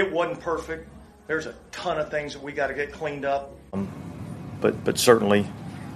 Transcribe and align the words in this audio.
it 0.00 0.10
wasn't 0.10 0.40
perfect. 0.40 0.88
There's 1.26 1.46
a 1.46 1.54
ton 1.70 1.98
of 1.98 2.10
things 2.10 2.32
that 2.32 2.42
we 2.42 2.52
got 2.52 2.68
to 2.68 2.74
get 2.74 2.90
cleaned 2.90 3.24
up. 3.24 3.54
Um, 3.72 3.88
but 4.60 4.82
but 4.82 4.98
certainly, 4.98 5.46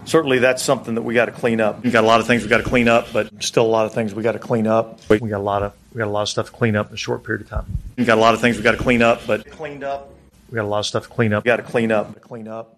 certainly 0.05 0.39
that's 0.39 0.63
something 0.63 0.95
that 0.95 1.03
we 1.03 1.15
got 1.15 1.27
to 1.27 1.33
clean 1.33 1.61
up. 1.61 1.83
We 1.83 1.91
got 1.91 2.05
a 2.05 2.07
lot 2.07 2.21
of 2.21 2.27
things 2.27 2.43
we 2.43 2.49
got 2.49 2.59
to 2.59 2.65
clean 2.65 2.87
up, 2.87 3.09
but 3.13 3.43
still 3.43 3.65
a 3.65 3.67
lot 3.67 3.87
of 3.87 3.95
things 3.95 4.15
we 4.15 4.23
got 4.23 4.33
to 4.33 4.39
clean 4.39 4.67
up. 4.67 5.01
We 5.09 5.19
got 5.19 5.39
a 5.39 5.39
lot 5.39 5.63
of 5.63 5.73
we 5.93 5.99
got 5.99 6.09
a 6.09 6.11
lot 6.11 6.23
of 6.23 6.29
stuff 6.29 6.47
to 6.47 6.53
clean 6.53 6.77
up 6.77 6.89
in 6.89 6.95
a 6.95 6.99
short 6.99 7.25
period 7.25 7.43
of 7.43 7.49
time. 7.49 7.67
We 7.97 8.05
got 8.05 8.19
a 8.19 8.21
lot 8.21 8.35
of 8.35 8.41
things 8.41 8.57
we 8.57 8.63
got 8.63 8.73
to 8.73 8.83
clean 8.83 9.03
up, 9.03 9.23
but 9.27 9.51
cleaned 9.51 9.83
up. 9.83 10.11
We 10.51 10.57
got 10.57 10.65
a 10.65 10.69
lot 10.69 10.81
of 10.81 10.87
stuff 10.87 11.05
to 11.05 11.09
clean 11.09 11.33
up. 11.33 11.45
We 11.45 11.49
got 11.49 11.57
to 11.57 11.63
clean 11.63 11.91
up. 11.91 12.21
Clean 12.21 12.47
up. 12.47 12.74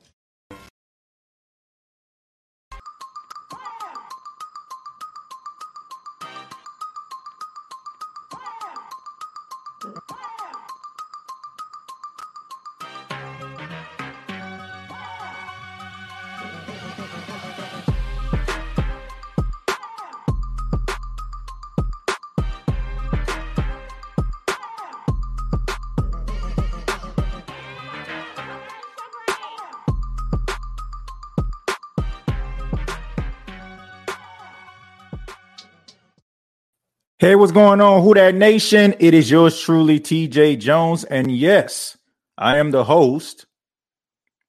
Hey, 37.19 37.34
what's 37.34 37.50
going 37.50 37.81
on, 37.81 38.03
Who 38.03 38.12
Dat 38.12 38.34
Nation? 38.34 38.95
It 39.00 39.14
is 39.14 39.31
yours 39.31 39.58
truly, 39.58 39.98
TJ 39.98 40.58
Jones. 40.58 41.02
And 41.05 41.35
yes, 41.35 41.96
I 42.36 42.58
am 42.58 42.73
the 42.73 42.85
host 42.85 43.46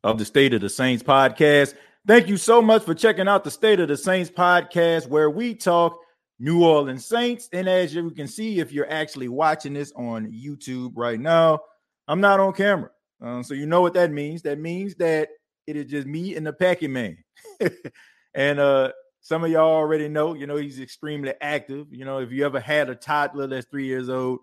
of 0.03 0.18
the 0.18 0.25
State 0.25 0.53
of 0.53 0.59
the 0.59 0.68
Saints 0.68 1.02
podcast. 1.02 1.75
Thank 2.06 2.28
you 2.28 2.36
so 2.36 2.62
much 2.62 2.84
for 2.84 2.94
checking 2.94 3.30
out 3.30 3.46
the 3.46 3.52
State 3.52 3.80
of 3.80 3.88
the 3.88 3.96
Saints 3.96 4.30
podcast, 4.30 5.08
where 5.08 5.30
we 5.30 5.56
talk 5.56 5.97
New 6.40 6.66
Orleans 6.66 7.06
Saints. 7.06 7.47
And 7.53 7.69
as 7.69 7.96
you 7.96 8.12
can 8.12 8.28
see, 8.28 8.59
if 8.59 8.74
you're 8.74 8.92
actually 8.92 9.30
watching 9.30 9.72
this 9.72 9.94
on 9.96 10.30
YouTube 10.30 10.92
right 10.96 11.22
now, 11.22 11.62
I'm 12.09 12.19
not 12.19 12.42
on 12.42 12.52
camera. 12.52 12.90
Um, 13.22 13.44
so 13.44 13.53
you 13.53 13.66
know 13.66 13.80
what 13.80 13.94
that 13.94 14.12
means. 14.12 14.42
That 14.42 14.59
means 14.59 14.94
that 14.96 15.30
it 15.68 15.78
is 15.78 15.86
just 15.86 16.06
me 16.06 16.36
and 16.36 16.46
the 16.46 16.52
Pac 16.52 16.81
Man. 16.81 17.18
and 18.36 18.59
uh 18.59 18.92
some 19.28 19.44
of 19.44 19.52
y'all 19.52 19.76
already 19.76 20.08
know, 20.08 20.36
you 20.36 20.48
know, 20.48 20.56
he's 20.56 20.80
extremely 20.80 21.34
active. 21.42 21.88
You 21.92 22.06
know, 22.06 22.20
if 22.20 22.32
you 22.32 22.46
ever 22.46 22.62
had 22.62 22.90
a 22.90 22.96
toddler 22.96 23.46
that's 23.46 23.68
three 23.68 23.86
years 23.86 24.08
old, 24.08 24.40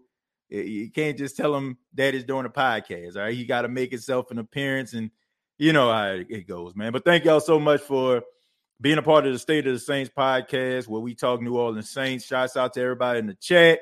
you 0.50 0.90
can't 0.90 1.16
just 1.16 1.38
tell 1.38 1.54
him 1.54 1.78
that 1.94 2.12
he's 2.12 2.24
doing 2.24 2.44
a 2.44 2.50
podcast. 2.50 3.16
All 3.16 3.22
right. 3.22 3.34
He 3.34 3.46
got 3.46 3.62
to 3.62 3.68
make 3.68 3.92
himself 3.92 4.30
an 4.30 4.38
appearance 4.38 4.92
and 4.92 5.10
you 5.56 5.72
know 5.72 5.90
how 5.90 6.20
it 6.28 6.46
goes, 6.46 6.76
man. 6.76 6.92
But 6.92 7.06
thank 7.06 7.24
y'all 7.24 7.40
so 7.40 7.58
much 7.58 7.80
for 7.80 8.24
being 8.78 8.98
a 8.98 9.02
part 9.02 9.24
of 9.24 9.32
the 9.32 9.38
State 9.38 9.66
of 9.66 9.72
the 9.72 9.78
Saints 9.78 10.12
podcast 10.14 10.86
where 10.86 11.00
we 11.00 11.14
talk 11.14 11.40
New 11.40 11.56
Orleans 11.56 11.88
Saints. 11.88 12.26
Shouts 12.26 12.54
out 12.54 12.74
to 12.74 12.82
everybody 12.82 13.20
in 13.20 13.26
the 13.26 13.34
chat. 13.36 13.78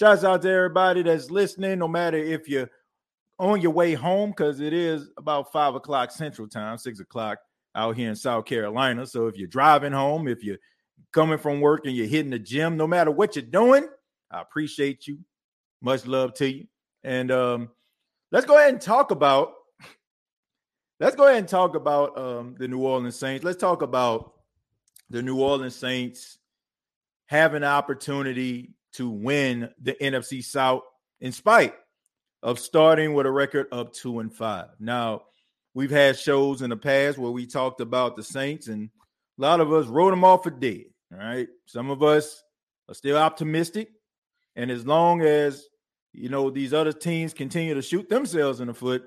Shouts 0.00 0.24
out 0.24 0.42
to 0.42 0.50
everybody 0.50 1.04
that's 1.04 1.30
listening, 1.30 1.78
no 1.78 1.86
matter 1.86 2.18
if 2.18 2.48
you're 2.48 2.70
on 3.38 3.60
your 3.60 3.70
way 3.70 3.94
home, 3.94 4.30
because 4.30 4.58
it 4.58 4.72
is 4.72 5.10
about 5.16 5.52
five 5.52 5.76
o'clock 5.76 6.10
central 6.10 6.48
time, 6.48 6.76
six 6.76 6.98
o'clock 6.98 7.38
out 7.74 7.96
here 7.96 8.08
in 8.08 8.16
South 8.16 8.44
Carolina. 8.44 9.06
So 9.06 9.26
if 9.26 9.36
you're 9.36 9.48
driving 9.48 9.92
home, 9.92 10.28
if 10.28 10.42
you're 10.42 10.58
coming 11.12 11.38
from 11.38 11.60
work 11.60 11.86
and 11.86 11.94
you're 11.94 12.06
hitting 12.06 12.30
the 12.30 12.38
gym, 12.38 12.76
no 12.76 12.86
matter 12.86 13.10
what 13.10 13.36
you're 13.36 13.44
doing, 13.44 13.88
I 14.30 14.40
appreciate 14.40 15.06
you. 15.06 15.18
Much 15.82 16.06
love 16.06 16.34
to 16.34 16.50
you. 16.50 16.66
And 17.02 17.30
um, 17.30 17.70
let's 18.32 18.46
go 18.46 18.58
ahead 18.58 18.72
and 18.72 18.80
talk 18.80 19.10
about 19.10 19.54
let's 21.00 21.16
go 21.16 21.26
ahead 21.26 21.38
and 21.38 21.48
talk 21.48 21.74
about 21.74 22.18
um, 22.18 22.54
the 22.58 22.68
New 22.68 22.80
Orleans 22.80 23.16
Saints. 23.16 23.44
Let's 23.44 23.60
talk 23.60 23.82
about 23.82 24.32
the 25.08 25.22
New 25.22 25.40
Orleans 25.40 25.74
Saints 25.74 26.38
having 27.26 27.62
an 27.62 27.68
opportunity 27.68 28.74
to 28.92 29.08
win 29.08 29.70
the 29.80 29.94
NFC 30.00 30.44
South 30.44 30.82
in 31.20 31.32
spite 31.32 31.74
of 32.42 32.58
starting 32.58 33.14
with 33.14 33.26
a 33.26 33.30
record 33.30 33.66
of 33.72 33.92
two 33.92 34.20
and 34.20 34.32
five. 34.32 34.68
Now, 34.78 35.22
We've 35.80 35.90
had 35.90 36.18
shows 36.18 36.60
in 36.60 36.68
the 36.68 36.76
past 36.76 37.16
where 37.16 37.30
we 37.30 37.46
talked 37.46 37.80
about 37.80 38.14
the 38.14 38.22
Saints, 38.22 38.68
and 38.68 38.90
a 39.38 39.40
lot 39.40 39.60
of 39.60 39.72
us 39.72 39.86
wrote 39.86 40.10
them 40.10 40.24
off 40.24 40.42
for 40.42 40.50
dead. 40.50 40.84
All 41.10 41.18
right. 41.18 41.48
Some 41.64 41.88
of 41.88 42.02
us 42.02 42.42
are 42.86 42.94
still 42.94 43.16
optimistic. 43.16 43.88
And 44.56 44.70
as 44.70 44.86
long 44.86 45.22
as 45.22 45.64
you 46.12 46.28
know 46.28 46.50
these 46.50 46.74
other 46.74 46.92
teams 46.92 47.32
continue 47.32 47.72
to 47.72 47.80
shoot 47.80 48.10
themselves 48.10 48.60
in 48.60 48.66
the 48.66 48.74
foot, 48.74 49.04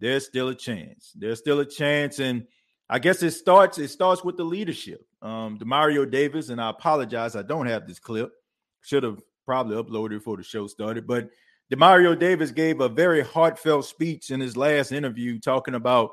there's 0.00 0.26
still 0.26 0.48
a 0.48 0.56
chance. 0.56 1.12
There's 1.14 1.38
still 1.38 1.60
a 1.60 1.64
chance. 1.64 2.18
And 2.18 2.48
I 2.90 2.98
guess 2.98 3.22
it 3.22 3.30
starts, 3.30 3.78
it 3.78 3.86
starts 3.86 4.24
with 4.24 4.36
the 4.36 4.44
leadership. 4.44 5.06
Um, 5.22 5.56
Demario 5.56 6.10
Davis, 6.10 6.48
and 6.48 6.60
I 6.60 6.70
apologize, 6.70 7.36
I 7.36 7.42
don't 7.42 7.66
have 7.66 7.86
this 7.86 8.00
clip. 8.00 8.32
Should 8.80 9.04
have 9.04 9.20
probably 9.46 9.80
uploaded 9.80 10.18
before 10.18 10.36
the 10.36 10.42
show 10.42 10.66
started, 10.66 11.06
but 11.06 11.28
Demario 11.72 12.18
Davis 12.18 12.50
gave 12.50 12.80
a 12.80 12.88
very 12.88 13.22
heartfelt 13.22 13.86
speech 13.86 14.30
in 14.30 14.40
his 14.40 14.58
last 14.58 14.92
interview 14.92 15.38
talking 15.38 15.74
about 15.74 16.10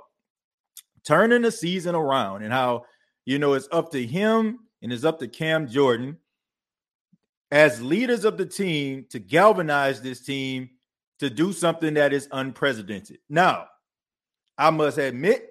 turning 1.05 1.41
the 1.41 1.51
season 1.51 1.95
around 1.95 2.43
and 2.43 2.53
how, 2.53 2.85
you 3.25 3.39
know, 3.39 3.53
it's 3.53 3.67
up 3.73 3.91
to 3.91 4.05
him 4.05 4.59
and 4.81 4.93
it's 4.93 5.03
up 5.03 5.19
to 5.19 5.27
Cam 5.27 5.67
Jordan 5.67 6.17
as 7.51 7.81
leaders 7.81 8.23
of 8.23 8.37
the 8.37 8.45
team 8.45 9.05
to 9.09 9.19
galvanize 9.19 10.01
this 10.01 10.21
team 10.21 10.69
to 11.19 11.29
do 11.29 11.51
something 11.51 11.95
that 11.95 12.13
is 12.13 12.29
unprecedented. 12.31 13.17
Now, 13.27 13.65
I 14.57 14.69
must 14.69 14.97
admit, 14.97 15.49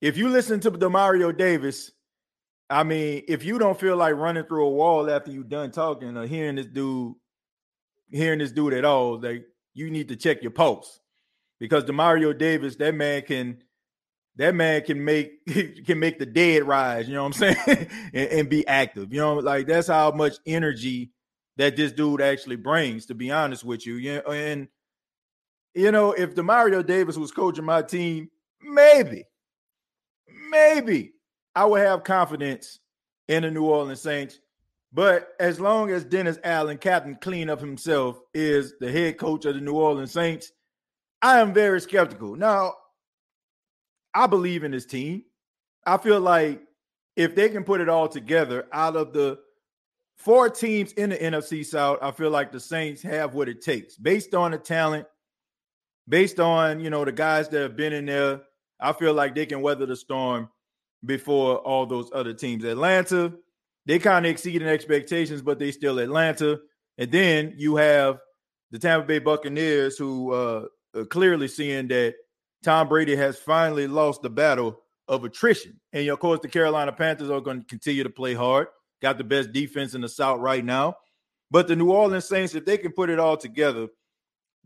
if 0.00 0.16
you 0.16 0.28
listen 0.28 0.60
to 0.60 0.70
Demario 0.70 1.36
Davis, 1.36 1.90
I 2.70 2.84
mean, 2.84 3.24
if 3.26 3.44
you 3.44 3.58
don't 3.58 3.80
feel 3.80 3.96
like 3.96 4.14
running 4.14 4.44
through 4.44 4.66
a 4.66 4.70
wall 4.70 5.10
after 5.10 5.32
you're 5.32 5.42
done 5.42 5.72
talking 5.72 6.16
or 6.16 6.24
hearing 6.24 6.54
this 6.54 6.66
dude 6.66 7.14
hearing 8.10 8.38
this 8.38 8.52
dude 8.52 8.74
at 8.74 8.84
all, 8.84 9.20
like 9.20 9.44
you 9.74 9.90
need 9.90 10.08
to 10.08 10.16
check 10.16 10.42
your 10.42 10.50
pulse 10.50 11.00
because 11.58 11.84
Demario 11.84 12.36
Davis, 12.36 12.76
that 12.76 12.94
man 12.94 13.22
can 13.22 13.62
that 14.36 14.54
man 14.54 14.82
can 14.82 15.04
make 15.04 15.44
can 15.86 15.98
make 15.98 16.18
the 16.18 16.26
dead 16.26 16.64
rise, 16.64 17.08
you 17.08 17.14
know 17.14 17.24
what 17.24 17.40
I'm 17.40 17.54
saying? 17.56 17.88
and, 18.14 18.30
and, 18.30 18.48
be 18.48 18.66
active. 18.66 19.12
You 19.12 19.20
know, 19.20 19.34
like 19.34 19.66
that's 19.66 19.88
how 19.88 20.10
much 20.12 20.34
energy 20.46 21.10
that 21.56 21.76
this 21.76 21.92
dude 21.92 22.22
actually 22.22 22.56
brings, 22.56 23.06
to 23.06 23.14
be 23.14 23.30
honest 23.30 23.64
with 23.64 23.86
you. 23.86 23.94
Yeah, 23.94 24.20
and 24.30 24.68
you 25.74 25.92
know, 25.92 26.12
if 26.12 26.34
Demario 26.34 26.86
Davis 26.86 27.16
was 27.16 27.32
coaching 27.32 27.64
my 27.64 27.82
team, 27.82 28.30
maybe, 28.62 29.24
maybe 30.50 31.12
I 31.54 31.64
would 31.64 31.80
have 31.80 32.04
confidence 32.04 32.78
in 33.26 33.42
the 33.42 33.50
New 33.50 33.64
Orleans 33.64 34.00
Saints 34.00 34.38
but 34.92 35.34
as 35.38 35.60
long 35.60 35.90
as 35.90 36.04
Dennis 36.04 36.38
Allen, 36.44 36.78
Captain 36.78 37.16
Clean 37.20 37.50
Up 37.50 37.60
himself, 37.60 38.20
is 38.32 38.74
the 38.80 38.90
head 38.90 39.18
coach 39.18 39.44
of 39.44 39.54
the 39.54 39.60
New 39.60 39.74
Orleans 39.74 40.12
Saints, 40.12 40.52
I 41.20 41.40
am 41.40 41.52
very 41.52 41.80
skeptical. 41.80 42.36
Now, 42.36 42.74
I 44.14 44.26
believe 44.26 44.64
in 44.64 44.70
this 44.70 44.86
team. 44.86 45.24
I 45.86 45.96
feel 45.96 46.20
like 46.20 46.62
if 47.16 47.34
they 47.34 47.48
can 47.48 47.64
put 47.64 47.80
it 47.80 47.88
all 47.88 48.08
together 48.08 48.66
out 48.72 48.96
of 48.96 49.12
the 49.12 49.38
four 50.16 50.48
teams 50.48 50.92
in 50.92 51.10
the 51.10 51.16
NFC 51.16 51.64
South, 51.64 51.98
I 52.00 52.10
feel 52.10 52.30
like 52.30 52.52
the 52.52 52.60
Saints 52.60 53.02
have 53.02 53.34
what 53.34 53.48
it 53.48 53.62
takes 53.62 53.96
based 53.96 54.34
on 54.34 54.52
the 54.52 54.58
talent, 54.58 55.06
based 56.08 56.40
on, 56.40 56.80
you 56.80 56.90
know, 56.90 57.04
the 57.04 57.12
guys 57.12 57.48
that 57.50 57.60
have 57.60 57.76
been 57.76 57.92
in 57.92 58.06
there. 58.06 58.42
I 58.80 58.92
feel 58.92 59.12
like 59.12 59.34
they 59.34 59.46
can 59.46 59.60
weather 59.60 59.86
the 59.86 59.96
storm 59.96 60.48
before 61.04 61.58
all 61.58 61.84
those 61.84 62.10
other 62.14 62.32
teams. 62.32 62.64
Atlanta, 62.64 63.32
they 63.88 63.98
kind 63.98 64.26
of 64.26 64.30
exceeded 64.30 64.68
expectations, 64.68 65.40
but 65.40 65.58
they 65.58 65.72
still 65.72 65.98
Atlanta. 65.98 66.60
And 66.98 67.10
then 67.10 67.54
you 67.56 67.76
have 67.76 68.18
the 68.70 68.78
Tampa 68.78 69.06
Bay 69.06 69.18
Buccaneers, 69.18 69.96
who 69.96 70.32
uh, 70.32 70.66
are 70.94 71.06
clearly 71.06 71.48
seeing 71.48 71.88
that 71.88 72.14
Tom 72.62 72.88
Brady 72.88 73.16
has 73.16 73.38
finally 73.38 73.86
lost 73.86 74.20
the 74.20 74.28
battle 74.28 74.82
of 75.08 75.24
attrition. 75.24 75.80
And 75.94 76.06
of 76.08 76.18
course, 76.20 76.40
the 76.40 76.48
Carolina 76.48 76.92
Panthers 76.92 77.30
are 77.30 77.40
going 77.40 77.60
to 77.60 77.66
continue 77.66 78.02
to 78.02 78.10
play 78.10 78.34
hard. 78.34 78.68
Got 79.00 79.16
the 79.16 79.24
best 79.24 79.52
defense 79.52 79.94
in 79.94 80.02
the 80.02 80.08
South 80.08 80.38
right 80.38 80.64
now. 80.64 80.96
But 81.50 81.66
the 81.66 81.76
New 81.76 81.90
Orleans 81.90 82.26
Saints, 82.26 82.54
if 82.54 82.66
they 82.66 82.76
can 82.76 82.92
put 82.92 83.08
it 83.08 83.18
all 83.18 83.38
together, 83.38 83.88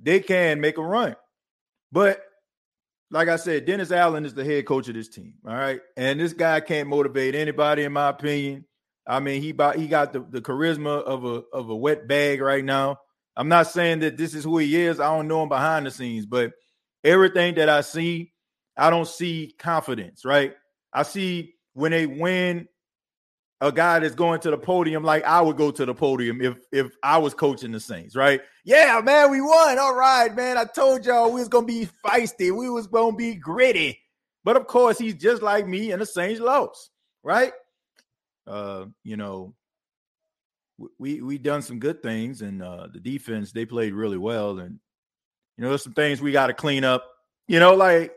they 0.03 0.19
can 0.19 0.61
make 0.61 0.79
a 0.79 0.83
run. 0.83 1.15
But 1.93 2.21
like 3.13 3.29
I 3.29 3.37
said, 3.37 3.67
Dennis 3.67 3.93
Allen 3.93 4.25
is 4.25 4.35
the 4.35 4.45
head 4.45 4.67
coach 4.67 4.89
of 4.89 4.95
this 4.95 5.09
team. 5.09 5.35
All 5.47 5.55
right. 5.55 5.81
And 5.97 6.19
this 6.19 6.33
guy 6.33 6.59
can't 6.59 6.89
motivate 6.89 7.37
anybody, 7.37 7.85
in 7.85 7.93
my 7.93 8.09
opinion. 8.09 8.65
I 9.06 9.20
mean, 9.20 9.43
he 9.43 9.52
bought, 9.52 9.76
he 9.76 9.88
got 9.88 10.12
the, 10.12 10.20
the 10.20 10.40
charisma 10.40 11.02
of 11.02 11.25
a 11.25 11.43
of 11.52 11.70
a 11.70 11.76
wet 11.76 12.06
bag 12.06 12.40
right 12.40 12.64
now. 12.64 12.99
I'm 13.37 13.49
not 13.49 13.66
saying 13.66 14.00
that 14.00 14.16
this 14.16 14.34
is 14.34 14.44
who 14.44 14.58
he 14.58 14.76
is. 14.76 15.00
I 15.00 15.14
don't 15.14 15.28
know 15.28 15.43
him 15.43 15.49
behind 15.49 15.87
the 15.87 15.90
scenes, 15.90 16.26
but 16.26 16.52
everything 17.02 17.54
that 17.54 17.69
I 17.69 17.81
see, 17.81 18.32
I 18.76 18.90
don't 18.90 19.08
see 19.08 19.54
confidence, 19.58 20.25
right? 20.25 20.54
I 20.93 21.02
see 21.02 21.54
when 21.72 21.93
they 21.93 22.06
win 22.06 22.69
a 23.62 23.72
guy 23.72 24.00
that's 24.00 24.16
going 24.16 24.40
to 24.40 24.50
the 24.50 24.58
podium 24.58 25.04
like 25.04 25.25
I 25.25 25.40
would 25.40 25.56
go 25.56 25.70
to 25.70 25.87
the 25.87 25.94
podium 25.94 26.40
if 26.43 26.56
if 26.72 26.93
I 27.02 27.19
was 27.19 27.32
coaching 27.32 27.72
the 27.72 27.81
Saints, 27.81 28.16
right? 28.16 28.40
Yeah, 28.64 29.00
man, 29.02 29.31
we 29.31 29.40
won. 29.40 29.78
All 29.78 29.94
right, 29.94 30.34
man. 30.34 30.58
I 30.58 30.64
told 30.64 31.06
y'all 31.06 31.32
we 31.32 31.40
was 31.40 31.49
gonna 31.49 31.66
be 31.66 31.88
feisty. 32.04 32.54
We 32.54 32.69
was 32.69 32.87
gonna 32.87 33.16
be 33.16 33.34
gritty. 33.34 33.99
But 34.44 34.56
of 34.56 34.66
course, 34.66 34.99
he's 34.99 35.14
just 35.14 35.43
like 35.43 35.66
me, 35.66 35.93
and 35.93 36.02
the 36.02 36.06
Saints 36.06 36.40
lost, 36.40 36.90
right? 37.22 37.52
Uh, 38.47 38.87
you 39.05 39.17
know, 39.17 39.55
we 40.99 41.21
we 41.21 41.39
done 41.39 41.62
some 41.62 41.79
good 41.79 42.03
things, 42.03 42.43
and 42.43 42.62
uh 42.62 42.89
the 42.93 43.00
defense 43.00 43.53
they 43.53 43.65
played 43.65 43.94
really 43.94 44.19
well, 44.19 44.59
and 44.59 44.79
you 45.56 45.62
know, 45.62 45.69
there's 45.69 45.85
some 45.85 45.94
things 45.94 46.21
we 46.21 46.33
got 46.33 46.49
to 46.49 46.55
clean 46.55 46.85
up. 46.85 47.05
You 47.47 47.61
know, 47.61 47.75
like 47.75 48.15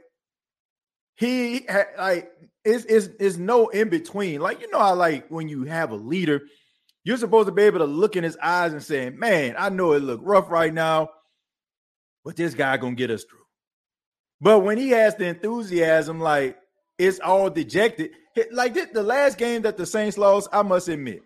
he 1.15 1.67
like 1.97 2.31
it's, 2.63 2.85
it's, 2.85 3.09
it's 3.19 3.37
no 3.37 3.67
in 3.69 3.89
between. 3.89 4.41
Like, 4.41 4.59
you 4.61 4.69
know, 4.71 4.79
I 4.79 4.91
like 4.91 5.27
when 5.29 5.47
you 5.47 5.63
have 5.65 5.91
a 5.91 5.95
leader, 5.95 6.41
you're 7.03 7.17
supposed 7.17 7.47
to 7.47 7.53
be 7.53 7.61
able 7.63 7.79
to 7.79 7.85
look 7.85 8.15
in 8.15 8.23
his 8.23 8.37
eyes 8.41 8.73
and 8.73 8.83
say, 8.83 9.09
Man, 9.11 9.55
I 9.57 9.69
know 9.69 9.93
it 9.93 10.01
look 10.01 10.19
rough 10.23 10.49
right 10.49 10.73
now, 10.73 11.09
but 12.23 12.35
this 12.35 12.55
guy 12.55 12.75
gonna 12.77 12.95
get 12.95 13.11
us 13.11 13.23
through. 13.23 13.39
But 14.41 14.59
when 14.61 14.77
he 14.77 14.89
has 14.89 15.15
the 15.15 15.27
enthusiasm, 15.27 16.19
like 16.19 16.57
it's 16.97 17.19
all 17.19 17.49
dejected. 17.49 18.11
Like 18.51 18.73
this, 18.73 18.87
the 18.93 19.03
last 19.03 19.37
game 19.37 19.61
that 19.63 19.77
the 19.77 19.85
Saints 19.85 20.17
lost, 20.17 20.49
I 20.51 20.61
must 20.61 20.87
admit, 20.87 21.21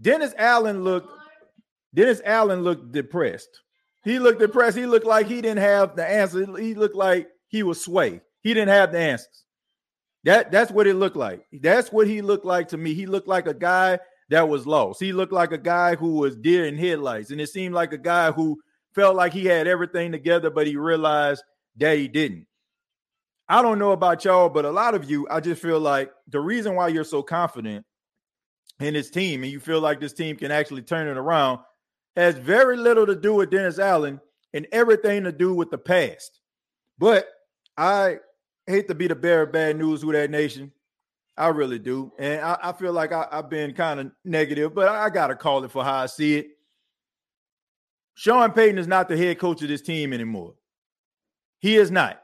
Dennis 0.00 0.34
Allen 0.36 0.82
looked 0.82 1.12
Dennis 1.94 2.22
Allen 2.24 2.62
looked 2.62 2.92
depressed. 2.92 3.60
He 4.04 4.18
looked 4.18 4.40
depressed. 4.40 4.76
He 4.76 4.86
looked 4.86 5.06
like 5.06 5.26
he 5.26 5.40
didn't 5.40 5.58
have 5.58 5.94
the 5.94 6.06
answer. 6.06 6.56
He 6.58 6.74
looked 6.74 6.96
like 6.96 7.28
he 7.48 7.62
was 7.62 7.80
sway. 7.80 8.20
He 8.40 8.54
didn't 8.54 8.70
have 8.70 8.92
the 8.92 8.98
answers. 8.98 9.44
That 10.24 10.50
that's 10.50 10.70
what 10.70 10.86
it 10.86 10.94
looked 10.94 11.16
like. 11.16 11.46
That's 11.52 11.92
what 11.92 12.06
he 12.06 12.22
looked 12.22 12.44
like 12.44 12.68
to 12.68 12.76
me. 12.76 12.94
He 12.94 13.06
looked 13.06 13.28
like 13.28 13.46
a 13.46 13.54
guy 13.54 13.98
that 14.30 14.48
was 14.48 14.66
lost. 14.66 15.00
He 15.00 15.12
looked 15.12 15.32
like 15.32 15.52
a 15.52 15.58
guy 15.58 15.94
who 15.94 16.16
was 16.16 16.36
deer 16.36 16.64
in 16.64 16.76
headlights, 16.76 17.30
and 17.30 17.40
it 17.40 17.48
seemed 17.48 17.74
like 17.74 17.92
a 17.92 17.98
guy 17.98 18.32
who 18.32 18.58
felt 18.94 19.16
like 19.16 19.32
he 19.32 19.44
had 19.44 19.66
everything 19.66 20.12
together, 20.12 20.50
but 20.50 20.66
he 20.66 20.76
realized 20.76 21.42
that 21.76 21.98
he 21.98 22.08
didn't. 22.08 22.46
I 23.48 23.60
don't 23.60 23.78
know 23.78 23.92
about 23.92 24.24
y'all, 24.24 24.48
but 24.48 24.64
a 24.64 24.70
lot 24.70 24.94
of 24.94 25.10
you, 25.10 25.26
I 25.30 25.40
just 25.40 25.60
feel 25.60 25.80
like 25.80 26.10
the 26.28 26.40
reason 26.40 26.74
why 26.74 26.88
you're 26.88 27.04
so 27.04 27.22
confident 27.22 27.84
in 28.80 28.94
this 28.94 29.10
team 29.10 29.42
and 29.42 29.52
you 29.52 29.60
feel 29.60 29.80
like 29.80 30.00
this 30.00 30.12
team 30.12 30.36
can 30.36 30.50
actually 30.50 30.82
turn 30.82 31.08
it 31.08 31.16
around 31.16 31.60
has 32.16 32.36
very 32.36 32.76
little 32.76 33.06
to 33.06 33.16
do 33.16 33.34
with 33.34 33.50
Dennis 33.50 33.78
Allen 33.78 34.20
and 34.52 34.66
everything 34.72 35.24
to 35.24 35.32
do 35.32 35.54
with 35.54 35.70
the 35.70 35.78
past. 35.78 36.40
But 36.98 37.26
I 37.76 38.18
hate 38.66 38.88
to 38.88 38.94
be 38.94 39.08
the 39.08 39.14
bearer 39.14 39.42
of 39.42 39.52
bad 39.52 39.76
news 39.76 40.04
with 40.04 40.14
that 40.14 40.30
nation. 40.30 40.72
I 41.36 41.48
really 41.48 41.78
do. 41.78 42.12
And 42.18 42.42
I, 42.42 42.58
I 42.62 42.72
feel 42.72 42.92
like 42.92 43.12
I, 43.12 43.26
have 43.32 43.48
been 43.48 43.72
kind 43.72 44.00
of 44.00 44.12
negative, 44.24 44.74
but 44.74 44.88
I, 44.88 45.04
I 45.04 45.10
got 45.10 45.28
to 45.28 45.34
call 45.34 45.64
it 45.64 45.70
for 45.70 45.82
how 45.82 45.94
I 45.94 46.06
see 46.06 46.36
it. 46.36 46.48
Sean 48.14 48.52
Payton 48.52 48.78
is 48.78 48.86
not 48.86 49.08
the 49.08 49.16
head 49.16 49.38
coach 49.38 49.62
of 49.62 49.68
this 49.68 49.80
team 49.80 50.12
anymore. 50.12 50.54
He 51.60 51.76
is 51.76 51.90
not. 51.90 52.21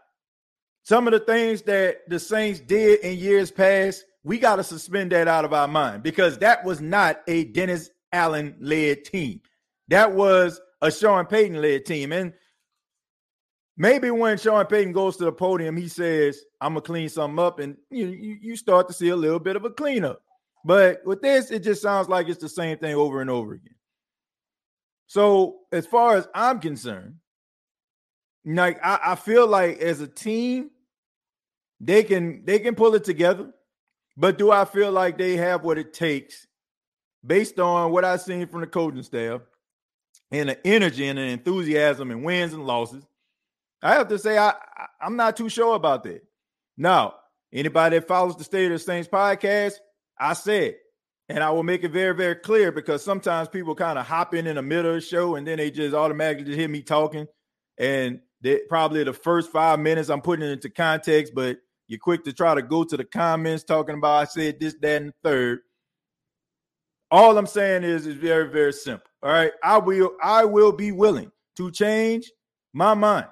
Some 0.89 1.07
of 1.07 1.13
the 1.13 1.21
things 1.21 1.61
that 1.65 2.09
the 2.09 2.19
Saints 2.19 2.61
did 2.61 3.01
in 3.01 3.19
years 3.19 3.51
past, 3.51 4.07
we 4.25 4.39
got 4.39 4.57
to 4.57 4.65
suspend 4.65 5.13
that 5.13 5.29
out 5.29 5.45
of 5.45 5.53
our 5.53 5.69
mind 5.69 6.03
because 6.03 6.39
that 6.39 6.65
was 6.65 6.81
not 6.81 7.21
a 7.29 7.45
Dennis 7.45 7.91
Allen 8.11 8.57
led 8.59 9.05
team. 9.05 9.43
That 9.89 10.13
was 10.13 10.59
a 10.81 10.91
Sean 10.91 11.27
Payton 11.27 11.61
led 11.61 11.85
team. 11.85 12.11
And 12.11 12.33
maybe 13.77 14.11
when 14.11 14.39
Sean 14.39 14.65
Payton 14.65 14.95
goes 14.95 15.19
to 15.19 15.27
the 15.27 15.33
podium, 15.33 15.77
he 15.77 15.89
says, 15.89 16.43
"I'm 16.59 16.73
gonna 16.73 16.81
clean 16.81 17.11
something 17.11 17.39
up," 17.39 17.59
and 17.59 17.77
you 17.91 18.07
you 18.07 18.57
start 18.57 18.89
to 18.89 18.95
see 18.95 19.11
a 19.11 19.17
little 19.17 19.41
bit 19.41 19.57
of 19.57 19.67
a 19.67 19.71
cleanup. 19.71 20.23
But 20.65 21.05
with 21.05 21.21
this, 21.21 21.51
it 21.51 21.59
just 21.59 21.83
sounds 21.83 22.09
like 22.09 22.31
it's 22.31 22.41
the 22.41 22.49
same 22.49 22.79
thing 22.79 22.95
over 22.95 23.21
and 23.21 23.29
over 23.29 23.53
again. 23.53 23.77
So, 25.07 25.67
as 25.71 25.87
far 25.87 26.17
as 26.17 26.27
I'm 26.35 26.61
concerned, 26.61 27.17
like 28.47 28.83
I, 28.83 29.01
I 29.09 29.15
feel 29.17 29.47
like 29.47 29.81
as 29.81 30.01
a 30.01 30.09
team, 30.09 30.71
they 31.81 32.03
can 32.03 32.45
they 32.45 32.59
can 32.59 32.75
pull 32.75 32.95
it 32.95 33.05
together. 33.05 33.53
But 34.17 34.39
do 34.39 34.51
I 34.51 34.65
feel 34.65 34.91
like 34.91 35.17
they 35.17 35.37
have 35.37 35.63
what 35.63 35.79
it 35.79 35.93
takes 35.93 36.47
based 37.25 37.61
on 37.61 37.93
what 37.93 38.05
I've 38.05 38.21
seen 38.21 38.49
from 38.49 38.63
the 38.63 38.67
coaching 38.67 39.03
staff 39.03 39.43
and 40.33 40.49
the 40.49 40.67
energy 40.67 41.07
and 41.07 41.19
the 41.19 41.23
enthusiasm 41.23 42.11
and 42.11 42.25
wins 42.25 42.53
and 42.53 42.67
losses? 42.67 43.05
I 43.81 43.95
have 43.95 44.09
to 44.09 44.19
say, 44.19 44.37
I, 44.37 44.51
I 44.51 45.07
am 45.07 45.15
not 45.15 45.37
too 45.37 45.49
sure 45.49 45.77
about 45.77 46.03
that. 46.03 46.23
Now, 46.77 47.15
anybody 47.53 47.99
that 47.99 48.09
follows 48.09 48.37
the 48.37 48.43
State 48.43 48.67
of 48.67 48.73
the 48.73 48.79
Saints 48.81 49.09
podcast, 49.09 49.75
I 50.19 50.33
said, 50.33 50.75
and 51.29 51.45
I 51.45 51.51
will 51.51 51.63
make 51.63 51.85
it 51.85 51.93
very, 51.93 52.15
very 52.15 52.35
clear 52.35 52.73
because 52.73 53.05
sometimes 53.05 53.49
people 53.49 53.77
kind 53.77 54.01
of 54.01 54.07
hop 54.07 54.35
in 54.35 54.49
in 54.49 54.57
the 54.57 54.63
middle 54.63 54.91
of 54.91 54.97
the 54.97 55.01
show 55.01 55.37
and 55.37 55.47
then 55.47 55.59
they 55.59 55.71
just 55.71 55.95
automatically 55.95 56.45
just 56.45 56.59
hear 56.59 56.69
me 56.69 56.83
talking, 56.83 57.29
and 57.79 58.21
they 58.41 58.63
probably 58.69 59.05
the 59.05 59.13
first 59.13 59.53
five 59.53 59.79
minutes 59.79 60.09
I'm 60.09 60.23
putting 60.23 60.45
it 60.45 60.53
into 60.53 60.71
context, 60.71 61.35
but 61.37 61.59
you're 61.89 61.99
quick 61.99 62.25
to 62.25 62.33
try 62.33 62.55
to 62.55 62.63
go 62.63 62.85
to 62.85 62.97
the 62.97 63.05
comments 63.05 63.65
talking 63.65 63.97
about 63.97 64.23
I 64.23 64.25
said 64.25 64.61
this, 64.61 64.77
that, 64.81 65.03
and 65.03 65.13
third. 65.25 65.61
All 67.11 67.37
I'm 67.37 67.47
saying 67.47 67.85
is 67.85 68.07
is 68.07 68.15
very, 68.15 68.49
very 68.49 68.73
simple. 68.73 69.11
All 69.23 69.31
right. 69.31 69.53
I 69.65 69.79
will 69.79 70.13
I 70.23 70.45
will 70.45 70.73
be 70.73 70.93
willing 70.93 71.33
to 71.57 71.71
change 71.71 72.31
my 72.73 72.95
mind 72.95 73.27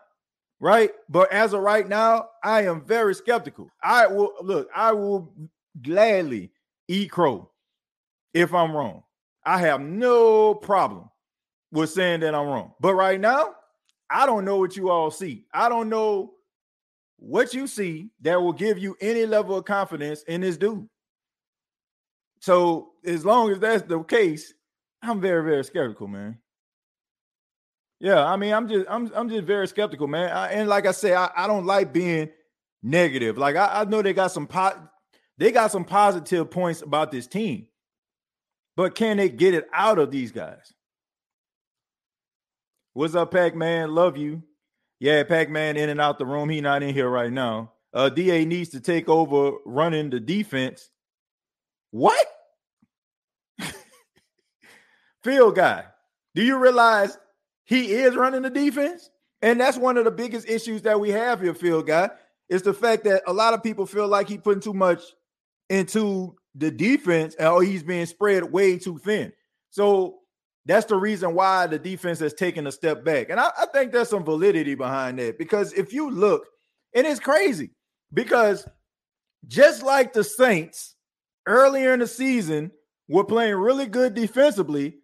right? 0.60 0.90
But 1.08 1.32
as 1.32 1.52
of 1.52 1.60
right 1.60 1.86
now, 1.88 2.28
I 2.42 2.62
am 2.66 2.84
very 2.84 3.14
skeptical. 3.14 3.70
I 3.82 4.06
will 4.06 4.32
look, 4.40 4.68
I 4.74 4.92
will 4.92 5.32
gladly 5.82 6.50
eat 6.88 7.10
crow 7.10 7.50
if 8.34 8.54
I'm 8.54 8.74
wrong. 8.74 9.02
I 9.44 9.58
have 9.58 9.80
no 9.80 10.54
problem 10.54 11.08
with 11.72 11.90
saying 11.90 12.20
that 12.20 12.34
I'm 12.34 12.46
wrong. 12.46 12.72
But 12.80 12.94
right 12.94 13.20
now, 13.20 13.54
I 14.10 14.26
don't 14.26 14.44
know 14.44 14.56
what 14.56 14.76
you 14.76 14.90
all 14.90 15.10
see. 15.10 15.44
I 15.52 15.68
don't 15.68 15.88
know 15.88 16.32
what 17.18 17.54
you 17.54 17.66
see 17.66 18.10
that 18.20 18.40
will 18.40 18.52
give 18.52 18.78
you 18.78 18.96
any 19.00 19.26
level 19.26 19.56
of 19.56 19.64
confidence 19.64 20.22
in 20.24 20.40
this 20.40 20.56
dude. 20.56 20.88
So 22.40 22.90
as 23.04 23.24
long 23.24 23.50
as 23.50 23.58
that's 23.58 23.82
the 23.82 24.02
case, 24.02 24.52
I'm 25.02 25.20
very, 25.20 25.42
very 25.42 25.64
skeptical, 25.64 26.08
man. 26.08 26.38
Yeah, 27.98 28.24
I 28.24 28.36
mean, 28.36 28.52
I'm 28.52 28.68
just 28.68 28.86
I'm 28.90 29.10
I'm 29.14 29.28
just 29.28 29.44
very 29.44 29.66
skeptical, 29.66 30.06
man. 30.06 30.30
I, 30.30 30.52
and 30.52 30.68
like 30.68 30.86
I 30.86 30.92
said, 30.92 31.14
I, 31.14 31.30
I 31.34 31.46
don't 31.46 31.64
like 31.64 31.94
being 31.94 32.28
negative. 32.82 33.38
Like 33.38 33.56
I, 33.56 33.80
I 33.80 33.84
know 33.84 34.02
they 34.02 34.12
got 34.12 34.32
some 34.32 34.46
pot 34.46 34.92
they 35.38 35.50
got 35.50 35.70
some 35.70 35.84
positive 35.84 36.50
points 36.50 36.82
about 36.82 37.10
this 37.10 37.26
team, 37.26 37.66
but 38.76 38.94
can 38.94 39.16
they 39.16 39.28
get 39.28 39.54
it 39.54 39.66
out 39.72 39.98
of 39.98 40.10
these 40.10 40.32
guys? 40.32 40.72
What's 42.92 43.14
up, 43.14 43.30
Pac 43.30 43.54
Man? 43.54 43.94
Love 43.94 44.16
you. 44.16 44.42
Yeah, 44.98 45.22
Pac 45.24 45.50
Man 45.50 45.76
in 45.76 45.88
and 45.88 46.00
out 46.00 46.18
the 46.18 46.26
room. 46.26 46.48
He 46.48 46.60
not 46.60 46.82
in 46.82 46.94
here 46.94 47.08
right 47.08 47.32
now. 47.32 47.72
Uh, 47.92 48.08
DA 48.08 48.44
needs 48.44 48.70
to 48.70 48.80
take 48.80 49.08
over 49.08 49.52
running 49.64 50.10
the 50.10 50.20
defense. 50.20 50.90
What? 51.90 52.26
Field 55.24 55.54
guy. 55.54 55.84
Do 56.34 56.42
you 56.42 56.58
realize 56.58 57.16
he 57.66 57.92
is 57.92 58.16
running 58.16 58.42
the 58.42 58.50
defense. 58.50 59.10
And 59.42 59.60
that's 59.60 59.76
one 59.76 59.98
of 59.98 60.04
the 60.04 60.10
biggest 60.10 60.48
issues 60.48 60.82
that 60.82 60.98
we 60.98 61.10
have 61.10 61.40
here, 61.40 61.52
field 61.52 61.86
guy, 61.86 62.10
is 62.48 62.62
the 62.62 62.72
fact 62.72 63.04
that 63.04 63.22
a 63.26 63.32
lot 63.32 63.52
of 63.52 63.62
people 63.62 63.84
feel 63.84 64.08
like 64.08 64.28
he's 64.28 64.40
putting 64.40 64.62
too 64.62 64.72
much 64.72 65.02
into 65.68 66.36
the 66.54 66.70
defense 66.70 67.34
or 67.38 67.62
he's 67.62 67.82
being 67.82 68.06
spread 68.06 68.44
way 68.44 68.78
too 68.78 68.98
thin. 68.98 69.32
So 69.70 70.20
that's 70.66 70.86
the 70.86 70.96
reason 70.96 71.34
why 71.34 71.68
the 71.68 71.78
defense 71.78 72.18
has 72.18 72.34
taken 72.34 72.66
a 72.66 72.72
step 72.72 73.04
back. 73.04 73.30
And 73.30 73.38
I, 73.38 73.50
I 73.56 73.66
think 73.66 73.92
there's 73.92 74.10
some 74.10 74.24
validity 74.24 74.74
behind 74.74 75.18
that 75.20 75.38
because 75.38 75.72
if 75.72 75.92
you 75.92 76.10
look, 76.10 76.46
and 76.92 77.06
it's 77.06 77.20
crazy 77.20 77.70
because 78.12 78.66
just 79.46 79.82
like 79.82 80.12
the 80.12 80.24
Saints 80.24 80.96
earlier 81.46 81.94
in 81.94 82.00
the 82.00 82.06
season 82.06 82.72
were 83.08 83.24
playing 83.24 83.54
really 83.54 83.86
good 83.86 84.14
defensively, 84.14 84.96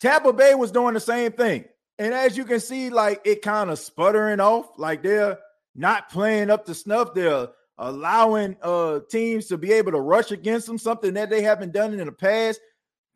Tampa 0.00 0.32
Bay 0.32 0.54
was 0.54 0.72
doing 0.72 0.94
the 0.94 1.00
same 1.00 1.32
thing. 1.32 1.64
And 1.98 2.12
as 2.12 2.36
you 2.36 2.44
can 2.44 2.60
see, 2.60 2.90
like 2.90 3.20
it 3.24 3.42
kind 3.42 3.70
of 3.70 3.78
sputtering 3.78 4.40
off, 4.40 4.66
like 4.76 5.02
they're 5.02 5.38
not 5.74 6.10
playing 6.10 6.50
up 6.50 6.66
to 6.66 6.74
snuff. 6.74 7.14
They're 7.14 7.48
allowing 7.80 8.56
uh 8.60 9.00
teams 9.08 9.46
to 9.46 9.56
be 9.56 9.72
able 9.72 9.92
to 9.92 10.00
rush 10.00 10.32
against 10.32 10.66
them, 10.66 10.78
something 10.78 11.14
that 11.14 11.30
they 11.30 11.42
haven't 11.42 11.72
done 11.72 11.92
in 11.92 12.06
the 12.06 12.12
past. 12.12 12.60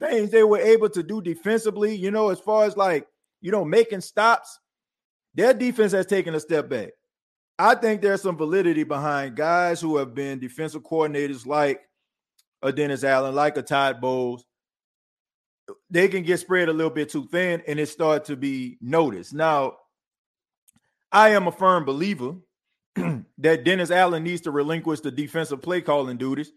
Things 0.03 0.31
they 0.31 0.43
were 0.43 0.59
able 0.59 0.89
to 0.91 1.03
do 1.03 1.23
defensively, 1.23 1.95
you 1.95 2.11
know, 2.11 2.31
as 2.31 2.41
far 2.41 2.65
as 2.65 2.77
like, 2.77 3.07
you 3.41 3.53
know, 3.53 3.65
making 3.65 4.01
stops, 4.01 4.59
their 5.35 5.55
defense 5.55 5.93
has 5.93 6.07
taken 6.07 6.35
a 6.35 6.41
step 6.41 6.69
back. 6.69 6.91
I 7.59 7.77
think 7.77 8.03
there's 8.03 8.23
some 8.23 8.37
validity 8.37 8.83
behind 8.83 9.37
guys 9.37 9.81
who 9.81 9.97
have 9.99 10.15
been 10.15 10.41
defensive 10.41 10.83
coordinators 10.83 11.47
like 11.47 11.81
a 12.63 12.73
Dennis 12.73 13.05
Allen, 13.05 13.35
like 13.35 13.57
a 13.57 13.63
Todd 13.63 14.01
Bowles. 14.01 14.45
They 15.89 16.09
can 16.09 16.25
get 16.25 16.41
spread 16.41 16.69
a 16.69 16.73
little 16.73 16.91
bit 16.91 17.11
too 17.11 17.27
thin 17.27 17.63
and 17.69 17.79
it 17.79 17.89
start 17.89 18.25
to 18.25 18.37
be 18.37 18.79
noticed. 18.81 19.33
Now, 19.33 19.77
I 21.13 21.31
am 21.31 21.47
a 21.47 21.53
firm 21.53 21.85
believer 21.85 22.35
that 23.39 23.65
Dennis 23.65 23.91
Allen 23.91 24.25
needs 24.25 24.41
to 24.43 24.51
relinquish 24.51 25.01
the 25.01 25.11
defensive 25.11 25.63
play 25.63 25.81
calling 25.83 26.17
duties 26.17 26.51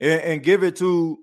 and, 0.00 0.20
and, 0.20 0.42
give 0.42 0.62
it 0.64 0.76
to, 0.76 1.18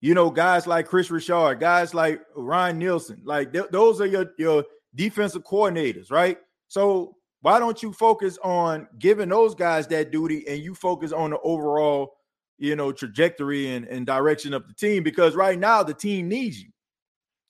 you 0.00 0.14
know, 0.14 0.30
guys 0.30 0.66
like 0.66 0.86
Kris 0.86 1.10
Richard, 1.10 1.60
guys 1.60 1.94
like 1.94 2.20
Ryan 2.36 2.78
Nielsen. 2.78 3.20
Like 3.24 3.52
th- 3.52 3.70
those 3.70 4.00
are 4.00 4.06
your, 4.06 4.26
your 4.38 4.64
defensive 4.94 5.44
coordinators, 5.44 6.10
right? 6.10 6.38
So 6.68 7.16
why 7.40 7.58
don't 7.58 7.82
you 7.82 7.92
focus 7.92 8.38
on 8.42 8.88
giving 8.98 9.28
those 9.28 9.54
guys 9.54 9.86
that 9.88 10.10
duty 10.10 10.46
and 10.48 10.62
you 10.62 10.74
focus 10.74 11.12
on 11.12 11.30
the 11.30 11.38
overall, 11.40 12.14
you 12.58 12.76
know, 12.76 12.92
trajectory 12.92 13.74
and, 13.74 13.86
and 13.86 14.06
direction 14.06 14.54
of 14.54 14.66
the 14.68 14.74
team? 14.74 15.02
Because 15.02 15.34
right 15.34 15.58
now 15.58 15.82
the 15.82 15.94
team 15.94 16.28
needs 16.28 16.60
you. 16.60 16.70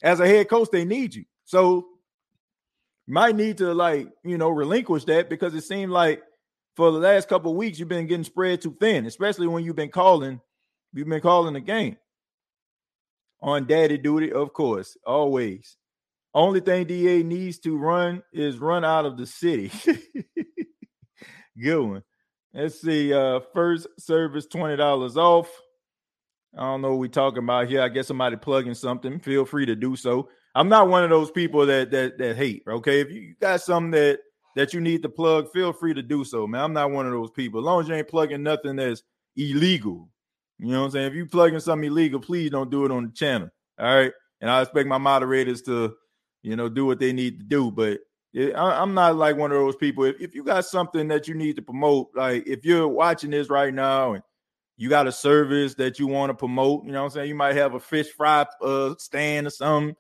As 0.03 0.21
a 0.21 0.27
head 0.27 0.49
coach, 0.49 0.69
they 0.71 0.85
need 0.85 1.15
you. 1.15 1.25
So 1.45 1.87
might 3.07 3.37
need 3.37 3.59
to 3.59 3.75
like, 3.75 4.09
you 4.25 4.39
know, 4.39 4.51
relinquish 4.51 5.05
that 5.05 5.29
because 5.29 5.55
it 5.55 5.65
seemed 5.65 5.91
like 5.91 6.23
for 6.77 6.93
the 6.93 6.99
last 6.99 7.29
couple 7.29 7.55
weeks 7.55 7.79
you've 7.79 7.89
been 7.89 8.07
getting 8.07 8.25
spread 8.25 8.61
too 8.61 8.77
thin, 8.79 9.07
especially 9.07 9.47
when 9.47 9.65
you've 9.65 9.77
been 9.77 9.91
calling, 9.91 10.41
you've 10.93 11.09
been 11.09 11.21
calling 11.21 11.55
the 11.55 11.61
game. 11.61 11.97
On 13.41 13.67
daddy 13.67 13.99
duty, 13.99 14.33
of 14.33 14.53
course, 14.53 14.97
always. 15.07 15.77
Only 16.35 16.61
thing 16.61 16.87
DA 16.87 17.23
needs 17.23 17.59
to 17.61 17.79
run 17.79 18.23
is 18.33 18.59
run 18.59 18.85
out 18.85 19.07
of 19.07 19.17
the 19.17 19.27
city. 19.27 19.71
Good 21.61 21.81
one. 21.81 22.03
Let's 22.53 22.81
see. 22.81 23.13
Uh, 23.13 23.41
first 23.55 23.87
service 23.99 24.47
twenty 24.47 24.77
dollars 24.77 25.17
off. 25.17 25.49
I 26.57 26.63
don't 26.63 26.83
know 26.83 26.91
what 26.91 26.99
we 26.99 27.09
talking 27.09 27.43
about 27.43 27.69
here. 27.69 27.83
I 27.83 27.89
guess 27.89 28.09
somebody 28.09 28.37
plugging 28.37 28.75
something. 28.75 29.21
Feel 29.21 29.45
free 29.45 29.67
to 29.67 29.77
do 29.77 29.97
so. 29.97 30.29
I'm 30.55 30.69
not 30.69 30.89
one 30.89 31.05
of 31.05 31.11
those 31.11 31.31
people 31.31 31.67
that 31.67 31.91
that 31.91 32.19
that 32.19 32.37
hate. 32.37 32.65
Okay, 32.67 33.01
if 33.01 33.11
you 33.11 33.35
got 33.41 33.61
something 33.61 33.93
that 33.93 34.21
that 34.57 34.75
you 34.75 34.81
need 34.81 35.03
to 35.03 35.09
plug, 35.09 35.53
feel 35.53 35.73
free 35.73 35.95
to 35.95 36.03
do 36.03 36.25
so, 36.25 36.47
man. 36.47 36.63
I'm 36.63 36.73
not 36.73 36.91
one 36.91 37.07
of 37.07 37.13
those 37.13 37.31
people. 37.31 37.61
As 37.61 37.65
long 37.65 37.81
as 37.81 37.89
you 37.89 37.95
ain't 37.95 38.09
plugging 38.09 38.43
nothing 38.43 38.77
that's 38.77 39.03
illegal, 39.37 40.09
you 40.59 40.69
know 40.69 40.81
what 40.81 40.87
I'm 40.87 40.91
saying. 40.93 41.07
If 41.09 41.15
you 41.15 41.27
plugging 41.27 41.61
something 41.61 41.87
illegal, 41.87 42.21
please 42.21 42.51
don't 42.51 42.71
do 42.71 42.85
it 42.85 42.91
on 42.91 43.07
the 43.07 43.13
channel. 43.13 43.49
All 43.79 43.87
right, 43.87 44.13
and 44.41 44.51
I 44.51 44.63
expect 44.63 44.89
my 44.89 44.99
moderators 44.99 45.63
to 45.63 45.95
you 46.43 46.57
know, 46.57 46.69
do 46.69 46.87
what 46.87 46.99
they 46.99 47.13
need 47.13 47.41
to 47.41 47.45
do. 47.45 47.71
But 47.71 48.01
it, 48.33 48.55
I, 48.55 48.83
am 48.83 48.95
not 48.95 49.17
like 49.17 49.37
one 49.37 49.53
of 49.53 49.59
those 49.59 49.77
people. 49.77 50.05
If, 50.05 50.21
if 50.21 50.35
you 50.35 50.45
got 50.45 50.65
something 50.65 51.09
that 51.09 51.29
you 51.29 51.35
need 51.35 51.57
to 51.57 51.63
promote, 51.63 52.09
like 52.15 52.47
if 52.47 52.65
you're 52.65 52.89
watching 52.89 53.31
this 53.31 53.51
right 53.51 53.73
now 53.73 54.15
and 54.15 54.23
you 54.77 54.89
got 54.89 55.07
a 55.07 55.13
service 55.13 55.75
that 55.75 55.99
you 55.99 56.07
want 56.07 56.31
to 56.31 56.35
promote, 56.35 56.85
you 56.85 56.93
know 56.93 57.05
I'm 57.05 57.11
saying? 57.11 57.29
You 57.29 57.35
might 57.35 57.57
have 57.57 57.75
a 57.75 57.81
fish 57.81 58.09
fry 58.17 58.47
uh, 58.63 58.95
stand 58.99 59.47
or 59.47 59.51
something. 59.51 59.97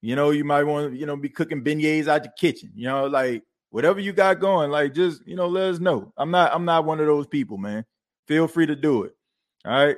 You 0.00 0.16
know, 0.16 0.30
you 0.30 0.44
might 0.44 0.64
want 0.64 0.92
to, 0.92 0.98
you 0.98 1.06
know, 1.06 1.16
be 1.16 1.28
cooking 1.28 1.62
beignets 1.62 2.08
out 2.08 2.24
your 2.24 2.32
kitchen. 2.38 2.72
You 2.74 2.88
know, 2.88 3.06
like 3.06 3.44
whatever 3.70 4.00
you 4.00 4.12
got 4.12 4.40
going, 4.40 4.70
like 4.70 4.94
just, 4.94 5.26
you 5.26 5.36
know, 5.36 5.46
let 5.46 5.70
us 5.70 5.78
know. 5.78 6.12
I'm 6.16 6.30
not, 6.30 6.52
I'm 6.52 6.64
not 6.64 6.84
one 6.84 6.98
of 6.98 7.06
those 7.06 7.26
people, 7.26 7.58
man. 7.58 7.84
Feel 8.26 8.48
free 8.48 8.66
to 8.66 8.74
do 8.74 9.04
it. 9.04 9.14
All 9.64 9.72
right. 9.72 9.96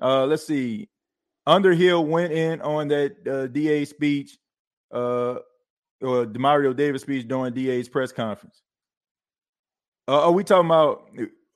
Uh, 0.00 0.26
let's 0.26 0.46
see. 0.46 0.88
Underhill 1.46 2.04
went 2.04 2.32
in 2.32 2.60
on 2.62 2.88
that 2.88 3.28
uh, 3.28 3.46
DA 3.48 3.84
speech 3.84 4.38
uh, 4.92 5.36
or 6.00 6.26
Demario 6.26 6.74
Davis 6.74 7.02
speech 7.02 7.26
during 7.26 7.52
DA's 7.52 7.88
press 7.88 8.12
conference? 8.12 8.62
Uh, 10.06 10.26
are 10.26 10.32
we 10.32 10.44
talking 10.44 10.66
about? 10.66 11.08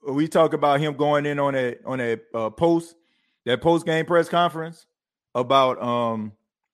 We 0.07 0.27
talk 0.27 0.53
about 0.53 0.79
him 0.79 0.95
going 0.95 1.25
in 1.25 1.39
on 1.39 1.55
a 1.55 1.75
on 1.85 1.99
a 1.99 2.17
uh, 2.33 2.49
post 2.49 2.95
that 3.45 3.61
post 3.61 3.85
game 3.85 4.05
press 4.05 4.29
conference 4.29 4.85
about 5.35 5.81
um 5.81 6.31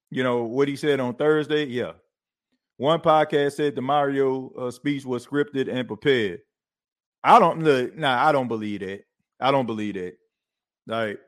you 0.10 0.24
know 0.24 0.44
what 0.44 0.68
he 0.68 0.76
said 0.76 1.00
on 1.00 1.16
Thursday? 1.16 1.66
Yeah, 1.66 1.94
one 2.78 3.02
podcast 3.02 3.54
said 3.54 3.76
Demario 3.76 4.58
uh, 4.58 4.72
speech 4.72 5.06
was 5.06 5.26
scripted 5.26 5.72
and 5.72 5.88
prepared. 5.88 6.42
I 7.24 7.40
don't 7.40 7.64
look. 7.64 7.98
Nah, 7.98 8.26
I 8.26 8.32
don't 8.32 8.48
believe 8.48 8.82
that. 8.82 9.04
I 9.40 9.52
don't 9.52 9.66
believe 9.66 9.96
that. 9.96 10.14
Like 10.88 11.20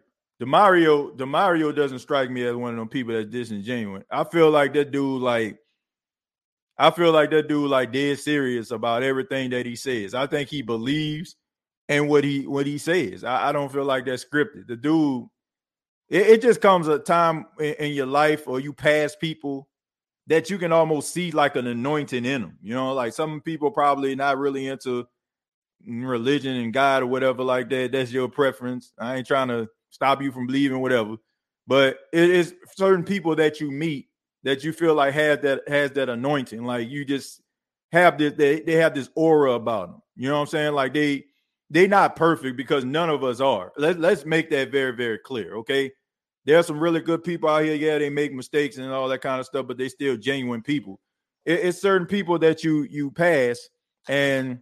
Demario, 0.41 1.15
Demario 1.17 1.75
doesn't 1.75 1.99
strike 1.99 2.29
me 2.29 2.45
as 2.45 2.55
one 2.55 2.71
of 2.71 2.77
them 2.77 2.89
people 2.89 3.13
that's 3.13 3.29
disingenuous. 3.29 4.03
I 4.11 4.23
feel 4.23 4.51
like 4.51 4.73
that 4.73 4.91
dude, 4.91 5.21
like, 5.21 5.57
I 6.77 6.91
feel 6.91 7.11
like 7.11 7.31
that 7.31 7.47
dude, 7.47 7.69
like, 7.69 7.91
dead 7.91 8.19
serious 8.19 8.69
about 8.69 9.01
everything 9.01 9.49
that 9.49 9.65
he 9.65 9.75
says. 9.75 10.13
I 10.13 10.27
think 10.27 10.49
he 10.49 10.61
believes 10.61 11.35
in 11.89 12.07
what 12.07 12.23
he 12.23 12.45
what 12.45 12.67
he 12.67 12.77
says. 12.77 13.23
I, 13.23 13.49
I 13.49 13.51
don't 13.51 13.71
feel 13.71 13.85
like 13.85 14.05
that's 14.05 14.23
scripted. 14.23 14.67
The 14.67 14.75
dude, 14.75 15.25
it, 16.09 16.27
it 16.27 16.41
just 16.41 16.61
comes 16.61 16.87
a 16.87 16.99
time 16.99 17.47
in, 17.59 17.73
in, 17.75 17.93
your 17.93 18.05
life 18.05 18.47
or 18.47 18.59
you 18.59 18.73
pass 18.73 19.15
people 19.15 19.67
that 20.27 20.51
you 20.51 20.59
can 20.59 20.71
almost 20.71 21.13
see 21.13 21.31
like 21.31 21.55
an 21.55 21.65
anointing 21.65 22.25
in 22.25 22.41
them. 22.41 22.57
You 22.61 22.75
know, 22.75 22.93
like 22.93 23.13
some 23.13 23.41
people 23.41 23.71
probably 23.71 24.15
not 24.15 24.37
really 24.37 24.67
into 24.67 25.07
religion 25.85 26.55
and 26.55 26.73
God 26.73 27.03
or 27.03 27.07
whatever 27.07 27.43
like 27.43 27.69
that. 27.69 27.91
That's 27.91 28.11
your 28.11 28.27
preference. 28.27 28.93
I 28.99 29.17
ain't 29.17 29.27
trying 29.27 29.47
to 29.49 29.69
stop 29.89 30.21
you 30.21 30.31
from 30.31 30.47
believing 30.47 30.81
whatever. 30.81 31.15
But 31.67 31.99
it 32.13 32.29
is 32.29 32.55
certain 32.75 33.03
people 33.03 33.35
that 33.35 33.59
you 33.59 33.71
meet 33.71 34.07
that 34.43 34.63
you 34.63 34.71
feel 34.71 34.93
like 34.93 35.13
has 35.13 35.39
that 35.39 35.67
has 35.67 35.91
that 35.91 36.09
anointing. 36.09 36.63
Like 36.63 36.89
you 36.89 37.03
just 37.03 37.41
have 37.91 38.17
this, 38.17 38.33
they, 38.33 38.61
they 38.61 38.73
have 38.73 38.95
this 38.95 39.09
aura 39.15 39.53
about 39.53 39.91
them. 39.91 40.01
You 40.15 40.29
know 40.29 40.35
what 40.35 40.41
I'm 40.41 40.47
saying? 40.47 40.73
Like 40.73 40.93
they 40.93 41.25
they 41.69 41.87
not 41.87 42.15
perfect 42.15 42.55
because 42.55 42.85
none 42.85 43.09
of 43.09 43.23
us 43.23 43.41
are. 43.41 43.73
Let, 43.77 43.99
let's 43.99 44.25
make 44.25 44.49
that 44.51 44.71
very, 44.71 44.95
very 44.95 45.19
clear. 45.19 45.55
Okay. 45.57 45.91
There 46.45 46.57
are 46.57 46.63
some 46.63 46.79
really 46.79 47.01
good 47.01 47.25
people 47.25 47.49
out 47.49 47.65
here. 47.65 47.75
Yeah, 47.75 47.97
they 47.97 48.09
make 48.09 48.33
mistakes 48.33 48.77
and 48.77 48.89
all 48.89 49.09
that 49.09 49.21
kind 49.21 49.41
of 49.41 49.45
stuff, 49.45 49.67
but 49.67 49.77
they 49.77 49.89
still 49.89 50.15
genuine 50.15 50.61
people. 50.61 51.01
It, 51.45 51.59
it's 51.59 51.81
certain 51.81 52.07
people 52.07 52.39
that 52.39 52.63
you 52.63 52.83
you 52.83 53.11
pass 53.11 53.59
and 54.07 54.59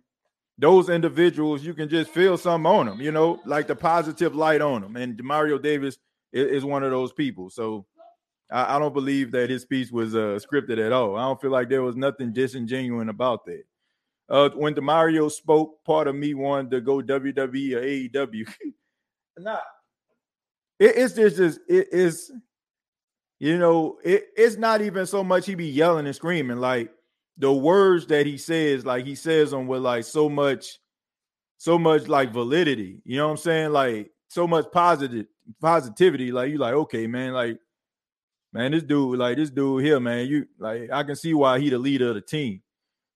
those 0.57 0.89
individuals, 0.89 1.63
you 1.63 1.73
can 1.73 1.89
just 1.89 2.11
feel 2.11 2.37
something 2.37 2.65
on 2.65 2.85
them, 2.85 3.01
you 3.01 3.11
know, 3.11 3.41
like 3.45 3.67
the 3.67 3.75
positive 3.75 4.35
light 4.35 4.61
on 4.61 4.81
them. 4.81 4.95
And 4.95 5.17
Demario 5.17 5.61
Davis 5.61 5.97
is, 6.31 6.57
is 6.57 6.65
one 6.65 6.83
of 6.83 6.91
those 6.91 7.11
people. 7.11 7.49
So 7.49 7.85
I, 8.49 8.75
I, 8.75 8.79
don't 8.79 8.93
believe 8.93 9.31
that 9.31 9.49
his 9.49 9.63
speech 9.63 9.91
was 9.91 10.15
uh, 10.15 10.39
scripted 10.39 10.83
at 10.83 10.93
all. 10.93 11.17
I 11.17 11.23
don't 11.23 11.41
feel 11.41 11.51
like 11.51 11.69
there 11.69 11.81
was 11.81 11.95
nothing 11.95 12.31
disingenuous 12.31 13.09
about 13.09 13.45
that. 13.45 13.63
Uh, 14.29 14.49
when 14.55 14.73
Demario 14.73 15.29
spoke, 15.31 15.83
part 15.83 16.07
of 16.07 16.15
me 16.15 16.33
wanted 16.33 16.71
to 16.71 16.81
go 16.81 17.01
WWE 17.01 17.75
or 17.75 18.25
AEW. 18.25 18.47
nah, 19.37 19.59
it, 20.79 20.93
it's 20.95 21.13
just, 21.13 21.37
just 21.37 21.59
it 21.67 21.89
is, 21.91 22.31
you 23.39 23.57
know, 23.57 23.97
it, 24.03 24.27
it's 24.35 24.57
not 24.57 24.81
even 24.81 25.05
so 25.05 25.23
much 25.23 25.45
he 25.45 25.55
be 25.55 25.67
yelling 25.67 26.05
and 26.05 26.15
screaming. 26.15 26.57
Like 26.57 26.91
the 27.37 27.51
words 27.51 28.07
that 28.07 28.25
he 28.25 28.37
says, 28.37 28.85
like 28.85 29.05
he 29.05 29.15
says 29.15 29.51
them 29.51 29.67
with 29.67 29.81
like 29.81 30.05
so 30.05 30.29
much, 30.29 30.79
so 31.57 31.77
much 31.77 32.07
like 32.07 32.31
validity. 32.31 33.01
You 33.03 33.17
know 33.17 33.27
what 33.27 33.31
I'm 33.31 33.37
saying? 33.37 33.71
Like 33.71 34.11
so 34.27 34.47
much 34.47 34.65
positive 34.71 35.25
positivity. 35.61 36.31
Like 36.31 36.51
you 36.51 36.57
like, 36.57 36.73
okay, 36.73 37.07
man, 37.07 37.33
like, 37.33 37.57
man, 38.53 38.71
this 38.71 38.83
dude, 38.83 39.19
like 39.19 39.37
this 39.37 39.49
dude 39.49 39.83
here, 39.83 39.99
man, 39.99 40.27
you 40.27 40.45
like 40.59 40.89
I 40.91 41.03
can 41.03 41.15
see 41.15 41.33
why 41.33 41.59
he 41.59 41.69
the 41.69 41.77
leader 41.77 42.09
of 42.09 42.15
the 42.15 42.21
team. 42.21 42.61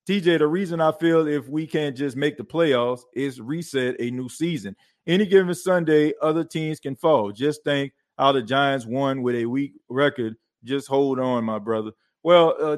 TJ, 0.07 0.39
the 0.39 0.47
reason 0.47 0.81
I 0.81 0.91
feel 0.91 1.27
if 1.27 1.47
we 1.47 1.67
can't 1.67 1.95
just 1.95 2.17
make 2.17 2.35
the 2.35 2.43
playoffs 2.43 3.01
is 3.13 3.39
reset 3.39 3.95
a 3.99 4.09
new 4.09 4.27
season. 4.27 4.75
Any 5.05 5.25
given 5.25 5.53
Sunday, 5.53 6.13
other 6.21 6.43
teams 6.43 6.79
can 6.79 6.95
fall. 6.95 7.31
Just 7.31 7.63
think 7.63 7.93
how 8.17 8.31
the 8.31 8.41
Giants 8.41 8.85
won 8.85 9.21
with 9.21 9.35
a 9.35 9.45
weak 9.45 9.73
record. 9.87 10.35
Just 10.63 10.87
hold 10.87 11.19
on, 11.19 11.43
my 11.45 11.59
brother. 11.59 11.91
Well, 12.23 12.55
uh, 12.59 12.77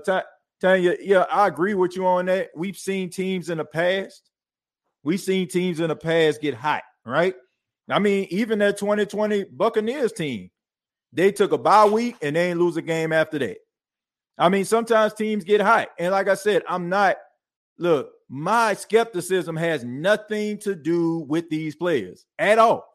Tanya, 0.62 0.96
yeah, 1.02 1.26
I 1.32 1.48
agree 1.48 1.74
with 1.74 1.96
you 1.96 2.06
on 2.06 2.28
that. 2.28 2.50
We've 2.56 2.78
seen 2.78 3.10
teams 3.10 3.50
in 3.50 3.58
the 3.58 3.66
past. 3.66 4.30
We've 5.04 5.20
seen 5.20 5.48
teams 5.48 5.80
in 5.80 5.88
the 5.88 5.96
past 5.96 6.40
get 6.40 6.54
hot, 6.54 6.84
right? 7.04 7.34
I 7.90 7.98
mean, 7.98 8.28
even 8.30 8.60
that 8.60 8.78
2020 8.78 9.46
Buccaneers 9.46 10.14
team, 10.14 10.52
they 11.12 11.32
took 11.32 11.52
a 11.52 11.58
bye 11.58 11.86
week 11.86 12.16
and 12.22 12.36
they 12.36 12.52
ain't 12.52 12.60
lose 12.60 12.78
a 12.78 12.82
game 12.82 13.12
after 13.12 13.40
that. 13.40 13.58
I 14.38 14.50
mean, 14.50 14.66
sometimes 14.66 15.14
teams 15.14 15.44
get 15.44 15.62
hot. 15.62 15.90
And 16.00 16.12
like 16.12 16.28
I 16.28 16.36
said, 16.36 16.62
I'm 16.70 16.90
not, 16.90 17.18
look, 17.78 18.12
my 18.30 18.76
skepticism 18.76 19.56
has 19.56 19.84
nothing 19.84 20.58
to 20.60 20.76
do 20.76 21.26
with 21.28 21.50
these 21.50 21.76
players 21.76 22.26
at 22.40 22.60
all. 22.60 22.88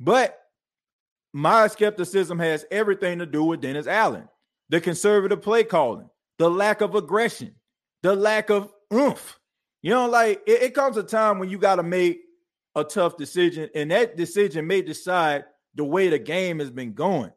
But 0.00 0.38
my 1.32 1.68
skepticism 1.68 2.38
has 2.38 2.64
everything 2.70 3.18
to 3.18 3.26
do 3.26 3.44
with 3.44 3.60
Dennis 3.60 3.86
Allen, 3.86 4.28
the 4.68 4.80
conservative 4.80 5.42
play 5.42 5.62
calling, 5.64 6.08
the 6.38 6.50
lack 6.50 6.80
of 6.80 6.94
aggression, 6.94 7.54
the 8.02 8.14
lack 8.14 8.50
of 8.50 8.72
oomph. 8.92 9.38
You 9.82 9.90
know, 9.90 10.08
like 10.08 10.42
it, 10.46 10.62
it 10.62 10.74
comes 10.74 10.96
a 10.96 11.02
time 11.02 11.38
when 11.38 11.48
you 11.48 11.58
got 11.58 11.76
to 11.76 11.82
make 11.82 12.20
a 12.74 12.84
tough 12.84 13.16
decision, 13.16 13.70
and 13.74 13.90
that 13.90 14.16
decision 14.16 14.66
may 14.66 14.82
decide 14.82 15.44
the 15.74 15.84
way 15.84 16.08
the 16.08 16.18
game 16.18 16.58
has 16.58 16.70
been 16.70 16.92
going. 16.92 17.32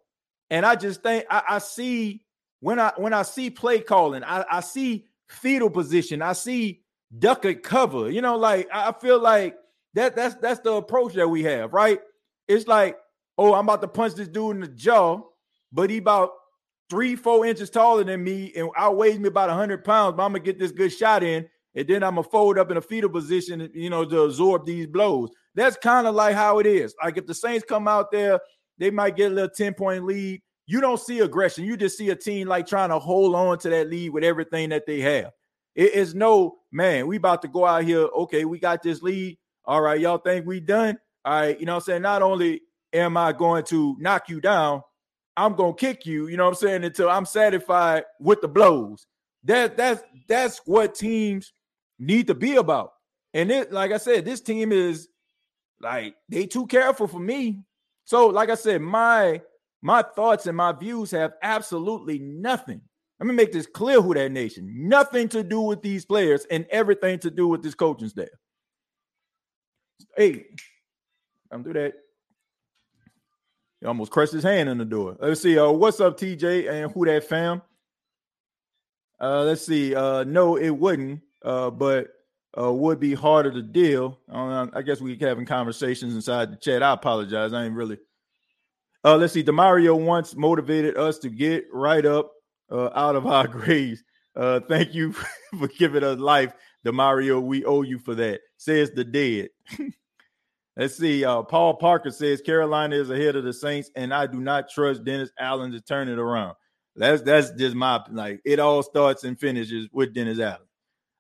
And 0.50 0.66
I 0.66 0.76
just 0.76 1.04
think 1.04 1.26
I, 1.30 1.44
I 1.48 1.60
see 1.60 2.26
when 2.60 2.80
I 2.80 2.92
when 2.98 3.14
I 3.14 3.22
see 3.22 3.50
play 3.50 3.80
calling, 3.80 4.24
I, 4.24 4.46
I 4.50 4.60
see 4.62 5.06
fetal 5.28 5.70
position, 5.70 6.22
I 6.22 6.34
see 6.34 6.82
duck 7.18 7.46
it 7.46 7.64
cover. 7.64 8.10
You 8.10 8.22
know, 8.22 8.38
like 8.38 8.68
I 8.74 8.92
feel 8.94 9.20
like 9.20 9.56
that 9.94 10.16
that's 10.16 10.36
that's 10.36 10.60
the 10.62 10.74
approach 10.74 11.14
that 11.14 11.28
we 11.28 11.44
have, 11.44 11.74
right? 11.74 12.00
It's 12.48 12.68
like, 12.68 12.98
oh, 13.38 13.54
I'm 13.54 13.66
about 13.66 13.82
to 13.82 13.88
punch 13.88 14.16
this 14.16 14.28
dude 14.28 14.56
in 14.56 14.62
the 14.62 14.68
jaw, 14.68 15.22
but 15.72 15.90
he 15.90 15.98
about 15.98 16.32
three, 16.90 17.16
four 17.16 17.46
inches 17.46 17.70
taller 17.70 18.04
than 18.04 18.24
me 18.24 18.52
and 18.56 18.70
outweighs 18.76 19.20
me 19.20 19.28
about 19.28 19.50
hundred 19.50 19.84
pounds, 19.84 20.16
but 20.16 20.24
I'm 20.24 20.32
gonna 20.32 20.44
get 20.44 20.60
this 20.60 20.72
good 20.72 20.92
shot 20.92 21.24
in, 21.24 21.48
and 21.76 21.88
then 21.88 22.04
I'm 22.04 22.16
gonna 22.16 22.24
fold 22.24 22.58
up 22.58 22.72
in 22.72 22.78
a 22.78 22.82
fetal 22.82 23.10
position, 23.10 23.70
you 23.74 23.90
know, 23.90 24.06
to 24.06 24.22
absorb 24.22 24.66
these 24.66 24.88
blows. 24.88 25.30
That's 25.56 25.78
kind 25.78 26.08
of 26.08 26.16
like 26.16 26.36
how 26.36 26.60
it 26.60 26.66
is. 26.66 26.96
Like 27.04 27.18
if 27.18 27.26
the 27.26 27.34
Saints 27.34 27.66
come 27.68 27.88
out 27.88 28.12
there, 28.12 28.40
they 28.78 28.92
might 28.92 29.16
get 29.16 29.32
a 29.32 29.36
little 29.36 29.50
10 29.50 29.74
point 29.74 30.06
lead. 30.06 30.42
You 30.66 30.82
don't 30.82 31.00
see 31.00 31.20
aggression. 31.20 31.66
You 31.66 31.76
just 31.76 31.98
see 31.98 32.10
a 32.10 32.16
team 32.16 32.48
like 32.48 32.68
trying 32.68 32.90
to 32.90 33.00
hold 33.00 33.36
on 33.36 33.58
to 33.60 33.70
that 33.70 33.90
lead 33.90 34.10
with 34.10 34.24
everything 34.24 34.70
that 34.70 34.86
they 34.86 35.00
have. 35.02 35.32
It 35.76 35.94
is 35.94 36.14
no 36.14 36.58
man. 36.72 37.08
We 37.08 37.18
about 37.18 37.42
to 37.44 37.48
go 37.48 37.66
out 37.66 37.84
here. 37.84 38.02
Okay, 38.02 38.46
we 38.46 38.60
got 38.60 38.84
this 38.84 39.02
lead. 39.02 39.38
All 39.66 39.82
right, 39.82 40.00
y'all 40.00 40.18
think 40.18 40.46
we 40.46 40.60
done? 40.60 40.98
All 41.26 41.42
right, 41.42 41.60
you 41.60 41.66
know 41.66 41.76
I'm 41.76 41.82
saying? 41.82 42.02
Not 42.02 42.22
only 42.22 42.62
am 42.94 43.18
I 43.18 43.34
going 43.34 43.64
to 43.66 43.96
knock 44.00 44.30
you 44.30 44.42
down, 44.42 44.82
I'm 45.40 45.56
gonna 45.56 45.74
kick 45.74 46.06
you, 46.06 46.28
you 46.28 46.36
know 46.36 46.44
what 46.44 46.50
I'm 46.50 46.56
saying, 46.56 46.84
until 46.84 47.10
I'm 47.10 47.26
satisfied 47.26 48.04
with 48.20 48.42
the 48.42 48.50
blows. 48.50 49.08
That 49.46 49.78
that's 49.78 50.04
that's 50.28 50.62
what 50.66 50.96
teams 50.96 51.54
need 51.98 52.28
to 52.28 52.36
be 52.36 52.58
about. 52.58 52.92
And 53.34 53.50
it, 53.50 53.72
like 53.72 53.94
I 53.94 53.98
said, 53.98 54.26
this 54.26 54.42
team 54.42 54.74
is 54.74 55.08
like 55.80 56.16
they 56.28 56.46
too 56.46 56.68
careful 56.68 57.08
for 57.08 57.20
me. 57.20 57.64
So, 58.04 58.28
like 58.28 58.50
I 58.50 58.56
said, 58.56 58.82
my 58.82 59.42
my 59.82 60.02
thoughts 60.02 60.46
and 60.46 60.58
my 60.58 60.74
views 60.74 61.10
have 61.12 61.34
absolutely 61.42 62.20
nothing. 62.20 62.82
Let 63.18 63.28
me 63.28 63.34
make 63.34 63.54
this 63.54 63.66
clear 63.66 64.02
who 64.02 64.14
that 64.16 64.34
nation. 64.34 64.90
Nothing 64.90 65.30
to 65.30 65.42
do 65.42 65.62
with 65.62 65.82
these 65.82 66.06
players 66.06 66.46
and 66.52 66.66
everything 66.70 67.18
to 67.20 67.32
do 67.32 67.48
with 67.48 67.64
this 67.64 67.76
coaching 67.76 68.10
staff. 68.10 68.28
Hey, 70.18 70.48
I'm 71.50 71.64
do 71.64 71.72
that. 71.74 71.94
He 73.80 73.88
almost 73.88 74.12
crushed 74.12 74.34
his 74.34 74.44
hand 74.44 74.70
in 74.70 74.78
the 74.78 74.86
door. 74.86 75.18
Let's 75.20 75.42
see. 75.42 75.58
Uh, 75.58 75.72
what's 75.72 76.00
up, 76.00 76.18
TJ 76.18 76.70
and 76.70 76.92
who 76.92 77.06
that 77.06 77.24
fam? 77.24 77.62
Uh, 79.22 79.44
let's 79.44 79.66
see. 79.66 79.96
Uh, 79.96 80.24
no, 80.24 80.58
it 80.58 80.70
wouldn't. 80.70 81.22
Uh, 81.42 81.70
but 81.70 82.10
uh, 82.60 82.72
would 82.74 83.00
be 83.00 83.14
harder 83.14 83.52
to 83.52 83.62
deal. 83.62 84.20
Uh, 84.32 84.68
I 84.74 84.82
guess 84.82 85.02
we 85.02 85.18
having 85.18 85.46
conversations 85.46 86.16
inside 86.16 86.52
the 86.52 86.58
chat. 86.58 86.84
I 86.84 86.94
apologize. 86.94 87.54
I 87.54 87.66
ain't 87.66 87.76
really. 87.76 87.98
Uh, 89.04 89.16
let's 89.16 89.34
see. 89.34 89.44
Demario 89.44 89.98
once 89.98 90.36
motivated 90.36 90.98
us 90.98 91.20
to 91.20 91.30
get 91.30 91.66
right 91.72 92.06
up 92.06 92.34
uh, 92.72 92.90
out 92.94 93.16
of 93.16 93.26
our 93.28 93.48
graves. 93.48 94.04
Uh, 94.36 94.60
thank 94.68 94.94
you 94.94 95.14
for 95.60 95.68
giving 95.68 96.04
us 96.04 96.20
life, 96.20 96.54
Demario. 96.86 97.42
We 97.42 97.66
owe 97.66 97.84
you 97.84 98.00
for 98.00 98.16
that. 98.16 98.42
Says 98.58 98.92
the 98.92 99.04
dead. 99.04 99.50
let's 100.80 100.98
see. 100.98 101.26
Uh, 101.26 101.44
Paul 101.44 101.76
Parker 101.76 102.10
says 102.10 102.42
Carolina 102.42 102.96
is 102.96 103.10
ahead 103.10 103.36
of 103.36 103.44
the 103.44 103.54
Saints, 103.54 103.92
and 103.96 104.14
I 104.14 104.26
do 104.26 104.40
not 104.40 104.70
trust 104.70 105.04
Dennis 105.04 105.30
Allen 105.38 105.72
to 105.74 105.82
turn 105.82 106.08
it 106.08 106.18
around. 106.18 106.56
That's 106.96 107.22
that's 107.22 107.52
just 107.52 107.76
my 107.76 108.04
like. 108.10 108.42
It 108.46 108.60
all 108.60 108.82
starts 108.82 109.24
and 109.24 109.40
finishes 109.40 109.88
with 109.92 110.14
Dennis 110.14 110.40
Allen. 110.40 110.68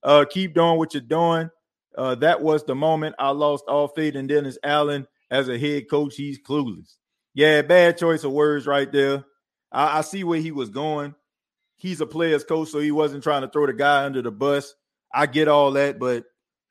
Uh, 0.02 0.26
keep 0.30 0.56
doing 0.56 0.78
what 0.78 0.93
you're 0.93 1.02
doing. 1.02 1.50
Uh, 1.98 2.15
that 2.15 2.41
was 2.41 2.63
the 2.63 2.76
moment 2.76 3.15
I 3.19 3.30
lost 3.32 3.65
all 3.67 3.88
faith 3.88 4.15
in 4.15 4.28
Dennis 4.28 4.58
Allen 4.63 5.08
as 5.30 5.50
a 5.50 5.58
head 5.58 5.89
coach. 5.89 6.15
He's 6.15 6.39
clueless. 6.39 6.95
Yeah, 7.34 7.62
bad 7.62 7.98
choice 7.98 8.24
of 8.24 8.32
words 8.32 8.65
right 8.65 8.91
there. 8.91 9.26
I, 9.72 10.00
I 10.00 10.02
see 10.02 10.24
where 10.24 10.39
he 10.39 10.52
was 10.52 10.69
going. 10.69 11.15
He's 11.76 12.02
a 12.02 12.06
player's 12.06 12.43
coach, 12.43 12.69
so 12.69 12.80
he 12.80 12.91
wasn't 12.91 13.24
trying 13.24 13.41
to 13.41 13.50
throw 13.50 13.65
the 13.65 13.74
guy 13.74 14.04
under 14.06 14.22
the 14.22 14.32
bus. 14.32 14.74
I 15.13 15.26
get 15.26 15.48
all 15.48 15.72
that, 15.72 16.00
but 16.00 16.26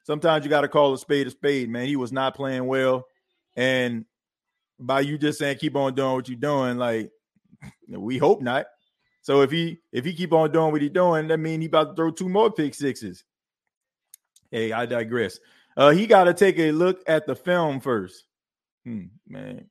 sometimes 0.08 0.42
you 0.42 0.48
got 0.48 0.62
to 0.62 0.68
call 0.68 0.94
a 0.94 0.98
spade 0.98 1.26
a 1.26 1.30
spade, 1.30 1.68
man. 1.68 1.86
He 1.86 1.94
was 1.94 2.12
not 2.12 2.34
playing 2.34 2.66
well. 2.66 3.04
And 3.56 4.06
by 4.80 5.00
you 5.00 5.18
just 5.18 5.38
saying 5.38 5.58
keep 5.58 5.76
on 5.76 5.94
doing 5.94 6.14
what 6.14 6.28
you're 6.30 6.38
doing, 6.38 6.78
like 6.78 7.10
we 7.88 8.16
hope 8.16 8.40
not. 8.40 8.66
So 9.20 9.42
if 9.42 9.50
he 9.50 9.80
if 9.92 10.06
he 10.06 10.14
keep 10.14 10.32
on 10.32 10.50
doing 10.50 10.72
what 10.72 10.80
he's 10.80 10.90
doing, 10.90 11.28
that 11.28 11.36
means 11.36 11.60
he 11.60 11.66
about 11.66 11.90
to 11.90 11.94
throw 11.94 12.10
two 12.10 12.30
more 12.30 12.50
pick 12.50 12.74
sixes. 12.74 13.22
Hey, 14.50 14.72
I 14.72 14.86
digress. 14.86 15.38
Uh, 15.76 15.90
he 15.90 16.06
got 16.06 16.24
to 16.24 16.32
take 16.32 16.58
a 16.58 16.72
look 16.72 17.02
at 17.06 17.26
the 17.26 17.36
film 17.36 17.80
first. 17.80 18.24
Hmm, 18.86 19.08
man, 19.28 19.66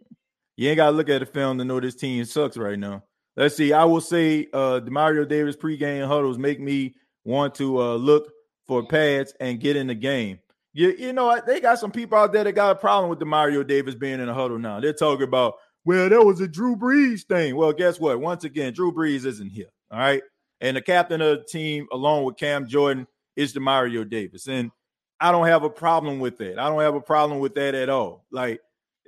you 0.56 0.70
ain't 0.70 0.78
got 0.78 0.92
to 0.92 0.96
look 0.96 1.10
at 1.10 1.20
the 1.20 1.26
film 1.26 1.58
to 1.58 1.64
know 1.64 1.78
this 1.78 1.94
team 1.94 2.24
sucks 2.24 2.56
right 2.56 2.78
now. 2.78 3.04
Let's 3.36 3.56
see. 3.56 3.74
I 3.74 3.84
will 3.84 4.00
say, 4.00 4.46
uh, 4.54 4.80
Demario 4.80 5.28
Davis 5.28 5.56
pregame 5.56 6.06
huddles 6.06 6.38
make 6.38 6.60
me 6.60 6.94
want 7.24 7.56
to 7.56 7.82
uh, 7.82 7.94
look 7.96 8.33
for 8.66 8.86
pads 8.86 9.34
and 9.40 9.60
get 9.60 9.76
in 9.76 9.86
the 9.86 9.94
game. 9.94 10.38
You, 10.72 10.94
you 10.98 11.12
know, 11.12 11.40
they 11.46 11.60
got 11.60 11.78
some 11.78 11.92
people 11.92 12.18
out 12.18 12.32
there 12.32 12.44
that 12.44 12.52
got 12.52 12.72
a 12.72 12.78
problem 12.78 13.08
with 13.08 13.20
Demario 13.20 13.66
Davis 13.66 13.94
being 13.94 14.20
in 14.20 14.28
a 14.28 14.34
huddle 14.34 14.58
now. 14.58 14.80
They're 14.80 14.92
talking 14.92 15.24
about 15.24 15.54
well, 15.84 16.08
that 16.08 16.24
was 16.24 16.40
a 16.40 16.48
Drew 16.48 16.76
Brees 16.76 17.24
thing. 17.24 17.56
Well, 17.56 17.72
guess 17.72 18.00
what? 18.00 18.20
Once 18.20 18.44
again, 18.44 18.72
Drew 18.72 18.92
Brees 18.92 19.26
isn't 19.26 19.50
here. 19.50 19.68
All 19.90 19.98
right. 19.98 20.22
And 20.60 20.76
the 20.76 20.82
captain 20.82 21.20
of 21.20 21.38
the 21.38 21.44
team, 21.44 21.86
along 21.92 22.24
with 22.24 22.38
Cam 22.38 22.66
Jordan, 22.66 23.06
is 23.36 23.52
Demario 23.52 24.08
Davis. 24.08 24.48
And 24.48 24.70
I 25.20 25.30
don't 25.30 25.46
have 25.46 25.62
a 25.62 25.70
problem 25.70 26.20
with 26.20 26.38
that. 26.38 26.58
I 26.58 26.68
don't 26.68 26.80
have 26.80 26.94
a 26.94 27.00
problem 27.00 27.40
with 27.40 27.54
that 27.56 27.74
at 27.74 27.90
all. 27.90 28.24
Like, 28.30 28.60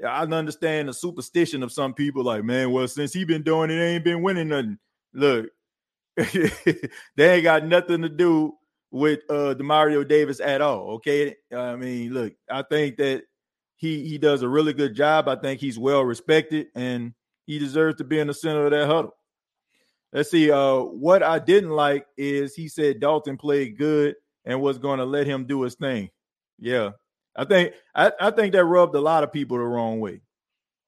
I 0.07 0.23
understand 0.23 0.89
the 0.89 0.93
superstition 0.93 1.63
of 1.63 1.73
some 1.73 1.95
people, 1.95 2.23
like, 2.23 2.45
man, 2.45 2.73
well, 2.73 2.87
since 2.89 3.15
he 3.15 3.25
been 3.25 3.43
doing 3.43 3.71
it, 3.71 3.81
ain't 3.81 4.05
been 4.05 4.23
winning 4.23 4.49
nothing. 4.49 4.79
Look, 5.15 5.47
they 6.17 6.91
ain't 7.19 7.45
got 7.45 7.65
nothing 7.65 8.03
to 8.03 8.11
do 8.11 8.53
with 8.97 9.21
uh 9.29 9.55
Demario 9.55 10.07
Davis 10.07 10.41
at 10.41 10.61
all. 10.61 10.95
Okay. 10.95 11.37
I 11.55 11.77
mean, 11.77 12.13
look, 12.13 12.33
I 12.51 12.63
think 12.63 12.97
that 12.97 13.25
he 13.77 14.09
he 14.09 14.19
does 14.19 14.43
a 14.43 14.49
really 14.49 14.73
good 14.73 14.95
job. 14.95 15.29
I 15.29 15.37
think 15.37 15.61
he's 15.61 15.79
well 15.79 16.03
respected 16.03 16.69
and 16.75 17.13
he 17.47 17.59
deserves 17.59 17.99
to 17.99 18.05
be 18.05 18.19
in 18.19 18.27
the 18.27 18.35
center 18.35 18.65
of 18.65 18.73
that 18.73 18.87
huddle. 18.87 19.15
Let's 20.13 20.31
see. 20.31 20.51
Uh, 20.51 20.81
what 20.81 21.23
I 21.23 21.39
didn't 21.39 21.71
like 21.71 22.07
is 22.17 22.55
he 22.55 22.69
said 22.69 23.01
Dalton 23.01 23.37
played 23.37 23.77
good 23.77 24.15
and 24.45 24.61
was 24.61 24.79
going 24.79 24.99
to 24.99 25.05
let 25.05 25.27
him 25.27 25.45
do 25.45 25.63
his 25.63 25.75
thing. 25.75 26.09
Yeah, 26.59 26.91
I 27.37 27.45
think 27.45 27.75
I, 27.95 28.13
I 28.19 28.31
think 28.31 28.55
that 28.55 28.65
rubbed 28.65 28.95
a 28.95 29.01
lot 29.01 29.25
of 29.25 29.33
people 29.33 29.59
the 29.59 29.65
wrong 29.65 30.01
way. 30.01 30.23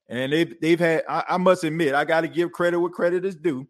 And 0.09 0.33
they've 0.33 0.59
they've 0.62 0.81
had. 0.81 1.03
I, 1.09 1.25
I 1.29 1.37
must 1.37 1.64
admit, 1.64 1.94
I 1.94 2.07
got 2.07 2.23
to 2.23 2.29
give 2.29 2.53
credit 2.53 2.81
where 2.81 2.90
credit 2.90 3.27
is 3.27 3.37
due. 3.37 3.68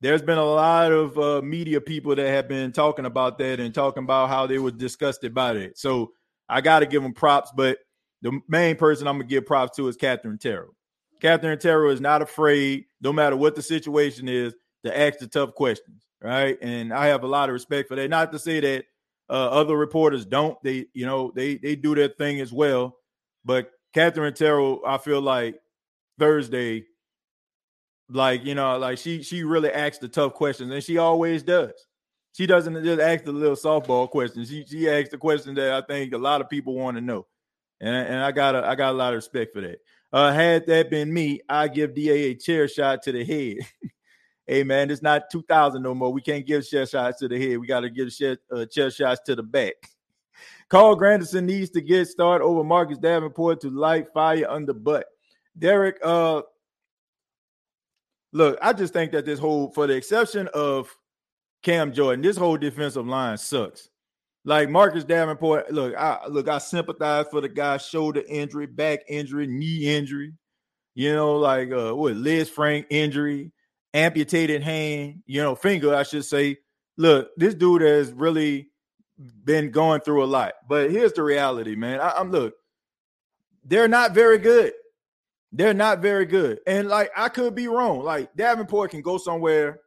There's 0.00 0.22
been 0.22 0.38
a 0.38 0.44
lot 0.44 0.92
of 0.92 1.18
uh, 1.18 1.40
media 1.42 1.80
people 1.80 2.14
that 2.14 2.28
have 2.28 2.48
been 2.48 2.72
talking 2.72 3.06
about 3.06 3.38
that 3.38 3.60
and 3.60 3.74
talking 3.74 4.02
about 4.04 4.28
how 4.28 4.46
they 4.46 4.58
were 4.58 4.70
disgusted 4.70 5.32
by 5.32 5.52
it. 5.52 5.78
So 5.78 6.12
I 6.48 6.60
got 6.60 6.80
to 6.80 6.86
give 6.86 7.02
them 7.02 7.14
props, 7.14 7.52
but 7.56 7.78
the 8.22 8.40
main 8.48 8.76
person 8.76 9.06
I'm 9.06 9.16
gonna 9.16 9.28
give 9.28 9.46
props 9.46 9.76
to 9.76 9.86
is 9.88 9.96
Katherine 9.96 10.38
Terrell. 10.38 10.74
Katherine 11.20 11.58
Terrell 11.58 11.92
is 11.92 12.00
not 12.00 12.22
afraid, 12.22 12.86
no 13.00 13.12
matter 13.12 13.36
what 13.36 13.54
the 13.54 13.62
situation 13.62 14.28
is, 14.28 14.54
to 14.84 14.98
ask 14.98 15.18
the 15.18 15.26
tough 15.26 15.54
questions, 15.54 16.06
right? 16.20 16.58
And 16.60 16.92
I 16.92 17.06
have 17.06 17.22
a 17.22 17.28
lot 17.28 17.48
of 17.48 17.54
respect 17.54 17.88
for 17.88 17.96
that. 17.96 18.10
Not 18.10 18.32
to 18.32 18.38
say 18.38 18.60
that 18.60 18.84
uh, 19.30 19.48
other 19.48 19.76
reporters 19.76 20.24
don't; 20.26 20.62
they, 20.62 20.86
you 20.92 21.06
know, 21.06 21.32
they 21.34 21.56
they 21.56 21.76
do 21.76 21.94
their 21.94 22.08
thing 22.08 22.40
as 22.40 22.52
well. 22.52 22.96
But 23.44 23.70
Katherine 23.92 24.34
Terrell, 24.34 24.80
I 24.86 24.98
feel 24.98 25.20
like 25.20 25.60
Thursday, 26.18 26.84
like 28.08 28.44
you 28.44 28.54
know, 28.54 28.78
like 28.78 28.98
she 28.98 29.22
she 29.22 29.44
really 29.44 29.70
asks 29.70 29.98
the 29.98 30.08
tough 30.08 30.34
questions, 30.34 30.72
and 30.72 30.82
she 30.82 30.98
always 30.98 31.42
does. 31.42 31.72
She 32.32 32.46
doesn't 32.46 32.82
just 32.84 33.00
ask 33.00 33.24
the 33.24 33.32
little 33.32 33.56
softball 33.56 34.08
questions. 34.10 34.48
She 34.48 34.64
she 34.64 34.88
asks 34.88 35.10
the 35.10 35.18
question 35.18 35.54
that 35.54 35.72
I 35.72 35.86
think 35.86 36.12
a 36.12 36.18
lot 36.18 36.40
of 36.40 36.48
people 36.48 36.74
want 36.74 36.96
to 36.96 37.00
know 37.00 37.26
and, 37.80 37.94
and 37.94 38.20
I 38.22 38.32
got 38.32 38.54
a, 38.54 38.66
I 38.66 38.74
got 38.74 38.92
a 38.92 38.96
lot 38.96 39.12
of 39.12 39.16
respect 39.16 39.52
for 39.52 39.60
that. 39.60 39.78
Uh, 40.12 40.32
had 40.32 40.66
that 40.66 40.90
been 40.90 41.12
me, 41.12 41.40
I 41.48 41.68
give 41.68 41.94
DA 41.94 42.30
a 42.30 42.34
chair 42.34 42.68
shot 42.68 43.02
to 43.02 43.12
the 43.12 43.24
head. 43.24 43.66
hey 44.46 44.62
man, 44.64 44.90
it's 44.90 45.02
not 45.02 45.30
2000 45.30 45.82
no 45.82 45.94
more. 45.94 46.12
We 46.12 46.22
can't 46.22 46.46
give 46.46 46.66
chair 46.66 46.86
shots 46.86 47.18
to 47.18 47.28
the 47.28 47.40
head. 47.40 47.58
We 47.58 47.66
got 47.66 47.80
to 47.80 47.90
give 47.90 48.14
chair, 48.14 48.38
uh, 48.50 48.66
chair 48.66 48.90
shots 48.90 49.20
to 49.26 49.34
the 49.34 49.42
back. 49.42 49.74
Carl 50.68 50.96
Granderson 50.96 51.44
needs 51.44 51.70
to 51.70 51.80
get 51.80 52.08
started 52.08 52.44
over 52.44 52.64
Marcus 52.64 52.98
Davenport 52.98 53.60
to 53.62 53.70
light 53.70 54.06
fire 54.14 54.48
under 54.48 54.72
butt. 54.72 55.06
Derek, 55.58 55.98
uh, 56.02 56.42
look, 58.34 58.58
I 58.60 58.74
just 58.74 58.92
think 58.92 59.12
that 59.12 59.24
this 59.24 59.38
whole, 59.38 59.70
for 59.70 59.86
the 59.86 59.94
exception 59.94 60.48
of 60.52 60.94
Cam 61.62 61.92
Jordan, 61.92 62.20
this 62.20 62.36
whole 62.36 62.58
defensive 62.58 63.06
line 63.06 63.38
sucks. 63.38 63.88
Like 64.44 64.68
Marcus 64.68 65.04
Davenport, 65.04 65.72
look, 65.72 65.94
I 65.96 66.26
look, 66.28 66.48
I 66.48 66.58
sympathize 66.58 67.24
for 67.30 67.40
the 67.40 67.48
guy's 67.48 67.86
shoulder 67.86 68.22
injury, 68.28 68.66
back 68.66 69.00
injury, 69.08 69.46
knee 69.46 69.96
injury, 69.96 70.34
you 70.94 71.14
know, 71.14 71.36
like 71.36 71.72
uh 71.72 71.96
what 71.96 72.48
Frank 72.48 72.86
injury, 72.90 73.52
amputated 73.94 74.62
hand, 74.62 75.22
you 75.24 75.40
know, 75.40 75.54
finger, 75.54 75.94
I 75.94 76.02
should 76.02 76.26
say. 76.26 76.58
Look, 76.98 77.30
this 77.38 77.54
dude 77.54 77.80
has 77.80 78.12
really 78.12 78.68
been 79.44 79.70
going 79.70 80.02
through 80.02 80.24
a 80.24 80.26
lot. 80.26 80.52
But 80.68 80.90
here's 80.90 81.14
the 81.14 81.22
reality, 81.22 81.74
man. 81.74 82.00
I, 82.00 82.10
I'm 82.10 82.30
look, 82.30 82.54
they're 83.64 83.88
not 83.88 84.12
very 84.12 84.36
good. 84.38 84.74
They're 85.56 85.72
not 85.72 86.02
very 86.02 86.26
good. 86.26 86.58
And 86.66 86.88
like 86.88 87.12
I 87.16 87.28
could 87.28 87.54
be 87.54 87.68
wrong. 87.68 88.00
Like 88.00 88.34
Davenport 88.34 88.90
can 88.90 89.02
go 89.02 89.18
somewhere 89.18 89.80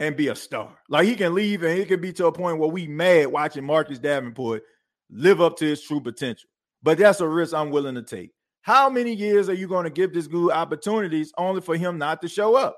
and 0.00 0.16
be 0.16 0.26
a 0.26 0.34
star. 0.34 0.76
Like 0.88 1.06
he 1.06 1.14
can 1.14 1.34
leave 1.34 1.62
and 1.62 1.78
it 1.78 1.86
can 1.86 2.00
be 2.00 2.12
to 2.14 2.26
a 2.26 2.32
point 2.32 2.58
where 2.58 2.68
we 2.68 2.88
mad 2.88 3.28
watching 3.28 3.64
Marcus 3.64 4.00
Davenport 4.00 4.64
live 5.08 5.40
up 5.40 5.56
to 5.58 5.64
his 5.64 5.82
true 5.82 6.00
potential. 6.00 6.50
But 6.82 6.98
that's 6.98 7.20
a 7.20 7.28
risk 7.28 7.54
I'm 7.54 7.70
willing 7.70 7.94
to 7.94 8.02
take. 8.02 8.32
How 8.62 8.90
many 8.90 9.14
years 9.14 9.48
are 9.48 9.54
you 9.54 9.68
going 9.68 9.84
to 9.84 9.90
give 9.90 10.12
this 10.12 10.26
dude 10.26 10.50
opportunities 10.50 11.32
only 11.38 11.60
for 11.60 11.76
him 11.76 11.96
not 11.96 12.20
to 12.22 12.28
show 12.28 12.56
up? 12.56 12.76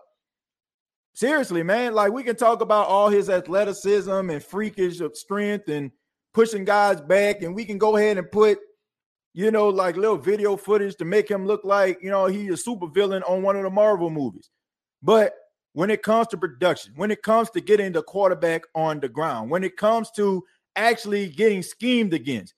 Seriously, 1.14 1.62
man. 1.62 1.94
Like 1.94 2.12
we 2.12 2.22
can 2.22 2.36
talk 2.36 2.60
about 2.60 2.86
all 2.88 3.08
his 3.08 3.30
athleticism 3.30 4.10
and 4.10 4.44
freakish 4.44 5.00
of 5.00 5.16
strength 5.16 5.70
and 5.70 5.90
pushing 6.34 6.66
guys 6.66 7.00
back, 7.00 7.42
and 7.42 7.54
we 7.54 7.64
can 7.64 7.78
go 7.78 7.96
ahead 7.96 8.18
and 8.18 8.30
put, 8.30 8.58
you 9.34 9.50
know, 9.50 9.68
like 9.68 9.96
little 9.96 10.16
video 10.16 10.56
footage 10.56 10.96
to 10.96 11.04
make 11.04 11.30
him 11.30 11.46
look 11.46 11.64
like, 11.64 11.98
you 12.02 12.10
know, 12.10 12.26
he's 12.26 12.52
a 12.52 12.56
super 12.56 12.88
villain 12.88 13.22
on 13.24 13.42
one 13.42 13.56
of 13.56 13.62
the 13.62 13.70
Marvel 13.70 14.10
movies. 14.10 14.50
But 15.02 15.34
when 15.72 15.90
it 15.90 16.02
comes 16.02 16.28
to 16.28 16.36
production, 16.36 16.94
when 16.96 17.10
it 17.10 17.22
comes 17.22 17.50
to 17.50 17.60
getting 17.60 17.92
the 17.92 18.02
quarterback 18.02 18.62
on 18.74 19.00
the 19.00 19.08
ground, 19.08 19.50
when 19.50 19.62
it 19.62 19.76
comes 19.76 20.10
to 20.16 20.44
actually 20.74 21.28
getting 21.28 21.62
schemed 21.62 22.14
against, 22.14 22.54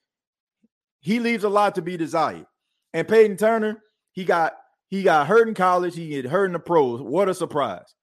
he 1.00 1.18
leaves 1.18 1.44
a 1.44 1.48
lot 1.48 1.74
to 1.74 1.82
be 1.82 1.96
desired. 1.96 2.46
And 2.92 3.06
Payton 3.06 3.36
Turner, 3.36 3.82
he 4.12 4.24
got 4.24 4.54
he 4.88 5.02
got 5.02 5.26
hurt 5.26 5.48
in 5.48 5.54
college, 5.54 5.94
he 5.94 6.08
get 6.08 6.26
hurt 6.26 6.46
in 6.46 6.52
the 6.52 6.58
pros. 6.58 7.00
What 7.00 7.28
a 7.28 7.34
surprise. 7.34 7.94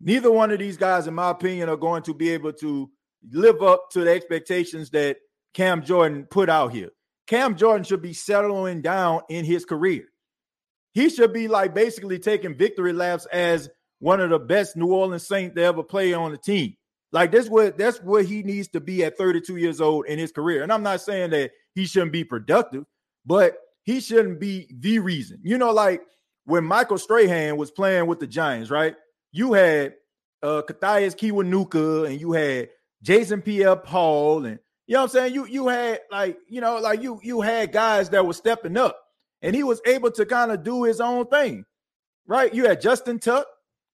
Neither 0.00 0.32
one 0.32 0.50
of 0.50 0.58
these 0.58 0.76
guys, 0.76 1.06
in 1.06 1.14
my 1.14 1.30
opinion, 1.30 1.68
are 1.68 1.76
going 1.76 2.02
to 2.04 2.14
be 2.14 2.30
able 2.30 2.52
to 2.54 2.90
live 3.30 3.62
up 3.62 3.90
to 3.92 4.00
the 4.00 4.10
expectations 4.10 4.90
that 4.90 5.18
Cam 5.54 5.82
Jordan 5.84 6.26
put 6.28 6.48
out 6.48 6.72
here. 6.72 6.90
Cam 7.32 7.56
Jordan 7.56 7.82
should 7.82 8.02
be 8.02 8.12
settling 8.12 8.82
down 8.82 9.22
in 9.30 9.46
his 9.46 9.64
career. 9.64 10.04
He 10.92 11.08
should 11.08 11.32
be 11.32 11.48
like 11.48 11.74
basically 11.74 12.18
taking 12.18 12.54
victory 12.54 12.92
laps 12.92 13.24
as 13.32 13.70
one 14.00 14.20
of 14.20 14.28
the 14.28 14.38
best 14.38 14.76
New 14.76 14.92
Orleans 14.92 15.26
Saints 15.26 15.54
to 15.56 15.62
ever 15.62 15.82
play 15.82 16.12
on 16.12 16.32
the 16.32 16.36
team. 16.36 16.74
Like 17.10 17.32
that's 17.32 17.48
what 17.48 17.78
that's 17.78 18.02
what 18.02 18.26
he 18.26 18.42
needs 18.42 18.68
to 18.68 18.80
be 18.80 19.02
at 19.02 19.16
32 19.16 19.56
years 19.56 19.80
old 19.80 20.04
in 20.08 20.18
his 20.18 20.30
career. 20.30 20.62
And 20.62 20.70
I'm 20.70 20.82
not 20.82 21.00
saying 21.00 21.30
that 21.30 21.52
he 21.74 21.86
shouldn't 21.86 22.12
be 22.12 22.22
productive, 22.22 22.84
but 23.24 23.56
he 23.84 24.00
shouldn't 24.00 24.38
be 24.38 24.68
the 24.70 24.98
reason. 24.98 25.38
You 25.42 25.56
know, 25.56 25.72
like 25.72 26.02
when 26.44 26.64
Michael 26.64 26.98
Strahan 26.98 27.56
was 27.56 27.70
playing 27.70 28.08
with 28.08 28.20
the 28.20 28.26
Giants, 28.26 28.70
right? 28.70 28.94
You 29.32 29.54
had 29.54 29.94
uh 30.42 30.60
Mathias 30.68 31.14
Kiwanuka 31.14 32.10
and 32.10 32.20
you 32.20 32.32
had 32.32 32.68
Jason 33.02 33.40
Pierre 33.40 33.76
Paul 33.76 34.44
and 34.44 34.58
you 34.86 34.94
know 34.94 35.00
what 35.00 35.04
I'm 35.04 35.08
saying? 35.10 35.34
You 35.34 35.46
you 35.46 35.68
had 35.68 36.00
like, 36.10 36.38
you 36.48 36.60
know, 36.60 36.78
like 36.78 37.02
you 37.02 37.20
you 37.22 37.40
had 37.40 37.72
guys 37.72 38.10
that 38.10 38.26
were 38.26 38.32
stepping 38.32 38.76
up 38.76 38.98
and 39.40 39.54
he 39.54 39.62
was 39.62 39.80
able 39.86 40.10
to 40.12 40.26
kind 40.26 40.50
of 40.50 40.62
do 40.62 40.84
his 40.84 41.00
own 41.00 41.26
thing. 41.26 41.64
Right? 42.26 42.52
You 42.54 42.66
had 42.66 42.80
Justin 42.80 43.18
Tuck, 43.18 43.46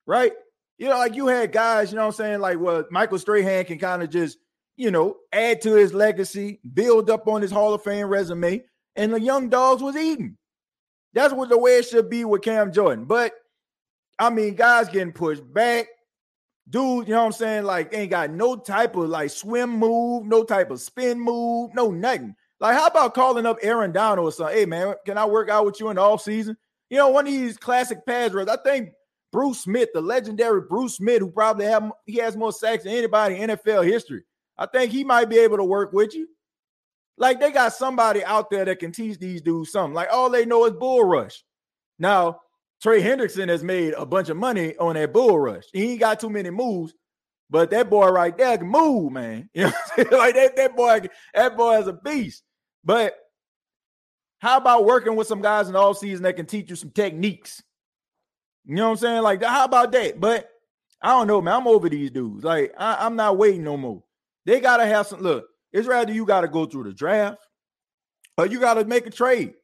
right? 0.06 0.32
You 0.78 0.88
know, 0.88 0.98
like 0.98 1.14
you 1.14 1.26
had 1.26 1.52
guys, 1.52 1.90
you 1.90 1.96
know 1.96 2.02
what 2.02 2.14
I'm 2.14 2.24
saying? 2.24 2.40
Like, 2.40 2.60
well, 2.60 2.84
Michael 2.90 3.18
Strahan 3.18 3.64
can 3.64 3.78
kind 3.78 4.02
of 4.02 4.10
just, 4.10 4.38
you 4.76 4.90
know, 4.90 5.16
add 5.32 5.60
to 5.62 5.74
his 5.74 5.92
legacy, 5.92 6.60
build 6.72 7.10
up 7.10 7.26
on 7.26 7.42
his 7.42 7.50
Hall 7.50 7.74
of 7.74 7.82
Fame 7.82 8.06
resume, 8.06 8.62
and 8.94 9.12
the 9.12 9.20
young 9.20 9.48
dogs 9.48 9.82
was 9.82 9.96
eating. 9.96 10.36
That's 11.14 11.34
what 11.34 11.48
the 11.48 11.58
way 11.58 11.78
it 11.78 11.86
should 11.86 12.08
be 12.08 12.24
with 12.24 12.42
Cam 12.42 12.72
Jordan. 12.72 13.06
But 13.06 13.32
I 14.18 14.30
mean, 14.30 14.54
guys 14.54 14.88
getting 14.88 15.12
pushed 15.12 15.42
back. 15.52 15.86
Dude, 16.70 17.08
you 17.08 17.14
know 17.14 17.20
what 17.20 17.26
I'm 17.26 17.32
saying? 17.32 17.64
Like, 17.64 17.94
ain't 17.94 18.10
got 18.10 18.30
no 18.30 18.56
type 18.56 18.94
of 18.96 19.08
like 19.08 19.30
swim 19.30 19.70
move, 19.70 20.26
no 20.26 20.44
type 20.44 20.70
of 20.70 20.80
spin 20.80 21.18
move, 21.18 21.74
no 21.74 21.90
nothing. 21.90 22.34
Like, 22.60 22.74
how 22.74 22.88
about 22.88 23.14
calling 23.14 23.46
up 23.46 23.58
Aaron 23.62 23.92
Donald 23.92 24.28
or 24.28 24.32
something? 24.32 24.56
Hey, 24.56 24.66
man, 24.66 24.94
can 25.06 25.16
I 25.16 25.24
work 25.24 25.48
out 25.48 25.64
with 25.64 25.80
you 25.80 25.88
in 25.88 25.96
the 25.96 26.02
off 26.02 26.22
season? 26.22 26.56
You 26.90 26.98
know, 26.98 27.08
one 27.08 27.26
of 27.26 27.32
these 27.32 27.56
classic 27.56 28.04
rush. 28.04 28.48
I 28.48 28.56
think 28.62 28.90
Bruce 29.32 29.60
Smith, 29.60 29.90
the 29.94 30.00
legendary 30.00 30.62
Bruce 30.62 30.96
Smith, 30.96 31.20
who 31.20 31.30
probably 31.30 31.66
have 31.66 31.90
he 32.06 32.16
has 32.16 32.36
more 32.36 32.52
sacks 32.52 32.84
than 32.84 32.92
anybody 32.92 33.36
in 33.36 33.50
NFL 33.50 33.86
history. 33.86 34.24
I 34.56 34.66
think 34.66 34.90
he 34.90 35.04
might 35.04 35.28
be 35.28 35.38
able 35.38 35.58
to 35.58 35.64
work 35.64 35.92
with 35.92 36.14
you. 36.14 36.28
Like 37.16 37.40
they 37.40 37.50
got 37.50 37.72
somebody 37.72 38.24
out 38.24 38.50
there 38.50 38.64
that 38.64 38.78
can 38.78 38.92
teach 38.92 39.18
these 39.18 39.40
dudes 39.40 39.72
something. 39.72 39.94
Like 39.94 40.08
all 40.12 40.30
they 40.30 40.44
know 40.44 40.66
is 40.66 40.72
bull 40.72 41.04
rush. 41.04 41.44
Now, 41.98 42.40
Trey 42.80 43.02
Hendrickson 43.02 43.48
has 43.48 43.64
made 43.64 43.94
a 43.94 44.06
bunch 44.06 44.28
of 44.28 44.36
money 44.36 44.76
on 44.76 44.94
that 44.94 45.12
bull 45.12 45.38
rush. 45.38 45.64
He 45.72 45.92
ain't 45.92 46.00
got 46.00 46.20
too 46.20 46.30
many 46.30 46.50
moves, 46.50 46.94
but 47.50 47.70
that 47.70 47.90
boy 47.90 48.08
right 48.08 48.36
there 48.36 48.56
can 48.58 48.68
move, 48.68 49.12
man. 49.12 49.50
You 49.54 49.64
know, 49.64 50.18
like 50.18 50.34
that, 50.34 50.56
that 50.56 50.76
boy, 50.76 51.00
that 51.34 51.56
boy 51.56 51.78
is 51.78 51.88
a 51.88 51.92
beast. 51.92 52.44
But 52.84 53.16
how 54.38 54.58
about 54.58 54.84
working 54.84 55.16
with 55.16 55.26
some 55.26 55.42
guys 55.42 55.66
in 55.66 55.72
the 55.72 55.80
offseason 55.80 56.20
that 56.20 56.36
can 56.36 56.46
teach 56.46 56.70
you 56.70 56.76
some 56.76 56.90
techniques? 56.90 57.62
You 58.64 58.76
know 58.76 58.84
what 58.84 58.90
I'm 58.92 58.96
saying? 58.98 59.22
Like, 59.22 59.42
how 59.42 59.64
about 59.64 59.90
that? 59.92 60.20
But 60.20 60.48
I 61.02 61.10
don't 61.10 61.26
know, 61.26 61.40
man. 61.40 61.54
I'm 61.54 61.66
over 61.66 61.88
these 61.88 62.10
dudes. 62.10 62.44
Like, 62.44 62.72
I, 62.78 63.06
am 63.06 63.16
not 63.16 63.38
waiting 63.38 63.64
no 63.64 63.76
more. 63.76 64.04
They 64.46 64.60
gotta 64.60 64.86
have 64.86 65.06
some 65.06 65.20
look. 65.20 65.46
It's 65.72 65.88
rather 65.88 66.12
you 66.12 66.24
gotta 66.24 66.48
go 66.48 66.66
through 66.66 66.84
the 66.84 66.92
draft, 66.92 67.38
or 68.36 68.46
you 68.46 68.60
gotta 68.60 68.84
make 68.84 69.06
a 69.06 69.10
trade. 69.10 69.54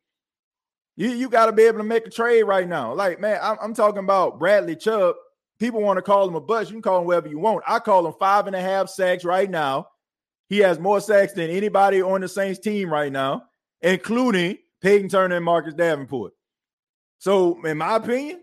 You 0.96 1.08
you 1.08 1.28
gotta 1.28 1.52
be 1.52 1.64
able 1.64 1.78
to 1.78 1.84
make 1.84 2.06
a 2.06 2.10
trade 2.10 2.44
right 2.44 2.68
now. 2.68 2.94
Like, 2.94 3.20
man, 3.20 3.38
I'm, 3.42 3.56
I'm 3.60 3.74
talking 3.74 4.04
about 4.04 4.38
Bradley 4.38 4.76
Chubb. 4.76 5.16
People 5.58 5.80
want 5.80 5.96
to 5.98 6.02
call 6.02 6.28
him 6.28 6.34
a 6.34 6.40
bust. 6.40 6.70
You 6.70 6.74
can 6.74 6.82
call 6.82 7.00
him 7.00 7.06
whatever 7.06 7.28
you 7.28 7.38
want. 7.38 7.64
I 7.66 7.78
call 7.78 8.06
him 8.06 8.14
five 8.18 8.46
and 8.46 8.56
a 8.56 8.60
half 8.60 8.88
sacks 8.88 9.24
right 9.24 9.50
now. 9.50 9.88
He 10.48 10.58
has 10.58 10.78
more 10.78 11.00
sacks 11.00 11.32
than 11.32 11.50
anybody 11.50 12.02
on 12.02 12.20
the 12.20 12.28
Saints 12.28 12.60
team 12.60 12.92
right 12.92 13.10
now, 13.10 13.44
including 13.80 14.58
Payton 14.82 15.08
Turner 15.08 15.36
and 15.36 15.44
Marcus 15.44 15.74
Davenport. 15.74 16.32
So, 17.18 17.64
in 17.64 17.78
my 17.78 17.96
opinion, 17.96 18.40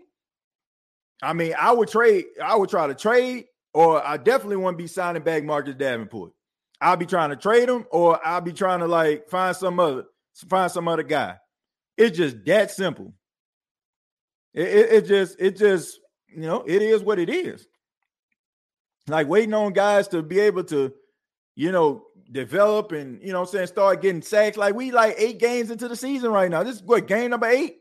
I 1.22 1.34
mean, 1.34 1.54
I 1.58 1.72
would 1.72 1.88
trade, 1.88 2.24
I 2.42 2.56
would 2.56 2.68
try 2.68 2.88
to 2.88 2.94
trade, 2.94 3.44
or 3.72 4.04
I 4.04 4.16
definitely 4.16 4.62
to 4.64 4.72
be 4.72 4.88
signing 4.88 5.22
back 5.22 5.44
Marcus 5.44 5.76
Davenport. 5.76 6.32
I'll 6.80 6.96
be 6.96 7.06
trying 7.06 7.30
to 7.30 7.36
trade 7.36 7.68
him, 7.68 7.86
or 7.92 8.18
I'll 8.26 8.40
be 8.40 8.52
trying 8.52 8.80
to 8.80 8.88
like 8.88 9.28
find 9.28 9.56
some 9.56 9.78
other 9.78 10.06
find 10.48 10.70
some 10.70 10.88
other 10.88 11.04
guy. 11.04 11.36
It's 11.96 12.16
just 12.16 12.44
that 12.46 12.70
simple. 12.70 13.12
It, 14.54 14.68
it, 14.68 14.92
it 14.92 15.06
just 15.06 15.36
it 15.40 15.56
just 15.56 15.98
you 16.28 16.42
know 16.42 16.62
it 16.66 16.82
is 16.82 17.02
what 17.02 17.18
it 17.18 17.28
is. 17.28 17.66
Like 19.08 19.28
waiting 19.28 19.54
on 19.54 19.72
guys 19.72 20.08
to 20.08 20.22
be 20.22 20.38
able 20.40 20.64
to, 20.64 20.92
you 21.56 21.72
know, 21.72 22.04
develop 22.30 22.92
and 22.92 23.20
you 23.22 23.32
know 23.32 23.40
I'm 23.40 23.46
saying 23.46 23.66
start 23.66 24.02
getting 24.02 24.22
sacks. 24.22 24.56
Like 24.56 24.74
we 24.74 24.90
like 24.90 25.14
eight 25.18 25.38
games 25.38 25.70
into 25.70 25.88
the 25.88 25.96
season 25.96 26.30
right 26.30 26.50
now. 26.50 26.62
This 26.62 26.76
is 26.76 26.82
what 26.82 27.06
game 27.06 27.30
number 27.30 27.46
eight, 27.46 27.76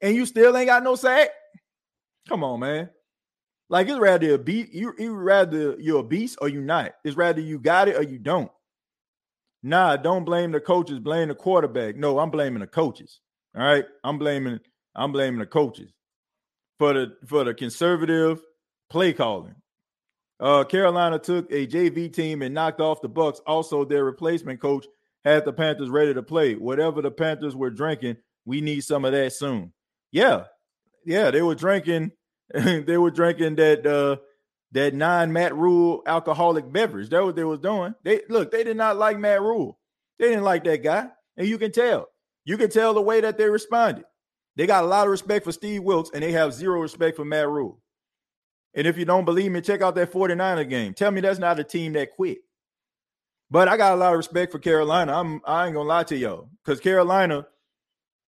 and 0.00 0.14
you 0.14 0.26
still 0.26 0.56
ain't 0.56 0.68
got 0.68 0.82
no 0.82 0.94
sack. 0.94 1.30
Come 2.28 2.44
on, 2.44 2.60
man. 2.60 2.90
Like 3.68 3.88
it's 3.88 3.98
rather 3.98 4.34
a 4.34 4.38
beat. 4.38 4.72
You 4.72 4.94
you 4.98 5.14
rather 5.14 5.76
you're 5.78 6.00
a 6.00 6.04
beast 6.04 6.38
or 6.40 6.48
you 6.48 6.60
not. 6.60 6.92
It's 7.04 7.16
rather 7.16 7.40
you 7.40 7.58
got 7.58 7.88
it 7.88 7.96
or 7.96 8.02
you 8.02 8.18
don't. 8.18 8.50
Nah, 9.62 9.96
don't 9.96 10.24
blame 10.24 10.52
the 10.52 10.60
coaches. 10.60 10.98
Blame 10.98 11.28
the 11.28 11.34
quarterback. 11.34 11.96
No, 11.96 12.18
I'm 12.18 12.30
blaming 12.30 12.60
the 12.60 12.66
coaches. 12.66 13.20
All 13.56 13.62
right, 13.62 13.84
I'm 14.02 14.18
blaming 14.18 14.58
I'm 14.94 15.12
blaming 15.12 15.40
the 15.40 15.46
coaches 15.46 15.92
for 16.78 16.92
the 16.92 17.16
for 17.26 17.44
the 17.44 17.54
conservative 17.54 18.42
play 18.90 19.12
calling. 19.12 19.54
Uh, 20.40 20.64
Carolina 20.64 21.18
took 21.18 21.50
a 21.52 21.66
JV 21.66 22.12
team 22.12 22.42
and 22.42 22.54
knocked 22.54 22.80
off 22.80 23.00
the 23.00 23.08
Bucks. 23.08 23.40
Also, 23.46 23.84
their 23.84 24.04
replacement 24.04 24.60
coach 24.60 24.86
had 25.24 25.44
the 25.44 25.52
Panthers 25.52 25.88
ready 25.88 26.12
to 26.12 26.22
play. 26.22 26.54
Whatever 26.54 27.00
the 27.00 27.12
Panthers 27.12 27.54
were 27.54 27.70
drinking, 27.70 28.16
we 28.44 28.60
need 28.60 28.80
some 28.82 29.04
of 29.04 29.12
that 29.12 29.32
soon. 29.32 29.72
Yeah, 30.10 30.44
yeah, 31.04 31.30
they 31.30 31.42
were 31.42 31.54
drinking. 31.54 32.10
they 32.54 32.98
were 32.98 33.10
drinking 33.10 33.54
that 33.56 33.86
uh 33.86 34.16
that 34.72 34.94
non 34.94 35.32
Matt 35.32 35.54
Rhule 35.54 36.02
alcoholic 36.06 36.70
beverage. 36.72 37.10
That 37.10 37.24
what 37.24 37.36
they 37.36 37.44
was 37.44 37.60
doing. 37.60 37.94
They 38.02 38.22
look, 38.28 38.50
they 38.50 38.64
did 38.64 38.76
not 38.76 38.96
like 38.96 39.18
Matt 39.18 39.40
Rhule. 39.40 39.78
They 40.18 40.28
didn't 40.28 40.44
like 40.44 40.64
that 40.64 40.82
guy, 40.82 41.08
and 41.36 41.46
you 41.46 41.58
can 41.58 41.72
tell. 41.72 42.08
You 42.44 42.56
can 42.56 42.70
tell 42.70 42.94
the 42.94 43.02
way 43.02 43.20
that 43.20 43.38
they 43.38 43.48
responded. 43.48 44.04
They 44.56 44.66
got 44.66 44.84
a 44.84 44.86
lot 44.86 45.06
of 45.06 45.10
respect 45.10 45.44
for 45.44 45.52
Steve 45.52 45.82
Wilks, 45.82 46.10
and 46.12 46.22
they 46.22 46.32
have 46.32 46.52
zero 46.52 46.80
respect 46.80 47.16
for 47.16 47.24
Matt 47.24 47.48
Rhule. 47.48 47.80
And 48.74 48.86
if 48.86 48.98
you 48.98 49.04
don't 49.04 49.24
believe 49.24 49.52
me, 49.52 49.60
check 49.60 49.82
out 49.82 49.94
that 49.94 50.12
49er 50.12 50.68
game. 50.68 50.94
Tell 50.94 51.10
me 51.10 51.20
that's 51.20 51.38
not 51.38 51.58
a 51.58 51.64
team 51.64 51.92
that 51.92 52.12
quit. 52.12 52.38
But 53.50 53.68
I 53.68 53.76
got 53.76 53.92
a 53.92 53.96
lot 53.96 54.12
of 54.12 54.16
respect 54.16 54.50
for 54.50 54.58
Carolina. 54.58 55.12
I'm 55.18 55.40
I 55.44 55.66
ain't 55.66 55.74
gonna 55.74 55.88
lie 55.88 56.04
to 56.04 56.16
y'all 56.16 56.48
because 56.64 56.80
Carolina 56.80 57.46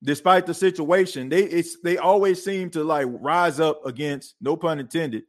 despite 0.04 0.46
the 0.46 0.54
situation, 0.54 1.28
they 1.30 1.44
it's 1.44 1.80
they 1.82 1.96
always 1.96 2.44
seem 2.44 2.70
to 2.70 2.84
like 2.84 3.08
rise 3.10 3.58
up 3.58 3.84
against 3.86 4.36
no 4.40 4.56
pun 4.56 4.78
intended, 4.78 5.24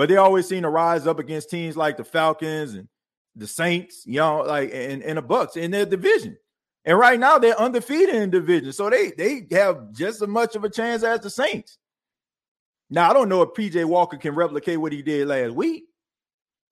but 0.00 0.08
they 0.08 0.16
always 0.16 0.48
seem 0.48 0.62
to 0.62 0.70
rise 0.70 1.06
up 1.06 1.18
against 1.18 1.50
teams 1.50 1.76
like 1.76 1.98
the 1.98 2.04
Falcons 2.04 2.72
and 2.72 2.88
the 3.36 3.46
Saints, 3.46 4.04
you 4.06 4.16
know, 4.16 4.38
like 4.38 4.70
and, 4.72 5.02
and 5.02 5.18
the 5.18 5.20
Bucks 5.20 5.58
in 5.58 5.70
their 5.70 5.84
division. 5.84 6.38
And 6.86 6.98
right 6.98 7.20
now 7.20 7.36
they're 7.36 7.60
undefeated 7.60 8.14
in 8.14 8.30
division, 8.30 8.72
so 8.72 8.88
they 8.88 9.10
they 9.10 9.46
have 9.50 9.92
just 9.92 10.22
as 10.22 10.28
much 10.28 10.56
of 10.56 10.64
a 10.64 10.70
chance 10.70 11.02
as 11.02 11.20
the 11.20 11.28
Saints. 11.28 11.76
Now 12.88 13.10
I 13.10 13.12
don't 13.12 13.28
know 13.28 13.42
if 13.42 13.50
PJ 13.50 13.84
Walker 13.84 14.16
can 14.16 14.34
replicate 14.34 14.80
what 14.80 14.92
he 14.92 15.02
did 15.02 15.28
last 15.28 15.50
week, 15.50 15.84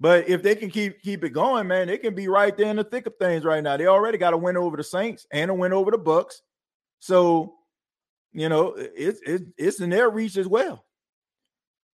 but 0.00 0.26
if 0.26 0.42
they 0.42 0.54
can 0.54 0.70
keep 0.70 1.02
keep 1.02 1.22
it 1.22 1.34
going, 1.34 1.68
man, 1.68 1.88
they 1.88 1.98
can 1.98 2.14
be 2.14 2.28
right 2.28 2.56
there 2.56 2.70
in 2.70 2.76
the 2.76 2.84
thick 2.84 3.04
of 3.04 3.16
things 3.18 3.44
right 3.44 3.62
now. 3.62 3.76
They 3.76 3.88
already 3.88 4.16
got 4.16 4.32
a 4.32 4.38
win 4.38 4.56
over 4.56 4.78
the 4.78 4.84
Saints 4.84 5.26
and 5.30 5.50
a 5.50 5.54
win 5.54 5.74
over 5.74 5.90
the 5.90 5.98
Bucks. 5.98 6.40
So, 7.00 7.56
you 8.32 8.48
know, 8.48 8.72
it's 8.78 9.20
it, 9.20 9.42
it's 9.58 9.82
in 9.82 9.90
their 9.90 10.08
reach 10.08 10.38
as 10.38 10.48
well. 10.48 10.86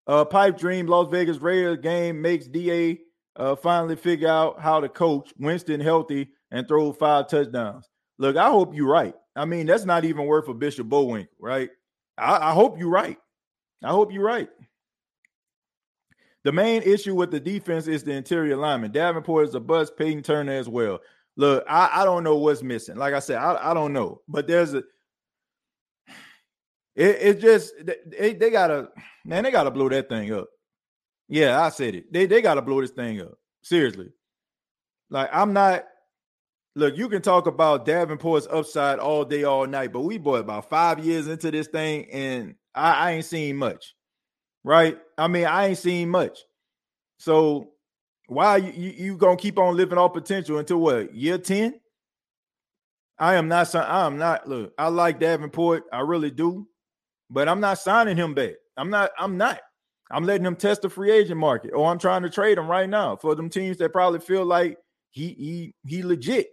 Uh, 0.06 0.24
pipe 0.24 0.58
dream, 0.58 0.86
Las 0.86 1.08
Vegas 1.10 1.38
Raiders 1.38 1.78
game 1.78 2.20
makes 2.20 2.46
DA 2.46 2.98
uh, 3.36 3.56
finally 3.56 3.96
figure 3.96 4.28
out 4.28 4.60
how 4.60 4.80
to 4.80 4.88
coach 4.88 5.32
Winston 5.38 5.80
healthy 5.80 6.28
and 6.50 6.68
throw 6.68 6.92
five 6.92 7.28
touchdowns. 7.28 7.88
Look, 8.18 8.36
I 8.36 8.48
hope 8.48 8.74
you're 8.74 8.90
right. 8.90 9.14
I 9.34 9.44
mean, 9.44 9.66
that's 9.66 9.84
not 9.84 10.04
even 10.04 10.26
worth 10.26 10.48
a 10.48 10.54
Bishop 10.54 10.88
Bowink, 10.88 11.28
right? 11.40 11.70
I, 12.16 12.50
I 12.50 12.52
hope 12.52 12.78
you're 12.78 12.88
right. 12.88 13.18
I 13.82 13.90
hope 13.90 14.12
you're 14.12 14.24
right. 14.24 14.48
The 16.44 16.52
main 16.52 16.82
issue 16.82 17.14
with 17.14 17.30
the 17.30 17.40
defense 17.40 17.88
is 17.88 18.04
the 18.04 18.12
interior 18.12 18.56
lineman. 18.56 18.92
Davenport 18.92 19.48
is 19.48 19.54
a 19.54 19.60
bust, 19.60 19.96
Payton 19.96 20.22
Turner 20.22 20.52
as 20.52 20.68
well. 20.68 21.00
Look, 21.36 21.64
I, 21.68 21.90
I 21.92 22.04
don't 22.04 22.22
know 22.22 22.36
what's 22.36 22.62
missing. 22.62 22.96
Like 22.96 23.14
I 23.14 23.18
said, 23.18 23.38
I, 23.38 23.70
I 23.70 23.74
don't 23.74 23.92
know, 23.92 24.20
but 24.28 24.46
there's 24.46 24.74
a 24.74 24.84
it, 26.96 27.16
it 27.20 27.40
just 27.40 27.72
they, 28.06 28.34
they 28.34 28.50
gotta 28.50 28.88
man, 29.24 29.44
they 29.44 29.50
gotta 29.50 29.70
blow 29.70 29.88
that 29.88 30.08
thing 30.08 30.32
up. 30.32 30.48
Yeah, 31.28 31.60
I 31.60 31.70
said 31.70 31.94
it. 31.94 32.12
They 32.12 32.26
they 32.26 32.42
gotta 32.42 32.62
blow 32.62 32.80
this 32.80 32.90
thing 32.90 33.20
up. 33.20 33.34
Seriously. 33.62 34.10
Like 35.10 35.30
I'm 35.32 35.52
not 35.52 35.84
look, 36.76 36.96
you 36.96 37.08
can 37.08 37.22
talk 37.22 37.46
about 37.46 37.86
Davenport's 37.86 38.48
upside 38.50 38.98
all 38.98 39.24
day, 39.24 39.44
all 39.44 39.66
night, 39.66 39.92
but 39.92 40.02
we 40.02 40.18
bought 40.18 40.40
about 40.40 40.68
five 40.68 41.04
years 41.04 41.28
into 41.28 41.50
this 41.50 41.68
thing, 41.68 42.06
and 42.12 42.54
I, 42.74 42.92
I 42.92 43.10
ain't 43.12 43.24
seen 43.24 43.56
much. 43.56 43.94
Right? 44.62 44.98
I 45.18 45.28
mean, 45.28 45.44
I 45.44 45.68
ain't 45.68 45.78
seen 45.78 46.08
much. 46.08 46.38
So 47.18 47.72
why 48.26 48.56
you, 48.56 48.72
you, 48.72 48.90
you 48.90 49.16
gonna 49.16 49.36
keep 49.36 49.58
on 49.58 49.76
living 49.76 49.98
off 49.98 50.12
potential 50.14 50.58
until 50.58 50.78
what 50.78 51.14
year 51.14 51.38
10? 51.38 51.80
I 53.18 53.36
am 53.36 53.48
not 53.48 53.72
I 53.74 54.06
am 54.06 54.18
not 54.18 54.48
look, 54.48 54.72
I 54.78 54.88
like 54.88 55.20
Davenport, 55.20 55.84
I 55.92 56.00
really 56.00 56.30
do, 56.30 56.66
but 57.30 57.48
I'm 57.48 57.60
not 57.60 57.78
signing 57.78 58.16
him 58.16 58.34
back. 58.34 58.54
I'm 58.76 58.90
not, 58.90 59.10
I'm 59.18 59.36
not. 59.36 59.60
I'm 60.10 60.24
letting 60.24 60.46
him 60.46 60.56
test 60.56 60.82
the 60.82 60.90
free 60.90 61.10
agent 61.10 61.40
market, 61.40 61.72
or 61.74 61.90
I'm 61.90 61.98
trying 61.98 62.22
to 62.22 62.30
trade 62.30 62.58
him 62.58 62.68
right 62.68 62.88
now 62.88 63.16
for 63.16 63.34
them 63.34 63.48
teams 63.48 63.78
that 63.78 63.92
probably 63.92 64.20
feel 64.20 64.44
like 64.44 64.78
he 65.10 65.28
he 65.28 65.74
he 65.86 66.02
legit. 66.02 66.48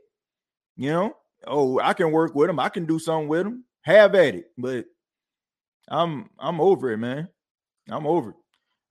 You 0.78 0.90
know, 0.90 1.14
oh, 1.46 1.80
I 1.80 1.94
can 1.94 2.12
work 2.12 2.34
with 2.34 2.50
him. 2.50 2.60
I 2.60 2.70
can 2.70 2.86
do 2.86 2.98
something 2.98 3.28
with 3.28 3.46
him. 3.46 3.66
Have 3.82 4.16
at 4.16 4.36
it. 4.36 4.46
But 4.58 4.86
I'm 5.90 6.30
I'm 6.40 6.62
over 6.62 6.92
it, 6.92 6.98
man. 6.98 7.28
I'm 7.90 8.08
over 8.08 8.32
it. 8.32 8.36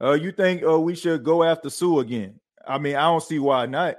Uh, 0.03 0.13
you 0.13 0.33
think 0.33 0.63
uh, 0.63 0.79
we 0.79 0.95
should 0.95 1.25
go 1.25 1.43
after 1.43 1.71
Suh 1.71 1.99
again? 1.99 2.39
I 2.67 2.79
mean, 2.79 2.97
I 2.97 3.03
don't 3.03 3.23
see 3.23 3.39
why 3.39 3.67
not. 3.67 3.97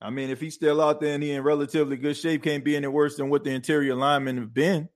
I 0.00 0.10
mean, 0.10 0.30
if 0.30 0.40
he's 0.40 0.54
still 0.54 0.80
out 0.82 1.00
there 1.00 1.14
and 1.14 1.22
he 1.22 1.32
in 1.32 1.42
relatively 1.42 1.96
good 1.96 2.16
shape, 2.16 2.42
can't 2.42 2.64
be 2.64 2.76
any 2.76 2.86
worse 2.86 3.16
than 3.16 3.30
what 3.30 3.44
the 3.44 3.50
interior 3.50 3.94
linemen 3.94 4.36
have 4.36 4.52
been, 4.52 4.88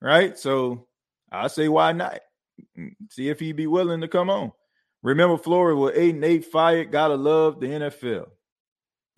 right? 0.00 0.38
So 0.38 0.86
I 1.34 1.46
say 1.48 1.68
why 1.68 1.92
not? 1.92 2.20
Mm, 2.78 2.94
see 3.10 3.28
if 3.28 3.40
he'd 3.40 3.56
be 3.56 3.66
willing 3.66 4.00
to 4.00 4.08
come 4.08 4.30
on. 4.30 4.52
Remember, 5.02 5.36
Florida 5.36 5.78
with 5.78 5.96
eight 5.96 6.14
and 6.14 6.24
eight 6.24 6.46
fired. 6.46 6.90
Gotta 6.90 7.14
love 7.14 7.60
the 7.60 7.66
NFL. 7.66 8.26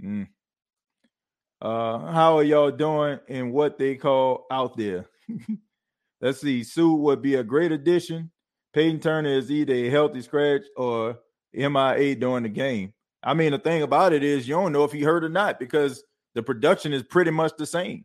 Mm. 0.02 0.28
Uh, 1.60 1.98
how 2.12 2.36
are 2.36 2.42
y'all 2.42 2.70
doing 2.70 3.18
in 3.28 3.52
what 3.52 3.78
they 3.78 3.94
call 3.94 4.46
out 4.50 4.76
there? 4.76 5.06
Let's 6.20 6.40
see. 6.40 6.64
Suh 6.64 6.94
would 6.94 7.22
be 7.22 7.36
a 7.36 7.44
great 7.44 7.72
addition. 7.72 8.30
Payton 8.72 9.00
Turner 9.00 9.30
is 9.30 9.50
either 9.50 9.72
a 9.72 9.88
healthy 9.88 10.22
scratch 10.22 10.62
or 10.76 11.18
MIA 11.54 12.14
during 12.16 12.42
the 12.42 12.48
game. 12.48 12.92
I 13.22 13.34
mean, 13.34 13.52
the 13.52 13.58
thing 13.58 13.82
about 13.82 14.12
it 14.12 14.22
is 14.22 14.46
you 14.46 14.54
don't 14.54 14.72
know 14.72 14.84
if 14.84 14.92
he 14.92 15.02
hurt 15.02 15.24
or 15.24 15.28
not 15.28 15.58
because 15.58 16.04
the 16.34 16.42
production 16.42 16.92
is 16.92 17.02
pretty 17.02 17.30
much 17.30 17.52
the 17.56 17.66
same. 17.66 18.04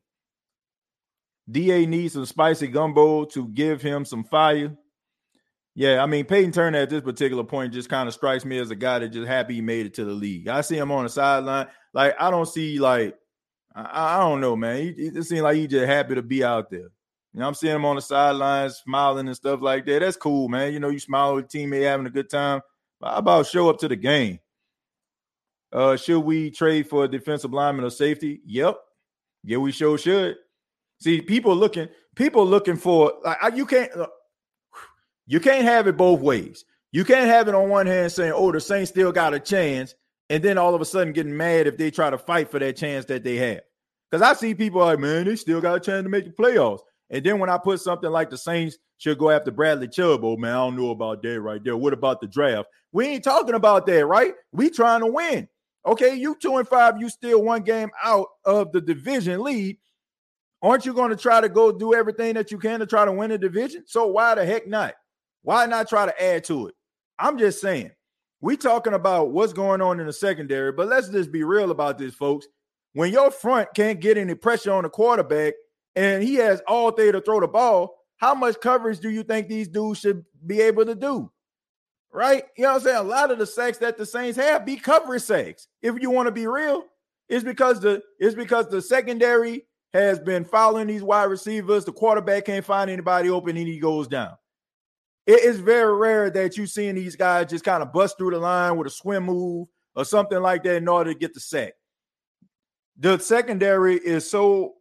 DA 1.49 1.86
needs 1.86 2.13
some 2.13 2.25
spicy 2.25 2.67
gumbo 2.67 3.25
to 3.25 3.47
give 3.47 3.82
him 3.82 4.06
some 4.06 4.23
fire. 4.23 4.75
Yeah, 5.73 6.04
I 6.04 6.06
mean, 6.06 6.25
Payton 6.25 6.51
Turner 6.51 6.80
at 6.80 6.89
this 6.89 7.01
particular 7.01 7.43
point 7.43 7.73
just 7.73 7.89
kind 7.89 8.08
of 8.08 8.13
strikes 8.13 8.43
me 8.43 8.60
as 8.60 8.71
a 8.71 8.75
guy 8.75 8.99
that 8.99 9.10
just 9.10 9.27
happy 9.27 9.56
he 9.56 9.62
made 9.62 9.86
it 9.86 9.93
to 9.95 10.06
the 10.06 10.12
league. 10.12 10.47
I 10.47 10.62
see 10.62 10.77
him 10.77 10.91
on 10.91 11.04
the 11.04 11.10
sideline. 11.10 11.67
Like, 11.93 12.15
I 12.19 12.30
don't 12.30 12.47
see, 12.47 12.77
like, 12.80 13.15
I, 13.73 14.17
I 14.17 14.19
don't 14.19 14.41
know, 14.41 14.56
man. 14.56 14.77
He, 14.82 14.89
it 15.08 15.23
seems 15.23 15.41
like 15.41 15.56
he 15.56 15.67
just 15.67 15.86
happy 15.86 16.15
to 16.15 16.21
be 16.21 16.43
out 16.43 16.69
there. 16.69 16.91
You 17.34 17.39
know, 17.39 17.47
I'm 17.47 17.54
seeing 17.54 17.75
him 17.75 17.86
on 17.86 17.95
the 17.95 18.01
sidelines 18.01 18.77
smiling 18.77 19.27
and 19.27 19.36
stuff 19.36 19.62
like 19.62 19.86
that. 19.86 19.99
That's 19.99 20.17
cool, 20.17 20.49
man. 20.49 20.73
You 20.73 20.82
know, 20.82 20.89
you 20.89 20.99
smile 20.99 21.36
with 21.36 21.47
teammate 21.47 21.84
having 21.84 22.06
a 22.06 22.10
good 22.10 22.30
time. 22.30 22.62
But 22.99 23.12
how 23.12 23.17
about 23.17 23.47
show 23.47 23.69
up 23.69 23.80
to 23.80 23.88
the 23.88 23.95
game? 23.95 24.39
Uh, 25.71 25.95
should 25.95 26.19
we 26.19 26.51
trade 26.51 26.89
for 26.89 27.06
a 27.06 27.08
defensive 27.08 27.54
lineman 27.54 27.86
or 27.86 27.89
safety? 27.89 28.41
Yep. 28.45 28.77
Yeah, 29.45 29.58
we 29.58 29.71
sure 29.71 29.97
should. 29.97 30.36
See, 31.01 31.19
people 31.19 31.55
looking, 31.55 31.89
people 32.15 32.45
looking 32.45 32.77
for 32.77 33.13
like 33.25 33.55
you 33.55 33.65
can't 33.65 33.91
uh, 33.93 34.05
you 35.25 35.39
can't 35.39 35.63
have 35.63 35.87
it 35.87 35.97
both 35.97 36.21
ways. 36.21 36.63
You 36.91 37.03
can't 37.03 37.27
have 37.27 37.47
it 37.47 37.55
on 37.55 37.69
one 37.69 37.87
hand 37.87 38.11
saying, 38.11 38.33
"Oh, 38.35 38.51
the 38.51 38.59
Saints 38.61 38.91
still 38.91 39.11
got 39.11 39.33
a 39.33 39.39
chance," 39.39 39.95
and 40.29 40.43
then 40.43 40.59
all 40.59 40.75
of 40.75 40.81
a 40.81 40.85
sudden 40.85 41.11
getting 41.11 41.35
mad 41.35 41.65
if 41.65 41.75
they 41.75 41.89
try 41.89 42.11
to 42.11 42.19
fight 42.19 42.51
for 42.51 42.59
that 42.59 42.77
chance 42.77 43.05
that 43.05 43.23
they 43.23 43.35
have. 43.37 43.61
Because 44.11 44.21
I 44.21 44.33
see 44.33 44.53
people 44.53 44.81
like, 44.81 44.99
"Man, 44.99 45.25
they 45.25 45.35
still 45.35 45.59
got 45.59 45.77
a 45.77 45.79
chance 45.79 46.03
to 46.03 46.09
make 46.09 46.25
the 46.25 46.31
playoffs," 46.31 46.81
and 47.09 47.25
then 47.25 47.39
when 47.39 47.49
I 47.49 47.57
put 47.57 47.81
something 47.81 48.11
like 48.11 48.29
the 48.29 48.37
Saints 48.37 48.77
should 48.99 49.17
go 49.17 49.31
after 49.31 49.49
Bradley 49.49 49.87
Chubb, 49.87 50.23
oh 50.23 50.37
man, 50.37 50.51
I 50.51 50.57
don't 50.57 50.75
know 50.75 50.91
about 50.91 51.23
that 51.23 51.41
right 51.41 51.63
there. 51.63 51.77
What 51.77 51.93
about 51.93 52.21
the 52.21 52.27
draft? 52.27 52.69
We 52.91 53.07
ain't 53.07 53.23
talking 53.23 53.55
about 53.55 53.87
that, 53.87 54.05
right? 54.05 54.35
We 54.51 54.69
trying 54.69 54.99
to 54.99 55.07
win. 55.07 55.47
Okay, 55.83 56.13
you 56.13 56.35
two 56.39 56.57
and 56.57 56.67
five, 56.67 57.01
you 57.01 57.09
still 57.09 57.41
one 57.41 57.63
game 57.63 57.89
out 58.03 58.27
of 58.45 58.71
the 58.71 58.81
division 58.81 59.41
lead. 59.41 59.79
Aren't 60.62 60.86
you 60.86 60.93
going 60.93 61.10
to 61.10 61.15
try 61.15 61.41
to 61.41 61.50
go 61.50 61.71
do 61.71 61.93
everything 61.93 62.36
that 62.36 62.52
you 62.52 62.60
can 62.60 62.80
to 62.80 62.86
try 62.86 63.06
to 63.06 63.12
win 63.12 63.32
a 63.32 63.38
division? 63.38 63.84
So 63.88 64.08
why 64.08 64.36
the 64.36 64.45
heck 64.45 64.67
not? 64.67 64.93
Why 65.41 65.65
not 65.65 65.89
try 65.89 66.06
to 66.06 66.24
add 66.24 66.43
to 66.45 66.67
it? 66.67 66.76
I'm 67.17 67.38
just 67.38 67.62
saying, 67.62 67.91
we 68.41 68.58
talking 68.58 68.93
about 68.93 69.32
what's 69.32 69.54
going 69.54 69.82
on 69.82 70.00
in 70.00 70.08
the 70.08 70.13
secondary, 70.13 70.71
but 70.71 70.88
let's 70.88 71.10
just 71.10 71.32
be 71.32 71.43
real 71.43 71.71
about 71.71 71.97
this, 71.97 72.13
folks. 72.13 72.47
When 72.93 73.12
your 73.12 73.32
front 73.32 73.69
can't 73.74 74.00
get 74.00 74.17
any 74.17 74.36
pressure 74.36 74.74
on 74.74 74.84
the 74.84 74.89
quarterback 74.89 75.54
and 75.95 76.21
he 76.21 76.36
has 76.36 76.62
all 76.67 76.91
day 76.91 77.12
to 77.12 77.21
throw 77.21 77.39
the 77.39 77.47
ball, 77.47 77.95
how 78.17 78.36
much 78.36 78.60
coverage 78.60 79.00
do 79.00 79.10
you 79.10 79.24
think 79.24 79.47
these 79.47 79.67
dudes 79.67 80.00
should 80.00 80.26
be 80.45 80.62
able 80.62 80.86
to 80.86 80.95
do? 80.95 81.32
Right? 82.12 82.43
You 82.58 82.63
know 82.63 82.74
what 82.74 82.76
I'm 82.78 82.84
saying? 82.84 82.97
A 82.97 83.04
lot 83.04 83.32
of 83.32 83.39
the 83.39 83.47
sacks 83.47 83.78
that 83.80 83.97
the 83.97 84.06
Saints 84.06 84.38
have 84.38 84.65
be 84.65 84.76
coverage 84.76 85.24
sacks. 85.24 85.67
If 85.82 86.02
you 86.02 86.12
want 86.12 86.28
to 86.28 86.32
be 86.32 86.45
real, 86.45 86.84
it's 87.30 87.43
because 87.43 87.80
the 87.80 88.04
it's 88.19 88.36
because 88.36 88.67
the 88.67 88.82
secondary 88.82 89.65
has 89.93 90.19
been 90.19 90.45
following 90.45 90.88
these 90.88 91.04
wide 91.04 91.25
receivers. 91.25 91.86
The 91.86 91.91
quarterback 91.91 92.45
can't 92.45 92.65
find 92.65 92.89
anybody 92.89 93.30
open 93.30 93.58
and 93.58 93.67
he 93.67 93.80
goes 93.80 94.08
down. 94.08 94.36
It 95.27 95.43
is 95.43 95.60
very 95.60 95.95
rare 95.95 96.30
that 96.32 96.58
you 96.58 96.65
seeing 96.65 96.95
these 96.95 97.15
guys 97.15 97.49
just 97.49 97.63
kind 97.63 97.84
of 97.84 97.93
bust 97.93 98.17
through 98.17 98.32
the 98.32 98.39
line 98.39 98.77
with 98.77 98.88
a 98.88 98.89
swim 98.89 99.25
move 99.25 99.67
or 99.95 100.06
something 100.06 100.39
like 100.39 100.63
that 100.63 100.77
in 100.77 100.88
order 100.88 101.13
to 101.13 101.19
get 101.19 101.34
the 101.34 101.39
sack. 101.39 101.73
The 102.97 103.19
secondary 103.19 103.95
is 103.95 104.30
so 104.30 104.75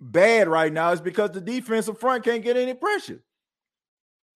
bad 0.00 0.48
right 0.48 0.72
now 0.72 0.92
is 0.92 1.00
because 1.00 1.30
the 1.30 1.40
defensive 1.40 1.98
front 1.98 2.24
can't 2.24 2.42
get 2.44 2.56
any 2.56 2.74
pressure. 2.74 3.22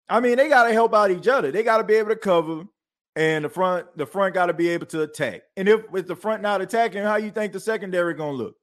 I 0.10 0.20
mean, 0.20 0.38
they 0.38 0.48
got 0.48 0.68
to 0.68 0.74
help 0.74 0.94
out 0.94 1.12
each 1.12 1.28
other. 1.28 1.52
They 1.52 1.63
got 1.63 1.78
to 1.78 1.84
be 1.84 1.96
able 1.96 2.10
to 2.10 2.16
cover, 2.16 2.63
and 3.16 3.46
the 3.46 3.50
front 3.50 3.88
the 3.98 4.06
front 4.06 4.34
got 4.34 4.46
to 4.46 4.54
be 4.54 4.70
able 4.70 4.86
to 4.88 5.02
attack. 5.02 5.42
And 5.58 5.68
if 5.68 5.90
with 5.90 6.08
the 6.08 6.16
front 6.16 6.42
not 6.42 6.62
attacking, 6.62 7.04
how 7.04 7.18
you 7.18 7.32
think 7.32 7.52
the 7.52 7.60
secondary 7.60 8.13
gonna 8.13 8.32
look? 8.32 8.56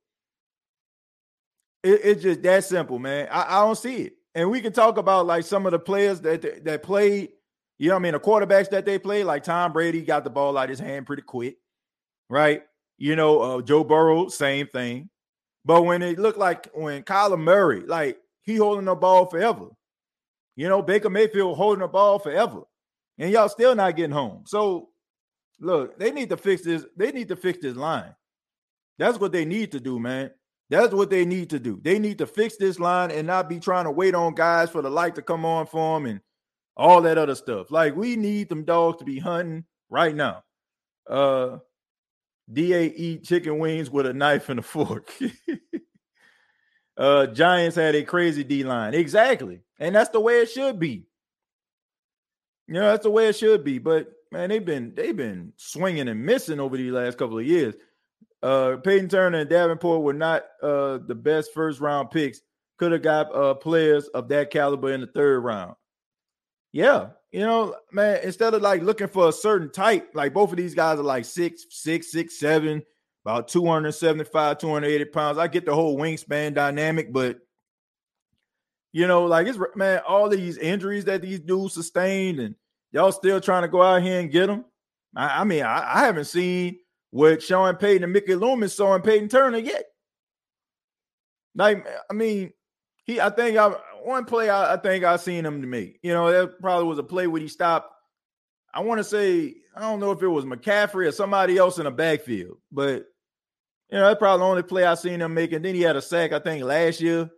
It, 1.85 2.01
it's 2.03 2.23
just 2.23 2.43
that 2.43 2.65
simple, 2.65 2.99
man. 2.99 3.29
I, 3.31 3.59
I, 3.59 3.61
don't 3.65 3.77
see 3.77 3.97
it. 3.97 4.15
And 4.35 4.51
we 4.51 4.61
can 4.61 4.73
talk 4.73 4.97
about 4.97 5.27
like 5.27 5.45
some 5.45 5.67
of 5.67 5.73
the 5.73 5.79
players 5.79 6.21
that 6.23 6.65
that 6.65 6.83
played. 6.83 7.31
You 7.79 7.91
know, 7.91 7.97
I 7.97 7.99
mean, 7.99 8.13
the 8.13 8.21
quarterbacks 8.21 8.71
that 8.71 8.87
they 8.87 8.99
played, 8.99 9.25
like 9.25 9.45
Tom 9.45 9.73
Brady, 9.73 10.03
got 10.03 10.25
the 10.25 10.31
ball 10.31 10.57
out 10.57 10.65
of 10.65 10.71
his 10.71 10.79
hand 10.79 11.07
pretty 11.07 11.23
quick, 11.23 11.57
right? 12.31 12.63
You 12.99 13.17
know, 13.17 13.41
uh, 13.41 13.63
Joe 13.63 13.85
Burrow, 13.85 14.29
same 14.29 14.67
thing. 14.69 15.11
But 15.65 15.83
when 15.83 16.03
it 16.03 16.19
looked 16.19 16.39
like 16.39 16.71
when 16.73 17.03
Kyler 17.03 17.41
Murray, 17.41 17.81
like 17.81 18.19
he 18.43 18.57
holding 18.57 18.85
the 18.85 18.95
ball 18.95 19.27
forever. 19.27 19.69
You 20.57 20.69
know, 20.69 20.83
Baker 20.83 21.11
Mayfield 21.11 21.57
holding 21.57 21.81
the 21.81 21.89
ball 21.89 22.19
forever. 22.19 22.61
And 23.19 23.31
y'all 23.31 23.49
still 23.49 23.75
not 23.75 23.97
getting 23.97 24.13
home. 24.13 24.45
So 24.47 24.91
look, 25.61 25.99
they 25.99 26.11
need 26.11 26.29
to 26.31 26.37
fix 26.37 26.63
this. 26.63 26.85
They 26.97 27.11
need 27.11 27.29
to 27.29 27.37
fix 27.37 27.59
this 27.61 27.77
line. 27.77 28.15
That's 28.99 29.19
what 29.19 29.33
they 29.33 29.45
need 29.45 29.73
to 29.73 29.81
do, 29.81 29.99
man. 29.99 30.31
That's 30.71 30.95
what 30.95 31.11
they 31.11 31.25
need 31.25 31.51
to 31.51 31.59
do. 31.59 31.79
They 31.83 31.99
need 31.99 32.19
to 32.19 32.27
fix 32.27 32.57
this 32.57 32.79
line 32.81 33.11
and 33.11 33.27
not 33.27 33.49
be 33.49 33.61
trying 33.61 33.85
to 33.85 33.91
wait 33.91 34.15
on 34.15 34.35
guys 34.35 34.71
for 34.71 34.83
the 34.83 34.91
light 34.91 35.15
to 35.17 35.23
come 35.23 35.45
on 35.45 35.67
for 35.67 35.99
them 35.99 36.07
and 36.07 36.21
all 36.77 37.03
that 37.03 37.19
other 37.19 37.35
stuff. 37.35 37.71
Like 37.71 37.95
we 37.95 38.17
need 38.17 38.49
them 38.49 38.65
dogs 38.65 38.99
to 38.99 39.05
be 39.05 39.19
hunting 39.19 39.65
right 39.91 40.15
now. 40.15 40.43
Uh 41.09 41.59
DA 42.53 42.87
eat 42.87 43.25
chicken 43.25 43.59
wings 43.59 43.91
with 43.91 44.07
a 44.07 44.13
knife 44.13 44.49
and 44.49 44.61
a 44.61 44.63
fork. 44.65 45.13
uh 46.97 47.27
Giants 47.27 47.77
had 47.77 47.95
a 47.95 48.03
crazy 48.03 48.43
D 48.45 48.65
line. 48.65 48.95
Exactly. 48.95 49.61
And 49.79 49.95
that's 49.95 50.11
the 50.11 50.21
way 50.21 50.41
it 50.41 50.51
should 50.51 50.79
be. 50.79 51.07
You 52.67 52.75
know, 52.75 52.91
that's 52.91 53.03
the 53.03 53.11
way 53.11 53.29
it 53.29 53.37
should 53.37 53.65
be. 53.65 53.79
But 53.79 54.11
man, 54.33 54.49
they've 54.49 54.65
been 54.65 54.95
they've 54.95 55.17
been 55.17 55.53
swinging 55.57 56.09
and 56.09 56.25
missing 56.25 56.59
over 56.59 56.77
these 56.77 56.93
last 56.93 57.19
couple 57.19 57.39
of 57.39 57.47
years. 57.47 57.75
Uh, 58.45 58.77
Payton 58.77 59.09
Turner 59.09 59.39
and 59.39 59.49
Davenport 59.49 60.03
were 60.03 60.13
not 60.13 60.45
uh, 60.63 60.99
the 60.99 61.15
best 61.15 61.55
first 61.55 61.81
round 61.81 62.11
picks. 62.11 62.41
Could 62.77 62.93
have 62.93 63.01
got 63.01 63.35
uh, 63.35 63.55
players 63.55 64.07
of 64.09 64.29
that 64.29 64.51
caliber 64.51 64.93
in 64.93 65.01
the 65.01 65.07
third 65.07 65.41
round. 65.41 65.77
Yeah, 66.71 67.11
you 67.33 67.41
know, 67.41 67.75
man, 67.91 68.21
instead 68.23 68.53
of 68.53 68.61
like 68.61 68.83
looking 68.83 69.09
for 69.09 69.31
a 69.31 69.33
certain 69.33 69.71
type, 69.71 70.11
like 70.13 70.35
both 70.35 70.51
of 70.51 70.59
these 70.59 70.75
guys 70.75 70.99
are 70.99 71.05
like 71.05 71.25
six, 71.25 71.65
six, 71.71 72.13
six, 72.13 72.39
seven, 72.39 72.83
about 73.25 73.49
275, 73.49 74.59
280 74.59 75.05
pounds. 75.07 75.39
I 75.39 75.47
get 75.47 75.65
the 75.65 75.75
whole 75.75 75.97
wingspan 75.97 76.53
dynamic, 76.53 77.15
but 77.15 77.39
you 78.93 79.07
know, 79.07 79.25
like 79.25 79.47
it's 79.47 79.59
man, 79.75 80.03
all 80.07 80.29
these 80.29 80.59
injuries 80.59 81.07
that 81.07 81.23
these 81.23 81.41
dudes 81.41 81.73
sustained, 81.73 82.41
and 82.41 82.57
y'all 82.93 83.11
still 83.11 83.41
trying 83.41 83.63
to 83.63 83.69
go 83.69 83.81
out 83.81 84.03
here 84.03 84.21
and 84.21 84.31
get 84.31 84.49
them. 84.49 84.67
I, 85.17 85.41
I 85.41 85.45
mean, 85.45 85.63
I, 85.63 85.95
I, 85.95 86.05
haven't 86.05 86.27
seen 86.27 86.79
what 87.15 87.41
Sean 87.41 87.77
Payton 87.77 88.03
and 88.03 88.13
Mickey 88.13 88.35
Loomis 88.35 88.75
saw 88.75 88.93
in 88.97 89.01
Payton 89.01 89.29
Turner 89.29 89.59
yet. 89.59 89.85
Like, 91.55 91.87
I 92.11 92.13
mean, 92.13 92.53
he, 93.05 93.21
I 93.21 93.31
think 93.31 93.57
I 93.57 93.69
one 94.03 94.25
play 94.25 94.51
I, 94.51 94.75
I 94.75 94.77
think 94.79 95.05
I 95.05 95.15
seen 95.15 95.47
him 95.47 95.61
to 95.61 95.67
make. 95.69 96.01
You 96.03 96.13
know, 96.13 96.33
that 96.33 96.61
probably 96.61 96.89
was 96.89 96.99
a 96.99 97.05
play 97.05 97.29
where 97.29 97.41
he 97.41 97.47
stopped. 97.47 97.95
I 98.75 98.81
want 98.81 98.99
to 98.99 99.05
say, 99.05 99.55
I 99.77 99.81
don't 99.83 100.01
know 100.01 100.11
if 100.11 100.25
it 100.25 100.27
was 100.27 100.45
McCaffrey 100.45 101.07
or 101.07 101.13
somebody 101.13 101.57
else 101.57 101.79
in 101.79 101.85
the 101.85 101.93
backfield, 101.93 102.57
but 102.73 103.05
you 103.91 103.99
know, 103.99 104.09
that's 104.09 104.19
probably 104.19 104.41
the 104.41 104.51
only 104.51 104.63
play 104.65 104.85
I 104.85 104.95
seen 104.95 105.23
him 105.23 105.35
make. 105.35 105.53
And 105.53 105.65
then 105.65 105.77
he 105.77 105.83
had 105.83 105.95
a 105.95 106.03
sack, 106.03 106.33
I 106.33 106.41
think, 106.41 106.65
last 106.65 107.01
year 107.01 107.31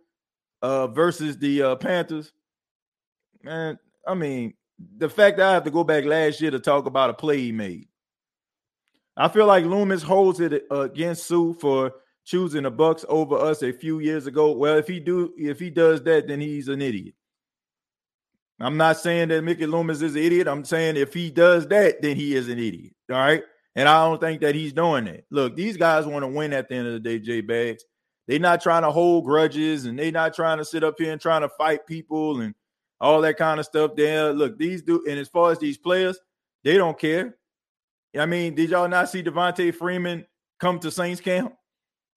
uh 0.63 0.87
versus 0.87 1.37
the 1.37 1.61
uh 1.61 1.75
Panthers. 1.75 2.31
Man, 3.43 3.77
I 4.07 4.15
mean, 4.15 4.55
the 4.97 5.07
fact 5.07 5.37
that 5.37 5.49
I 5.49 5.53
have 5.53 5.65
to 5.65 5.71
go 5.71 5.83
back 5.83 6.03
last 6.03 6.41
year 6.41 6.49
to 6.49 6.59
talk 6.59 6.87
about 6.87 7.11
a 7.11 7.13
play 7.13 7.37
he 7.37 7.51
made. 7.51 7.89
I 9.17 9.27
feel 9.27 9.47
like 9.47 9.65
Loomis 9.65 10.03
holds 10.03 10.39
it 10.39 10.65
uh, 10.71 10.81
against 10.81 11.25
Suh 11.25 11.53
for 11.59 11.91
choosing 12.23 12.63
the 12.63 12.71
Bucks 12.71 13.03
over 13.09 13.35
us 13.35 13.63
a 13.63 13.73
few 13.73 13.99
years 13.99 14.27
ago. 14.27 14.51
Well, 14.51 14.77
if 14.77 14.87
he 14.87 14.99
do 14.99 15.33
if 15.37 15.59
he 15.59 15.71
does 15.71 16.03
that, 16.03 16.27
then 16.27 16.39
he's 16.39 16.67
an 16.67 16.81
idiot. 16.81 17.15
I'm 18.59 18.77
not 18.77 18.97
saying 18.97 19.29
that 19.29 19.43
Mickey 19.43 19.65
Loomis 19.65 20.01
is 20.01 20.15
an 20.15 20.21
idiot. 20.21 20.47
I'm 20.47 20.65
saying 20.65 20.97
if 20.97 21.13
he 21.13 21.31
does 21.31 21.67
that, 21.67 22.01
then 22.01 22.15
he 22.15 22.35
is 22.35 22.47
an 22.47 22.59
idiot. 22.59 22.93
All 23.09 23.17
right. 23.17 23.43
And 23.75 23.87
I 23.87 24.03
don't 24.05 24.19
think 24.19 24.41
that 24.41 24.55
he's 24.55 24.73
doing 24.73 25.05
that. 25.05 25.25
Look, 25.29 25.55
these 25.55 25.77
guys 25.77 26.05
want 26.07 26.23
to 26.23 26.27
win 26.27 26.53
at 26.53 26.67
the 26.67 26.75
end 26.75 26.87
of 26.87 26.93
the 26.93 26.99
day, 26.99 27.19
J 27.19 27.41
Bags. 27.41 27.83
They're 28.27 28.39
not 28.39 28.61
trying 28.61 28.81
to 28.81 28.91
hold 28.91 29.25
grudges 29.25 29.85
and 29.85 29.97
they're 29.97 30.11
not 30.11 30.33
trying 30.33 30.57
to 30.57 30.65
sit 30.65 30.83
up 30.83 30.95
here 30.97 31.11
and 31.11 31.21
trying 31.21 31.41
to 31.41 31.49
fight 31.49 31.87
people 31.87 32.41
and 32.41 32.53
all 32.99 33.21
that 33.21 33.37
kind 33.37 33.59
of 33.59 33.65
stuff. 33.65 33.91
There, 33.95 34.33
look, 34.33 34.57
these 34.57 34.81
do, 34.81 35.03
and 35.07 35.17
as 35.17 35.29
far 35.29 35.51
as 35.51 35.59
these 35.59 35.77
players, 35.77 36.19
they 36.63 36.75
don't 36.75 36.99
care. 36.99 37.36
I 38.17 38.25
mean, 38.25 38.55
did 38.55 38.69
y'all 38.69 38.87
not 38.87 39.09
see 39.09 39.23
Devonta 39.23 39.73
Freeman 39.73 40.25
come 40.59 40.79
to 40.79 40.91
Saints 40.91 41.21
camp? 41.21 41.53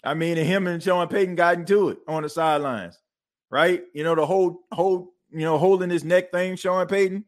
I 0.02 0.14
mean, 0.14 0.38
and 0.38 0.46
him 0.46 0.66
and 0.66 0.82
Sean 0.82 1.08
Payton 1.08 1.34
got 1.34 1.56
into 1.56 1.90
it 1.90 1.98
on 2.08 2.22
the 2.22 2.28
sidelines, 2.28 2.98
right? 3.50 3.82
You 3.94 4.04
know, 4.04 4.14
the 4.14 4.24
whole 4.24 4.60
whole, 4.72 5.12
you 5.30 5.40
know, 5.40 5.58
holding 5.58 5.90
his 5.90 6.04
neck 6.04 6.32
thing, 6.32 6.56
Sean 6.56 6.86
Payton. 6.86 7.24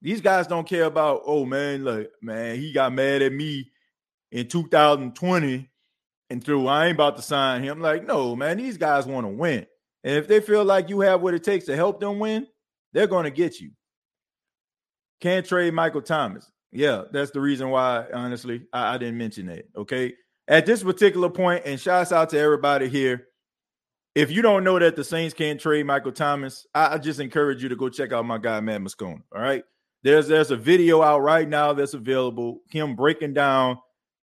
These 0.00 0.20
guys 0.20 0.46
don't 0.46 0.66
care 0.66 0.84
about, 0.84 1.22
oh 1.26 1.44
man, 1.44 1.84
look, 1.84 2.10
man, 2.22 2.56
he 2.56 2.72
got 2.72 2.92
mad 2.92 3.22
at 3.22 3.32
me 3.32 3.70
in 4.32 4.48
2020 4.48 5.68
and 6.30 6.42
through. 6.42 6.66
I 6.66 6.86
ain't 6.86 6.96
about 6.96 7.16
to 7.16 7.22
sign 7.22 7.62
him. 7.62 7.80
Like, 7.80 8.04
no, 8.04 8.34
man, 8.34 8.56
these 8.56 8.78
guys 8.78 9.06
want 9.06 9.26
to 9.26 9.32
win. 9.32 9.66
And 10.02 10.16
if 10.16 10.26
they 10.26 10.40
feel 10.40 10.64
like 10.64 10.88
you 10.88 11.00
have 11.00 11.20
what 11.20 11.34
it 11.34 11.44
takes 11.44 11.66
to 11.66 11.76
help 11.76 12.00
them 12.00 12.18
win, 12.18 12.48
they're 12.92 13.06
going 13.06 13.24
to 13.24 13.30
get 13.30 13.60
you. 13.60 13.70
Can't 15.20 15.46
trade 15.46 15.72
Michael 15.72 16.02
Thomas. 16.02 16.50
Yeah, 16.72 17.02
that's 17.12 17.30
the 17.30 17.40
reason 17.40 17.70
why, 17.70 18.06
honestly, 18.12 18.62
I, 18.72 18.94
I 18.94 18.98
didn't 18.98 19.18
mention 19.18 19.46
that. 19.46 19.66
Okay. 19.76 20.14
At 20.48 20.66
this 20.66 20.82
particular 20.82 21.30
point, 21.30 21.62
and 21.66 21.78
shouts 21.78 22.12
out 22.12 22.30
to 22.30 22.38
everybody 22.38 22.88
here. 22.88 23.28
If 24.14 24.30
you 24.30 24.42
don't 24.42 24.64
know 24.64 24.78
that 24.78 24.96
the 24.96 25.04
Saints 25.04 25.32
can't 25.34 25.60
trade 25.60 25.86
Michael 25.86 26.12
Thomas, 26.12 26.66
I, 26.74 26.94
I 26.94 26.98
just 26.98 27.20
encourage 27.20 27.62
you 27.62 27.68
to 27.68 27.76
go 27.76 27.88
check 27.88 28.12
out 28.12 28.26
my 28.26 28.38
guy 28.38 28.60
Matt 28.60 28.80
Moscona. 28.80 29.22
All 29.34 29.40
right. 29.40 29.64
There's 30.02 30.26
there's 30.28 30.50
a 30.50 30.56
video 30.56 31.00
out 31.00 31.20
right 31.20 31.48
now 31.48 31.72
that's 31.72 31.94
available, 31.94 32.60
him 32.70 32.96
breaking 32.96 33.34
down 33.34 33.78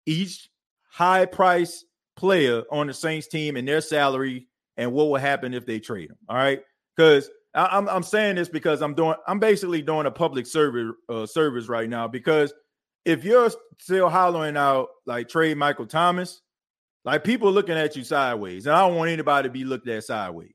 each 0.06 0.48
high 0.88 1.26
price 1.26 1.84
player 2.16 2.62
on 2.70 2.86
the 2.86 2.94
Saints 2.94 3.26
team 3.26 3.56
and 3.56 3.66
their 3.66 3.80
salary 3.80 4.46
and 4.76 4.92
what 4.92 5.08
will 5.08 5.16
happen 5.16 5.52
if 5.52 5.66
they 5.66 5.80
trade 5.80 6.10
him. 6.10 6.18
All 6.28 6.36
right, 6.36 6.62
because 6.96 7.28
I'm 7.54 7.88
I'm 7.88 8.02
saying 8.02 8.36
this 8.36 8.48
because 8.48 8.82
I'm 8.82 8.94
doing 8.94 9.14
I'm 9.26 9.38
basically 9.38 9.82
doing 9.82 10.06
a 10.06 10.10
public 10.10 10.46
service 10.46 10.92
uh, 11.08 11.26
service 11.26 11.68
right 11.68 11.88
now 11.88 12.08
because 12.08 12.52
if 13.04 13.24
you're 13.24 13.50
still 13.78 14.08
hollering 14.08 14.56
out 14.56 14.88
like 15.06 15.28
trade 15.28 15.56
Michael 15.56 15.86
Thomas, 15.86 16.42
like 17.04 17.22
people 17.22 17.52
looking 17.52 17.76
at 17.76 17.96
you 17.96 18.02
sideways, 18.02 18.66
and 18.66 18.74
I 18.74 18.86
don't 18.86 18.96
want 18.96 19.10
anybody 19.10 19.48
to 19.48 19.52
be 19.52 19.64
looked 19.64 19.88
at 19.88 20.04
sideways. 20.04 20.50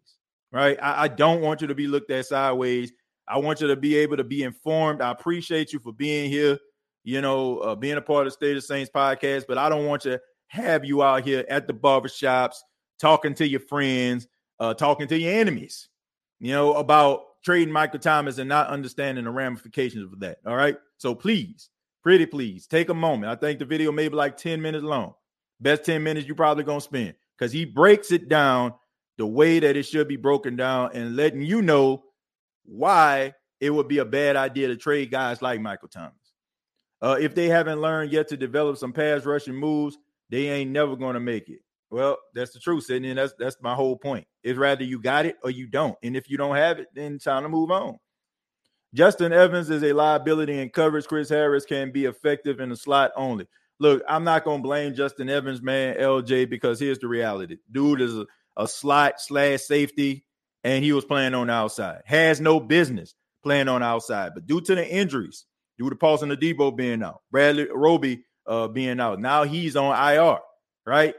Right, 0.52 0.78
I, 0.82 1.04
I 1.04 1.08
don't 1.08 1.42
want 1.42 1.62
you 1.62 1.68
to 1.68 1.76
be 1.76 1.88
looked 1.88 2.10
at 2.12 2.26
sideways. 2.26 2.92
I 3.28 3.38
want 3.38 3.62
you 3.62 3.68
to 3.68 3.76
be 3.76 3.96
able 3.98 4.18
to 4.18 4.24
be 4.24 4.44
informed. 4.44 5.02
I 5.02 5.12
appreciate 5.12 5.72
you 5.72 5.80
for 5.80 5.94
being 5.94 6.32
here, 6.32 6.58
you 7.04 7.22
know, 7.22 7.60
uh, 7.60 7.76
being 7.76 7.98
a 7.98 8.02
part 8.02 8.26
of 8.26 8.34
State 8.34 8.58
of 8.58 8.64
Saints 8.64 8.90
podcast, 8.94 9.46
but 9.48 9.60
I 9.60 9.70
don't 9.70 9.86
want 9.86 10.02
to 10.04 10.20
have 10.48 10.84
you 10.84 11.04
out 11.04 11.24
here 11.24 11.46
at 11.50 11.68
the 11.68 11.74
barbershops 11.74 12.56
talking 13.00 13.36
to 13.36 13.48
your 13.48 13.60
friends, 13.60 14.28
uh, 14.60 14.74
talking 14.74 15.08
to 15.08 15.18
your 15.20 15.34
enemies, 15.34 15.89
you 16.40 16.52
know, 16.52 16.74
about 16.74 17.24
trading 17.44 17.74
Michael 17.74 18.00
Thomas 18.00 18.38
and 18.38 18.50
not 18.50 18.68
understanding 18.68 19.26
the 19.26 19.32
ramifications 19.32 20.12
of 20.12 20.20
that. 20.20 20.40
All 20.46 20.56
right. 20.56 20.78
So 20.98 21.16
please, 21.16 21.70
pretty 22.04 22.26
please, 22.26 22.68
take 22.68 22.90
a 22.90 22.94
moment. 22.94 23.32
I 23.32 23.36
think 23.36 23.60
the 23.60 23.66
video 23.66 23.92
may 23.92 24.08
be 24.08 24.16
like 24.16 24.38
10 24.38 24.62
minutes 24.62 24.84
long. 24.84 25.14
Best 25.60 25.86
10 25.86 26.04
minutes 26.04 26.28
you're 26.28 26.36
probably 26.36 26.64
gonna 26.64 26.82
spend 26.82 27.16
because 27.38 27.52
he 27.52 27.66
breaks 27.66 28.12
it 28.12 28.30
down 28.30 28.74
the 29.18 29.26
way 29.26 29.60
that 29.60 29.76
it 29.76 29.84
should 29.84 30.08
be 30.08 30.16
broken 30.16 30.56
down 30.56 30.92
and 30.94 31.16
letting 31.16 31.42
you 31.42 31.62
know 31.62 32.04
why 32.66 33.34
it 33.60 33.70
would 33.70 33.88
be 33.88 33.98
a 33.98 34.06
bad 34.06 34.36
idea 34.36 34.68
to 34.68 34.78
trade 34.78 35.12
guys 35.12 35.42
like 35.42 35.60
Michael 35.60 35.90
Thomas. 35.90 36.14
Uh, 37.02 37.18
if 37.20 37.36
they 37.36 37.48
haven't 37.48 37.82
learned 37.82 38.12
yet 38.12 38.30
to 38.30 38.38
develop 38.38 38.78
some 38.78 38.94
pass 38.94 39.26
rushing 39.26 39.56
moves, 39.56 39.98
they 40.30 40.48
ain't 40.50 40.72
never 40.72 40.96
going 40.96 41.16
to 41.16 41.20
make 41.20 41.50
it. 41.50 41.60
Well, 41.92 42.18
that's 42.36 42.52
the 42.52 42.60
truth, 42.60 42.86
Sydney. 42.86 43.10
And 43.10 43.18
that's 43.18 43.34
that's 43.40 43.58
my 43.62 43.74
whole 43.74 43.98
point. 43.98 44.28
It's 44.44 44.58
rather 44.58 44.84
you 44.84 45.02
got 45.02 45.26
it 45.26 45.38
or 45.44 45.50
you 45.50 45.68
don't. 45.68 45.98
And 46.04 46.16
if 46.16 46.30
you 46.30 46.38
don't 46.38 46.56
have 46.56 46.80
it, 46.80 46.88
then 46.94 47.20
time 47.20 47.44
to 47.44 47.50
move 47.50 47.72
on. 47.72 47.98
Justin 48.94 49.34
Evans 49.34 49.70
is 49.70 49.84
a 49.84 49.94
liability 49.94 50.60
in 50.60 50.70
coverage. 50.70 51.08
Chris 51.08 51.30
Harris 51.30 51.66
can 51.66 51.92
be 51.92 52.06
effective 52.06 52.60
in 52.60 52.70
the 52.70 52.76
slot 52.76 53.12
only. 53.16 53.48
Look, 53.80 54.04
I'm 54.08 54.24
not 54.24 54.44
gonna 54.44 54.64
blame 54.64 54.94
Justin 54.94 55.30
Evans, 55.30 55.62
man, 55.62 55.96
LJ, 55.98 56.50
because 56.50 56.80
here's 56.80 57.00
the 57.00 57.08
reality. 57.08 57.58
Dude 57.72 58.02
is 58.02 58.18
a, 58.18 58.26
a 58.58 58.68
slot 58.68 59.22
slash 59.22 59.62
safety, 59.62 60.26
and 60.64 60.84
he 60.84 60.92
was 60.92 61.06
playing 61.06 61.34
on 61.34 61.48
the 61.48 61.54
outside. 61.54 62.02
Has 62.06 62.42
no 62.42 62.60
business 62.60 63.16
playing 63.44 63.68
on 63.68 63.82
the 63.82 63.88
outside, 63.88 64.32
but 64.34 64.48
due 64.48 64.60
to 64.60 64.76
the 64.76 64.88
injuries, 64.88 65.46
due 65.78 65.90
to 65.90 65.96
Paulson 65.96 66.30
Adebo 66.30 66.76
being 66.76 67.04
out, 67.04 67.22
Bradley 67.32 67.68
Roby 67.74 68.26
uh, 68.48 68.68
being 68.68 69.00
out. 69.00 69.20
Now 69.20 69.44
he's 69.44 69.76
on 69.76 69.96
IR, 69.96 70.40
right? 70.86 71.16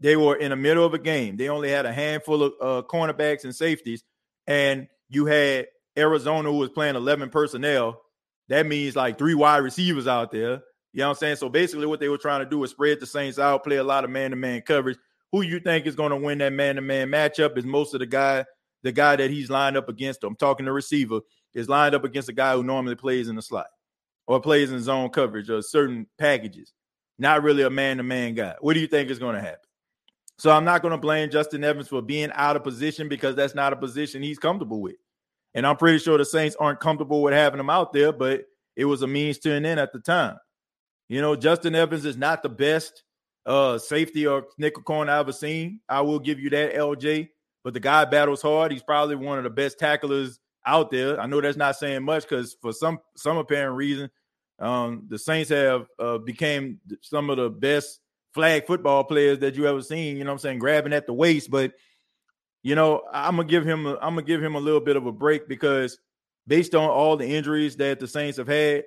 They 0.00 0.16
were 0.16 0.36
in 0.36 0.50
the 0.50 0.56
middle 0.56 0.84
of 0.84 0.94
a 0.94 0.98
game. 0.98 1.36
They 1.36 1.48
only 1.48 1.70
had 1.70 1.86
a 1.86 1.92
handful 1.92 2.42
of 2.42 2.52
uh, 2.60 2.86
cornerbacks 2.86 3.44
and 3.44 3.54
safeties, 3.54 4.04
and 4.46 4.88
you 5.08 5.26
had 5.26 5.68
Arizona 5.96 6.50
who 6.50 6.58
was 6.58 6.70
playing 6.70 6.96
11 6.96 7.30
personnel. 7.30 8.02
That 8.48 8.66
means 8.66 8.94
like 8.94 9.18
three 9.18 9.34
wide 9.34 9.58
receivers 9.58 10.06
out 10.06 10.30
there. 10.30 10.62
You 10.92 11.00
know 11.00 11.08
what 11.08 11.16
I'm 11.16 11.18
saying? 11.18 11.36
So 11.36 11.48
basically, 11.48 11.86
what 11.86 12.00
they 12.00 12.08
were 12.08 12.18
trying 12.18 12.40
to 12.40 12.48
do 12.48 12.62
is 12.64 12.70
spread 12.70 13.00
the 13.00 13.06
Saints 13.06 13.38
out, 13.38 13.64
play 13.64 13.76
a 13.76 13.84
lot 13.84 14.04
of 14.04 14.10
man 14.10 14.30
to 14.30 14.36
man 14.36 14.62
coverage. 14.62 14.98
Who 15.32 15.42
you 15.42 15.60
think 15.60 15.86
is 15.86 15.96
going 15.96 16.10
to 16.10 16.16
win 16.16 16.38
that 16.38 16.52
man 16.52 16.76
to 16.76 16.80
man 16.80 17.08
matchup 17.08 17.58
is 17.58 17.64
most 17.64 17.92
of 17.94 18.00
the 18.00 18.06
guy, 18.06 18.44
the 18.82 18.92
guy 18.92 19.16
that 19.16 19.30
he's 19.30 19.50
lined 19.50 19.76
up 19.76 19.88
against. 19.88 20.24
I'm 20.24 20.36
talking 20.36 20.66
the 20.66 20.72
receiver 20.72 21.20
is 21.52 21.68
lined 21.68 21.94
up 21.94 22.04
against 22.04 22.28
a 22.28 22.32
guy 22.32 22.54
who 22.54 22.62
normally 22.62 22.94
plays 22.94 23.28
in 23.28 23.36
the 23.36 23.42
slot 23.42 23.66
or 24.26 24.40
plays 24.40 24.70
in 24.70 24.80
zone 24.80 25.10
coverage 25.10 25.50
or 25.50 25.62
certain 25.62 26.06
packages. 26.18 26.72
Not 27.18 27.42
really 27.42 27.62
a 27.62 27.70
man 27.70 27.96
to 27.96 28.02
man 28.02 28.34
guy. 28.34 28.54
What 28.60 28.74
do 28.74 28.80
you 28.80 28.86
think 28.86 29.10
is 29.10 29.18
going 29.18 29.34
to 29.34 29.40
happen? 29.40 29.65
So 30.38 30.50
I'm 30.50 30.64
not 30.64 30.82
going 30.82 30.92
to 30.92 30.98
blame 30.98 31.30
Justin 31.30 31.64
Evans 31.64 31.88
for 31.88 32.02
being 32.02 32.30
out 32.34 32.56
of 32.56 32.64
position 32.64 33.08
because 33.08 33.34
that's 33.34 33.54
not 33.54 33.72
a 33.72 33.76
position 33.76 34.22
he's 34.22 34.38
comfortable 34.38 34.82
with. 34.82 34.96
And 35.54 35.66
I'm 35.66 35.76
pretty 35.76 35.98
sure 35.98 36.18
the 36.18 36.24
Saints 36.24 36.56
aren't 36.60 36.80
comfortable 36.80 37.22
with 37.22 37.32
having 37.32 37.58
him 37.58 37.70
out 37.70 37.92
there, 37.92 38.12
but 38.12 38.44
it 38.76 38.84
was 38.84 39.00
a 39.00 39.06
means 39.06 39.38
to 39.38 39.52
an 39.52 39.64
end 39.64 39.80
at 39.80 39.92
the 39.92 40.00
time. 40.00 40.36
You 41.08 41.22
know, 41.22 41.36
Justin 41.36 41.74
Evans 41.74 42.04
is 42.04 42.16
not 42.16 42.42
the 42.42 42.50
best 42.50 43.02
uh, 43.46 43.78
safety 43.78 44.26
or 44.26 44.46
nickel 44.58 44.82
corner 44.82 45.12
I've 45.12 45.20
ever 45.20 45.32
seen. 45.32 45.80
I 45.88 46.02
will 46.02 46.18
give 46.18 46.38
you 46.38 46.50
that, 46.50 46.74
LJ. 46.74 47.30
But 47.64 47.74
the 47.74 47.80
guy 47.80 48.04
battles 48.04 48.42
hard. 48.42 48.70
He's 48.70 48.82
probably 48.82 49.16
one 49.16 49.38
of 49.38 49.44
the 49.44 49.50
best 49.50 49.78
tacklers 49.78 50.38
out 50.66 50.90
there. 50.90 51.18
I 51.18 51.26
know 51.26 51.40
that's 51.40 51.56
not 51.56 51.76
saying 51.76 52.04
much 52.04 52.24
because 52.28 52.56
for 52.60 52.72
some 52.72 52.98
some 53.16 53.38
apparent 53.38 53.76
reason, 53.76 54.10
um, 54.58 55.06
the 55.08 55.18
Saints 55.18 55.50
have 55.50 55.86
uh, 55.98 56.18
became 56.18 56.80
some 57.00 57.30
of 57.30 57.38
the 57.38 57.48
best 57.48 58.00
flag 58.36 58.66
football 58.66 59.02
players 59.02 59.40
that 59.40 59.56
you 59.56 59.66
ever 59.66 59.82
seen. 59.82 60.18
You 60.18 60.24
know 60.24 60.30
I'm 60.30 60.38
saying? 60.38 60.58
Grabbing 60.60 60.92
at 60.92 61.06
the 61.06 61.14
waist, 61.14 61.50
but 61.50 61.72
you 62.62 62.74
know 62.74 63.02
I'm 63.12 63.36
gonna 63.36 63.48
give 63.48 63.64
him 63.64 63.86
a, 63.86 63.94
I'm 63.94 64.14
gonna 64.14 64.22
give 64.22 64.42
him 64.42 64.54
a 64.54 64.60
little 64.60 64.80
bit 64.80 64.96
of 64.96 65.06
a 65.06 65.12
break 65.12 65.48
because 65.48 65.98
based 66.46 66.74
on 66.74 66.88
all 66.88 67.16
the 67.16 67.26
injuries 67.26 67.76
that 67.76 67.98
the 67.98 68.06
Saints 68.06 68.36
have 68.36 68.46
had, 68.46 68.84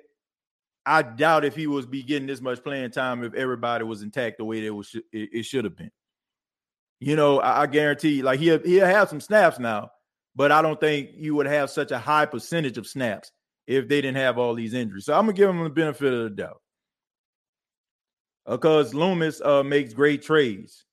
I 0.86 1.02
doubt 1.02 1.44
if 1.44 1.56
he 1.56 1.66
was 1.66 1.84
be 1.84 2.02
getting 2.04 2.28
this 2.28 2.40
much 2.40 2.62
playing 2.62 2.92
time 2.92 3.24
if 3.24 3.34
everybody 3.34 3.84
was 3.84 4.02
intact 4.02 4.38
the 4.38 4.44
way 4.44 4.62
that 4.62 4.72
was 4.72 4.94
it, 4.94 5.28
it 5.32 5.42
should 5.42 5.64
have 5.64 5.76
been. 5.76 5.90
You 7.00 7.16
know, 7.16 7.40
I, 7.40 7.62
I 7.62 7.66
guarantee, 7.66 8.22
like 8.22 8.38
he'll 8.38 8.62
he'll 8.62 8.86
have 8.86 9.08
some 9.08 9.20
snaps 9.20 9.58
now, 9.58 9.90
but 10.36 10.52
I 10.52 10.62
don't 10.62 10.78
think 10.78 11.10
you 11.14 11.34
would 11.34 11.46
have 11.46 11.70
such 11.70 11.90
a 11.90 11.98
high 11.98 12.26
percentage 12.26 12.78
of 12.78 12.86
snaps 12.86 13.32
if 13.66 13.88
they 13.88 14.00
didn't 14.00 14.18
have 14.18 14.38
all 14.38 14.54
these 14.54 14.74
injuries. 14.74 15.06
So 15.06 15.14
I'm 15.14 15.22
gonna 15.22 15.32
give 15.32 15.48
them 15.48 15.64
the 15.64 15.70
benefit 15.70 16.12
of 16.12 16.22
the 16.22 16.30
doubt. 16.30 16.60
Because 18.46 18.94
uh, 18.94 18.98
Loomis 18.98 19.40
uh, 19.40 19.62
makes 19.62 19.92
great 19.92 20.22
trades. 20.22 20.84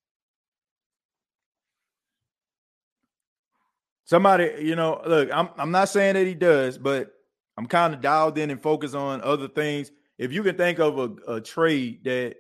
Somebody, 4.05 4.51
you 4.61 4.75
know, 4.75 5.01
look, 5.05 5.29
I'm 5.33 5.49
I'm 5.57 5.71
not 5.71 5.89
saying 5.89 6.13
that 6.13 6.25
he 6.25 6.33
does, 6.33 6.77
but 6.77 7.11
I'm 7.57 7.65
kind 7.65 7.93
of 7.93 8.01
dialed 8.01 8.37
in 8.37 8.51
and 8.51 8.61
focused 8.61 8.95
on 8.95 9.21
other 9.21 9.47
things. 9.49 9.91
If 10.17 10.31
you 10.31 10.43
can 10.43 10.55
think 10.55 10.79
of 10.79 10.97
a, 10.97 11.33
a 11.35 11.41
trade 11.41 12.03
that 12.05 12.35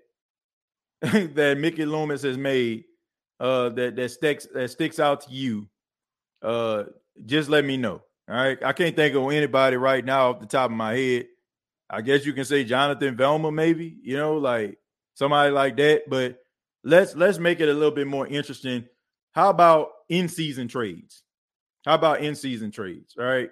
that 1.01 1.57
Mickey 1.57 1.85
Loomis 1.85 2.23
has 2.23 2.37
made 2.37 2.85
uh, 3.39 3.69
that 3.69 3.95
that 3.97 4.09
sticks 4.09 4.47
that 4.53 4.69
sticks 4.69 4.99
out 4.99 5.21
to 5.21 5.31
you, 5.31 5.67
uh, 6.41 6.85
just 7.25 7.49
let 7.49 7.65
me 7.65 7.75
know. 7.75 8.01
All 8.29 8.35
right, 8.35 8.57
I 8.63 8.73
can't 8.73 8.95
think 8.95 9.15
of 9.15 9.29
anybody 9.31 9.77
right 9.77 10.03
now 10.03 10.29
off 10.29 10.39
the 10.39 10.45
top 10.45 10.71
of 10.71 10.77
my 10.77 10.95
head. 10.95 11.27
I 11.89 12.01
guess 12.01 12.25
you 12.25 12.33
can 12.33 12.45
say 12.45 12.63
Jonathan 12.63 13.15
Vilma, 13.15 13.51
maybe 13.51 13.97
you 14.01 14.17
know, 14.17 14.37
like 14.37 14.77
somebody 15.17 15.51
like 15.51 15.75
that. 15.77 16.03
But 16.07 16.39
let's 16.83 17.15
let's 17.15 17.39
make 17.39 17.59
it 17.59 17.69
a 17.69 17.73
little 17.73 17.91
bit 17.91 18.07
more 18.07 18.27
interesting. 18.27 18.85
How 19.33 19.49
about 19.49 19.89
in 20.09 20.29
season 20.29 20.67
trades? 20.67 21.23
How 21.85 21.95
about 21.95 22.21
in 22.21 22.35
season 22.35 22.71
trades? 22.71 23.15
All 23.17 23.25
right. 23.25 23.49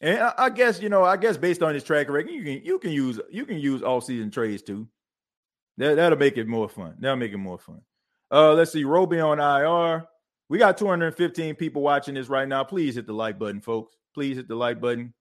And 0.00 0.18
I, 0.18 0.34
I, 0.36 0.50
guess 0.50 0.80
you 0.80 0.88
know, 0.88 1.04
I 1.04 1.16
guess 1.16 1.36
based 1.36 1.62
on 1.62 1.74
his 1.74 1.84
track 1.84 2.08
record, 2.08 2.30
you 2.30 2.42
can 2.42 2.64
you 2.64 2.78
can 2.78 2.90
use 2.90 3.20
you 3.30 3.46
can 3.46 3.58
use 3.58 3.82
all 3.82 4.00
season 4.00 4.30
trades 4.30 4.62
too. 4.62 4.88
That 5.76 5.96
that'll 5.96 6.18
make 6.18 6.38
it 6.38 6.48
more 6.48 6.68
fun. 6.68 6.96
That'll 6.98 7.16
make 7.16 7.32
it 7.32 7.38
more 7.38 7.58
fun. 7.58 7.82
Uh, 8.30 8.54
let's 8.54 8.72
see, 8.72 8.84
Roby 8.84 9.20
on 9.20 9.38
IR. 9.38 10.06
We 10.48 10.58
got 10.58 10.76
215 10.76 11.54
people 11.54 11.82
watching 11.82 12.14
this 12.14 12.28
right 12.28 12.48
now. 12.48 12.64
Please 12.64 12.94
hit 12.94 13.06
the 13.06 13.12
like 13.12 13.38
button, 13.38 13.60
folks. 13.60 13.94
Please 14.14 14.36
hit 14.36 14.48
the 14.48 14.54
like 14.54 14.80
button. 14.80 15.14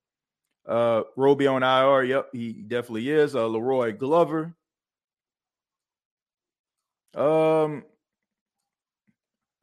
Uh, 0.67 1.03
Roby 1.15 1.47
on 1.47 1.63
IR. 1.63 2.03
Yep, 2.03 2.29
he 2.33 2.53
definitely 2.53 3.09
is. 3.09 3.35
Uh, 3.35 3.41
La'Roi 3.41 3.97
Glover. 3.97 4.55
Um, 7.13 7.83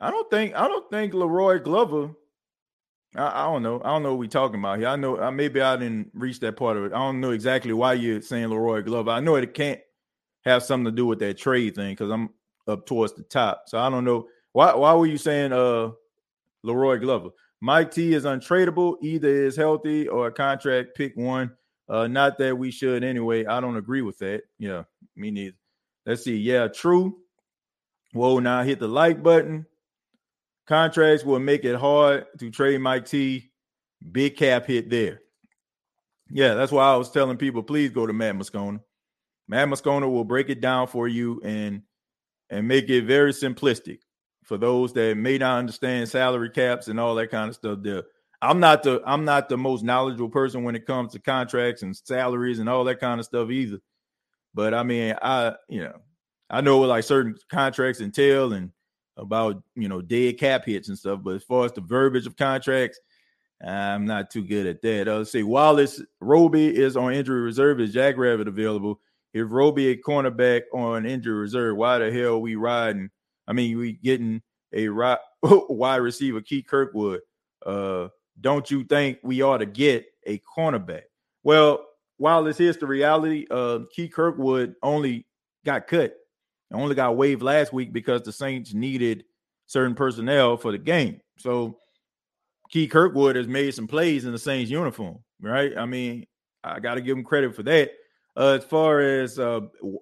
I 0.00 0.10
don't 0.10 0.30
think 0.30 0.54
I 0.54 0.68
don't 0.68 0.88
think 0.90 1.12
La'Roi 1.12 1.62
Glover. 1.62 2.10
I, 3.16 3.42
I, 3.42 3.44
don't 3.46 3.62
know. 3.62 3.80
I 3.82 3.88
don't 3.88 4.02
know 4.02 4.10
what 4.10 4.18
we 4.18 4.28
talking 4.28 4.60
about 4.60 4.78
here. 4.78 4.88
I 4.88 4.96
know 4.96 5.18
I 5.18 5.30
maybe 5.30 5.60
I 5.60 5.76
didn't 5.76 6.10
reach 6.14 6.40
that 6.40 6.56
part 6.56 6.76
of 6.76 6.84
it. 6.84 6.92
I 6.92 6.98
don't 6.98 7.20
know 7.20 7.30
exactly 7.30 7.72
why 7.72 7.94
you're 7.94 8.20
saying 8.20 8.48
La'Roi 8.48 8.84
Glover. 8.84 9.10
I 9.10 9.20
know 9.20 9.36
it 9.36 9.54
can't 9.54 9.80
have 10.44 10.62
something 10.62 10.84
to 10.86 10.90
do 10.92 11.06
with 11.06 11.18
that 11.20 11.38
trade 11.38 11.74
thing 11.74 11.92
because 11.92 12.10
I'm 12.10 12.30
up 12.66 12.86
towards 12.86 13.14
the 13.14 13.22
top. 13.22 13.64
So 13.66 13.78
I 13.78 13.88
don't 13.90 14.04
know 14.04 14.28
why. 14.52 14.74
Why 14.74 14.94
were 14.94 15.06
you 15.06 15.18
saying 15.18 15.52
uh 15.52 15.90
La'Roi 16.64 17.00
Glover? 17.00 17.30
Mike 17.60 17.90
T 17.90 18.14
is 18.14 18.24
untradeable. 18.24 18.96
Either 19.02 19.28
is 19.28 19.56
healthy 19.56 20.06
or 20.06 20.28
a 20.28 20.32
contract. 20.32 20.94
Pick 20.94 21.16
one. 21.16 21.50
Uh, 21.88 22.06
not 22.06 22.38
that 22.38 22.56
we 22.56 22.70
should 22.70 23.02
anyway. 23.02 23.46
I 23.46 23.60
don't 23.60 23.76
agree 23.76 24.02
with 24.02 24.18
that. 24.18 24.42
Yeah, 24.58 24.84
me 25.16 25.30
neither. 25.30 25.56
Let's 26.06 26.22
see. 26.22 26.36
Yeah, 26.36 26.68
true. 26.68 27.16
Whoa, 28.12 28.38
now 28.38 28.62
hit 28.62 28.80
the 28.80 28.88
like 28.88 29.22
button. 29.22 29.66
Contracts 30.66 31.24
will 31.24 31.38
make 31.38 31.64
it 31.64 31.76
hard 31.76 32.26
to 32.38 32.50
trade 32.50 32.78
Mike 32.78 33.06
T. 33.06 33.50
Big 34.12 34.36
cap 34.36 34.66
hit 34.66 34.90
there. 34.90 35.20
Yeah, 36.30 36.54
that's 36.54 36.72
why 36.72 36.92
I 36.92 36.96
was 36.96 37.10
telling 37.10 37.36
people, 37.36 37.62
please 37.62 37.90
go 37.90 38.06
to 38.06 38.12
Matt 38.12 38.34
Moscona. 38.34 38.80
Matt 39.48 39.68
Moscona 39.68 40.10
will 40.10 40.24
break 40.24 40.50
it 40.50 40.60
down 40.60 40.86
for 40.86 41.08
you 41.08 41.40
and 41.42 41.82
and 42.50 42.68
make 42.68 42.88
it 42.88 43.04
very 43.04 43.32
simplistic 43.32 43.98
for 44.44 44.56
those 44.56 44.92
that 44.94 45.16
may 45.16 45.38
not 45.38 45.58
understand 45.58 46.08
salary 46.08 46.50
caps 46.50 46.88
and 46.88 47.00
all 47.00 47.14
that 47.14 47.30
kind 47.30 47.48
of 47.48 47.54
stuff. 47.54 47.78
There, 47.82 48.04
I'm 48.40 48.60
not 48.60 48.82
the 48.82 49.02
I'm 49.06 49.24
not 49.24 49.48
the 49.48 49.58
most 49.58 49.84
knowledgeable 49.84 50.28
person 50.28 50.64
when 50.64 50.76
it 50.76 50.86
comes 50.86 51.12
to 51.12 51.18
contracts 51.18 51.82
and 51.82 51.96
salaries 51.96 52.58
and 52.58 52.68
all 52.68 52.84
that 52.84 53.00
kind 53.00 53.20
of 53.20 53.26
stuff 53.26 53.50
either. 53.50 53.78
But 54.54 54.74
I 54.74 54.82
mean, 54.82 55.14
I 55.20 55.54
you 55.68 55.84
know 55.84 55.98
I 56.50 56.60
know 56.60 56.80
like 56.80 57.04
certain 57.04 57.36
contracts 57.50 58.00
entail 58.00 58.52
and 58.52 58.70
about 59.16 59.62
you 59.74 59.88
know 59.88 60.00
dead 60.00 60.38
cap 60.38 60.64
hits 60.64 60.88
and 60.88 60.98
stuff. 60.98 61.20
But 61.22 61.36
as 61.36 61.42
far 61.42 61.64
as 61.64 61.72
the 61.72 61.80
verbiage 61.80 62.26
of 62.26 62.36
contracts, 62.36 62.98
I'm 63.64 64.06
not 64.06 64.30
too 64.30 64.44
good 64.44 64.66
at 64.66 64.82
that. 64.82 65.08
I'll 65.08 65.24
say 65.24 65.42
Wallace 65.42 66.00
Roby 66.20 66.74
is 66.76 66.96
on 66.96 67.12
injury 67.12 67.40
reserve. 67.40 67.80
Is 67.80 67.92
Jackrabbit 67.92 68.48
available? 68.48 69.00
If 69.34 69.48
Roby 69.50 69.88
a 69.88 69.96
cornerback 69.96 70.62
on 70.72 71.04
injury 71.04 71.38
reserve, 71.38 71.76
why 71.76 71.98
the 71.98 72.10
hell 72.10 72.40
we 72.40 72.54
riding? 72.54 73.10
I 73.46 73.52
mean, 73.52 73.76
we 73.76 73.94
getting 73.94 74.42
a 74.74 74.88
wide 75.42 75.96
receiver, 75.96 76.40
Keith 76.40 76.66
Kirkwood. 76.66 77.20
Uh, 77.64 78.08
don't 78.40 78.70
you 78.70 78.84
think 78.84 79.18
we 79.22 79.42
ought 79.42 79.58
to 79.58 79.66
get 79.66 80.06
a 80.26 80.40
cornerback? 80.56 81.02
Well, 81.42 81.84
while 82.16 82.44
this 82.44 82.60
is 82.60 82.76
the 82.78 82.86
reality, 82.86 83.46
uh, 83.50 83.80
Keith 83.94 84.12
Kirkwood 84.12 84.74
only 84.82 85.26
got 85.64 85.86
cut, 85.86 86.14
only 86.72 86.94
got 86.94 87.16
waived 87.16 87.42
last 87.42 87.72
week 87.72 87.92
because 87.92 88.22
the 88.22 88.32
Saints 88.32 88.74
needed 88.74 89.24
certain 89.66 89.94
personnel 89.94 90.56
for 90.56 90.72
the 90.72 90.78
game. 90.78 91.20
So 91.38 91.78
Keith 92.70 92.90
Kirkwood 92.90 93.36
has 93.36 93.48
made 93.48 93.74
some 93.74 93.86
plays 93.86 94.24
in 94.24 94.32
the 94.32 94.38
Saints 94.38 94.70
uniform, 94.70 95.18
right? 95.40 95.76
I 95.76 95.86
mean, 95.86 96.26
I 96.62 96.80
got 96.80 96.94
to 96.94 97.00
give 97.00 97.16
him 97.16 97.24
credit 97.24 97.54
for 97.54 97.62
that. 97.64 97.90
Uh, 98.36 98.58
as 98.58 98.64
far 98.64 99.00
as 99.00 99.38
uh, 99.38 99.60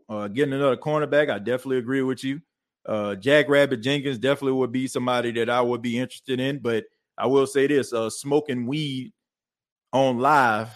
uh, 0.09 0.29
getting 0.29 0.53
another 0.53 0.77
cornerback, 0.77 1.31
I 1.31 1.39
definitely 1.39 1.79
agree 1.79 2.03
with 2.03 2.23
you. 2.23 2.41
Uh, 2.85 3.15
Jackrabbit 3.15 3.81
Jenkins 3.81 4.19
definitely 4.19 4.53
would 4.53 4.73
be 4.73 4.87
somebody 4.87 5.33
that 5.33 5.49
I 5.49 5.61
would 5.61 5.83
be 5.83 5.99
interested 5.99 6.39
in. 6.39 6.59
But 6.59 6.85
I 7.17 7.27
will 7.27 7.47
say 7.47 7.67
this: 7.67 7.93
uh, 7.93 8.11
smoking 8.11 8.67
weed 8.67 9.13
on 9.93 10.19
live, 10.19 10.69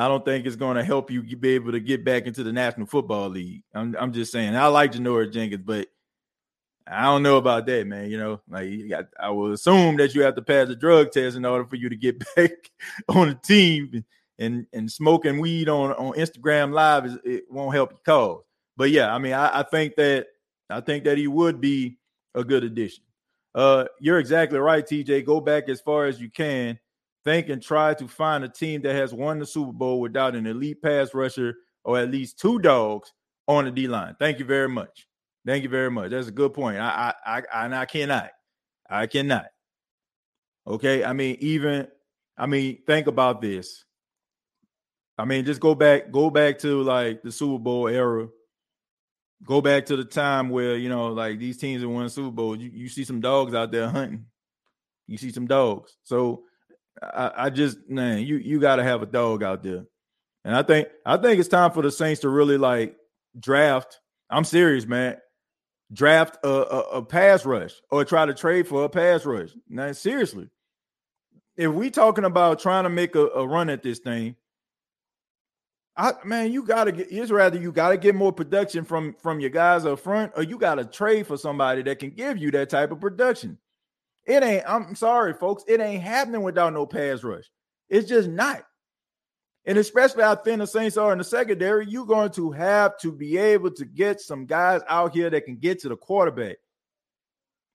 I 0.00 0.08
don't 0.08 0.24
think 0.24 0.46
it's 0.46 0.56
going 0.56 0.78
to 0.78 0.82
help 0.82 1.10
you 1.10 1.22
be 1.22 1.50
able 1.50 1.72
to 1.72 1.80
get 1.80 2.06
back 2.06 2.24
into 2.24 2.42
the 2.42 2.52
National 2.52 2.86
Football 2.86 3.28
League. 3.28 3.62
I'm, 3.74 3.94
I'm 4.00 4.12
just 4.12 4.32
saying. 4.32 4.56
I 4.56 4.66
like 4.68 4.92
Janoris 4.92 5.30
Jenkins, 5.30 5.62
but 5.62 5.88
I 6.86 7.02
don't 7.02 7.22
know 7.22 7.36
about 7.36 7.66
that, 7.66 7.86
man. 7.86 8.10
You 8.10 8.16
know, 8.16 8.40
like 8.48 8.70
I 9.20 9.28
will 9.28 9.52
assume 9.52 9.98
that 9.98 10.14
you 10.14 10.22
have 10.22 10.36
to 10.36 10.42
pass 10.42 10.70
a 10.70 10.74
drug 10.74 11.12
test 11.12 11.36
in 11.36 11.44
order 11.44 11.66
for 11.66 11.76
you 11.76 11.90
to 11.90 11.96
get 11.96 12.18
back 12.36 12.50
on 13.10 13.28
the 13.28 13.34
team 13.34 14.04
and 14.38 14.66
and 14.72 14.90
smoking 14.90 15.38
weed 15.38 15.68
on 15.68 15.92
on 15.92 16.14
Instagram 16.14 16.72
Live 16.72 17.04
is 17.04 17.18
it 17.22 17.44
won't 17.50 17.74
help 17.74 17.90
your 17.90 18.00
cause. 18.06 18.42
But 18.78 18.90
yeah, 18.90 19.14
I 19.14 19.18
mean, 19.18 19.34
I, 19.34 19.60
I 19.60 19.62
think 19.64 19.96
that 19.96 20.28
I 20.70 20.80
think 20.80 21.04
that 21.04 21.18
he 21.18 21.26
would 21.26 21.60
be 21.60 21.98
a 22.34 22.42
good 22.42 22.64
addition. 22.64 23.04
Uh, 23.54 23.84
you're 24.00 24.18
exactly 24.18 24.58
right, 24.58 24.86
TJ. 24.86 25.26
Go 25.26 25.42
back 25.42 25.68
as 25.68 25.82
far 25.82 26.06
as 26.06 26.18
you 26.18 26.30
can. 26.30 26.78
Think 27.24 27.48
and 27.50 27.62
try 27.62 27.92
to 27.94 28.08
find 28.08 28.44
a 28.44 28.48
team 28.48 28.82
that 28.82 28.94
has 28.94 29.12
won 29.12 29.38
the 29.38 29.46
Super 29.46 29.72
Bowl 29.72 30.00
without 30.00 30.34
an 30.34 30.46
elite 30.46 30.80
pass 30.82 31.12
rusher 31.12 31.54
or 31.84 31.98
at 31.98 32.10
least 32.10 32.38
two 32.38 32.58
dogs 32.58 33.12
on 33.46 33.66
the 33.66 33.70
D 33.70 33.88
line. 33.88 34.16
Thank 34.18 34.38
you 34.38 34.44
very 34.44 34.68
much. 34.68 35.06
Thank 35.46 35.62
you 35.62 35.68
very 35.68 35.90
much. 35.90 36.10
That's 36.10 36.28
a 36.28 36.32
good 36.32 36.54
point. 36.54 36.78
I, 36.78 37.12
I, 37.24 37.42
I, 37.52 37.80
I 37.80 37.84
cannot. 37.84 38.30
I 38.88 39.06
cannot. 39.06 39.46
Okay. 40.66 41.04
I 41.04 41.12
mean, 41.12 41.36
even, 41.40 41.88
I 42.38 42.46
mean, 42.46 42.78
think 42.86 43.06
about 43.06 43.40
this. 43.42 43.84
I 45.18 45.26
mean, 45.26 45.44
just 45.44 45.60
go 45.60 45.74
back, 45.74 46.10
go 46.10 46.30
back 46.30 46.58
to 46.60 46.82
like 46.82 47.22
the 47.22 47.30
Super 47.30 47.58
Bowl 47.58 47.88
era. 47.88 48.28
Go 49.44 49.60
back 49.60 49.86
to 49.86 49.96
the 49.96 50.04
time 50.04 50.48
where 50.48 50.76
you 50.76 50.88
know, 50.88 51.08
like 51.08 51.38
these 51.38 51.58
teams 51.58 51.82
that 51.82 51.88
won 51.88 52.08
Super 52.08 52.30
Bowl. 52.30 52.56
You, 52.56 52.70
you 52.72 52.88
see 52.88 53.04
some 53.04 53.20
dogs 53.20 53.54
out 53.54 53.72
there 53.72 53.88
hunting. 53.88 54.26
You 55.06 55.18
see 55.18 55.32
some 55.32 55.46
dogs. 55.46 55.96
So 56.04 56.44
I, 57.02 57.32
I 57.36 57.50
just 57.50 57.88
man, 57.88 58.20
you 58.20 58.36
you 58.36 58.60
got 58.60 58.76
to 58.76 58.82
have 58.82 59.02
a 59.02 59.06
dog 59.06 59.42
out 59.42 59.62
there. 59.62 59.84
And 60.44 60.54
I 60.54 60.62
think 60.62 60.88
I 61.04 61.16
think 61.16 61.38
it's 61.40 61.48
time 61.48 61.70
for 61.70 61.82
the 61.82 61.90
Saints 61.90 62.22
to 62.22 62.28
really 62.28 62.58
like 62.58 62.96
draft. 63.38 64.00
I'm 64.28 64.44
serious, 64.44 64.86
man. 64.86 65.16
Draft 65.92 66.38
a, 66.44 66.48
a, 66.48 66.80
a 66.98 67.02
pass 67.02 67.44
rush 67.44 67.74
or 67.90 68.04
try 68.04 68.24
to 68.24 68.34
trade 68.34 68.68
for 68.68 68.84
a 68.84 68.88
pass 68.88 69.26
rush. 69.26 69.50
Now, 69.68 69.90
seriously, 69.92 70.48
if 71.56 71.72
we 71.72 71.90
talking 71.90 72.24
about 72.24 72.60
trying 72.60 72.84
to 72.84 72.90
make 72.90 73.16
a, 73.16 73.26
a 73.26 73.46
run 73.46 73.68
at 73.68 73.82
this 73.82 73.98
thing, 73.98 74.36
I 75.96 76.12
man, 76.24 76.52
you 76.52 76.62
gotta 76.62 76.92
get 76.92 77.08
it's 77.10 77.30
rather 77.30 77.58
you 77.58 77.72
gotta 77.72 77.96
get 77.96 78.14
more 78.14 78.32
production 78.32 78.84
from 78.84 79.14
from 79.20 79.40
your 79.40 79.50
guys 79.50 79.84
up 79.84 79.98
front, 79.98 80.32
or 80.36 80.42
you 80.42 80.56
gotta 80.56 80.84
trade 80.84 81.26
for 81.26 81.36
somebody 81.36 81.82
that 81.82 81.98
can 81.98 82.10
give 82.10 82.38
you 82.38 82.50
that 82.52 82.70
type 82.70 82.92
of 82.92 83.00
production. 83.00 83.58
It 84.26 84.42
ain't, 84.42 84.64
I'm 84.66 84.94
sorry, 84.94 85.34
folks, 85.34 85.64
it 85.66 85.80
ain't 85.80 86.02
happening 86.02 86.42
without 86.42 86.72
no 86.72 86.86
pass 86.86 87.24
rush. 87.24 87.50
It's 87.88 88.08
just 88.08 88.28
not. 88.28 88.64
And 89.66 89.76
especially 89.78 90.22
how 90.22 90.36
thin 90.36 90.60
the 90.60 90.66
Saints 90.66 90.96
are 90.96 91.12
in 91.12 91.18
the 91.18 91.24
secondary, 91.24 91.86
you're 91.86 92.06
going 92.06 92.30
to 92.32 92.50
have 92.50 92.98
to 92.98 93.12
be 93.12 93.36
able 93.36 93.70
to 93.72 93.84
get 93.84 94.20
some 94.20 94.46
guys 94.46 94.80
out 94.88 95.14
here 95.14 95.30
that 95.30 95.44
can 95.44 95.56
get 95.56 95.80
to 95.80 95.88
the 95.88 95.96
quarterback. 95.96 96.56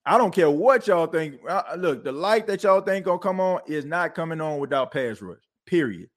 I 0.05 0.17
don't 0.17 0.33
care 0.33 0.49
what 0.49 0.87
y'all 0.87 1.07
think. 1.07 1.39
Uh, 1.47 1.63
look, 1.77 2.03
the 2.03 2.11
light 2.11 2.47
that 2.47 2.63
y'all 2.63 2.81
think 2.81 3.05
gonna 3.05 3.17
come 3.17 3.39
on 3.39 3.61
is 3.65 3.85
not 3.85 4.13
coming 4.13 4.39
on 4.39 4.59
without 4.59 4.91
pass 4.91 5.21
rush. 5.21 5.41
Period. 5.65 6.09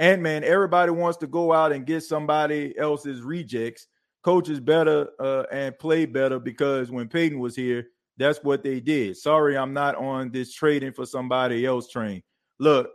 And 0.00 0.22
man, 0.22 0.42
everybody 0.42 0.90
wants 0.90 1.18
to 1.18 1.28
go 1.28 1.52
out 1.52 1.70
and 1.70 1.86
get 1.86 2.02
somebody 2.02 2.76
else's 2.76 3.22
rejects. 3.22 3.86
Coaches 4.24 4.58
better 4.58 5.08
uh, 5.20 5.44
and 5.52 5.78
play 5.78 6.06
better 6.06 6.40
because 6.40 6.90
when 6.90 7.08
Payton 7.08 7.38
was 7.38 7.54
here, 7.54 7.86
that's 8.16 8.42
what 8.42 8.62
they 8.62 8.80
did. 8.80 9.16
Sorry, 9.16 9.56
I'm 9.56 9.72
not 9.72 9.96
on 9.96 10.30
this 10.30 10.52
trading 10.52 10.92
for 10.92 11.06
somebody 11.06 11.66
else 11.66 11.88
train. 11.88 12.22
Look, 12.58 12.90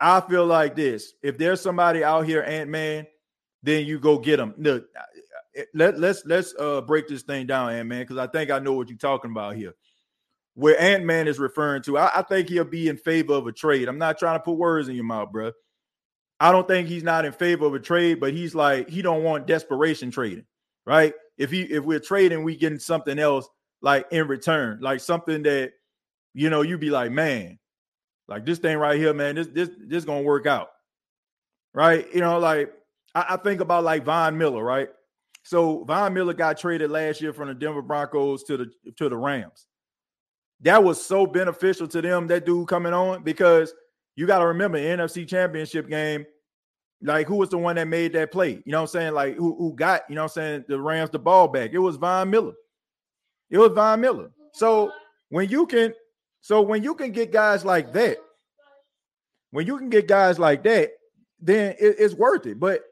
I 0.00 0.20
feel 0.20 0.46
like 0.46 0.74
this: 0.74 1.14
if 1.22 1.38
there's 1.38 1.60
somebody 1.60 2.02
out 2.02 2.26
here, 2.26 2.42
Ant 2.42 2.70
Man, 2.70 3.06
then 3.62 3.86
you 3.86 3.98
go 3.98 4.18
get 4.18 4.38
them. 4.38 4.54
Look, 4.56 4.86
let 5.74 5.98
let's 5.98 6.24
let's 6.24 6.54
uh 6.58 6.80
break 6.80 7.08
this 7.08 7.22
thing 7.22 7.46
down, 7.46 7.72
Ant 7.72 7.88
Man, 7.88 8.02
because 8.02 8.18
I 8.18 8.26
think 8.26 8.50
I 8.50 8.58
know 8.58 8.72
what 8.72 8.88
you're 8.88 8.98
talking 8.98 9.30
about 9.30 9.56
here. 9.56 9.74
Where 10.54 10.80
Ant 10.80 11.04
Man 11.04 11.28
is 11.28 11.38
referring 11.38 11.82
to, 11.82 11.98
I, 11.98 12.20
I, 12.20 12.22
think 12.22 12.48
he'll 12.48 12.64
be 12.64 12.88
in 12.88 12.96
favor 12.96 13.32
of 13.34 13.48
a 13.48 13.52
trade. 13.52 13.88
I'm 13.88 13.98
not 13.98 14.18
trying 14.18 14.38
to 14.38 14.44
put 14.44 14.52
words 14.52 14.88
in 14.88 14.94
your 14.94 15.04
mouth, 15.04 15.32
bro. 15.32 15.50
I 16.38 16.52
don't 16.52 16.68
think 16.68 16.86
he's 16.86 17.02
not 17.02 17.24
in 17.24 17.32
favor 17.32 17.66
of 17.66 17.74
a 17.74 17.80
trade, 17.80 18.20
but 18.20 18.32
he's 18.32 18.54
like 18.54 18.88
he 18.88 19.02
don't 19.02 19.24
want 19.24 19.46
desperation 19.46 20.10
trading, 20.10 20.46
right? 20.86 21.12
If 21.38 21.50
he 21.50 21.62
if 21.62 21.84
we're 21.84 22.00
trading, 22.00 22.44
we 22.44 22.56
getting 22.56 22.78
something 22.78 23.18
else 23.18 23.48
like 23.84 24.06
in 24.10 24.26
return, 24.26 24.78
like 24.80 24.98
something 25.00 25.42
that 25.42 25.72
you 26.32 26.48
know 26.48 26.62
you'd 26.62 26.80
be 26.80 26.88
like, 26.90 27.12
man, 27.12 27.58
like 28.26 28.46
this 28.46 28.58
thing 28.58 28.78
right 28.78 28.98
here, 28.98 29.12
man, 29.12 29.34
this 29.34 29.48
this 29.48 29.70
this 29.86 30.06
gonna 30.06 30.22
work 30.22 30.46
out, 30.46 30.70
right? 31.74 32.06
You 32.12 32.22
know, 32.22 32.38
like 32.38 32.72
I, 33.14 33.26
I 33.30 33.36
think 33.36 33.60
about 33.60 33.84
like 33.84 34.04
Von 34.04 34.38
Miller, 34.38 34.64
right? 34.64 34.88
So 35.42 35.84
Von 35.84 36.14
Miller 36.14 36.32
got 36.32 36.56
traded 36.56 36.90
last 36.90 37.20
year 37.20 37.34
from 37.34 37.48
the 37.48 37.54
Denver 37.54 37.82
Broncos 37.82 38.42
to 38.44 38.56
the 38.56 38.70
to 38.96 39.10
the 39.10 39.18
Rams. 39.18 39.66
That 40.62 40.82
was 40.82 41.04
so 41.04 41.26
beneficial 41.26 41.86
to 41.88 42.00
them, 42.00 42.26
that 42.28 42.46
dude 42.46 42.68
coming 42.68 42.94
on, 42.94 43.22
because 43.22 43.74
you 44.16 44.26
got 44.26 44.38
to 44.38 44.46
remember 44.46 44.78
NFC 44.78 45.28
championship 45.28 45.90
game, 45.90 46.24
like 47.02 47.26
who 47.26 47.36
was 47.36 47.50
the 47.50 47.58
one 47.58 47.76
that 47.76 47.86
made 47.86 48.14
that 48.14 48.32
play? 48.32 48.62
You 48.64 48.72
know 48.72 48.78
what 48.78 48.88
I'm 48.88 49.00
saying? 49.00 49.12
Like 49.12 49.36
who, 49.36 49.54
who 49.58 49.74
got, 49.74 50.04
you 50.08 50.14
know 50.14 50.22
what 50.22 50.32
I'm 50.32 50.34
saying, 50.34 50.64
the 50.68 50.80
Rams 50.80 51.10
the 51.10 51.18
ball 51.18 51.48
back. 51.48 51.72
It 51.74 51.78
was 51.78 51.96
Von 51.96 52.30
Miller. 52.30 52.54
It 53.54 53.58
was 53.58 53.70
Von 53.70 54.00
Miller. 54.00 54.32
So 54.52 54.90
when 55.28 55.48
you 55.48 55.64
can, 55.64 55.94
so 56.40 56.60
when 56.60 56.82
you 56.82 56.92
can 56.92 57.12
get 57.12 57.30
guys 57.30 57.64
like 57.64 57.92
that, 57.92 58.16
when 59.52 59.64
you 59.64 59.78
can 59.78 59.88
get 59.88 60.08
guys 60.08 60.40
like 60.40 60.64
that, 60.64 60.90
then 61.38 61.76
it, 61.78 61.94
it's 62.00 62.14
worth 62.14 62.46
it. 62.46 62.58
But 62.58 62.82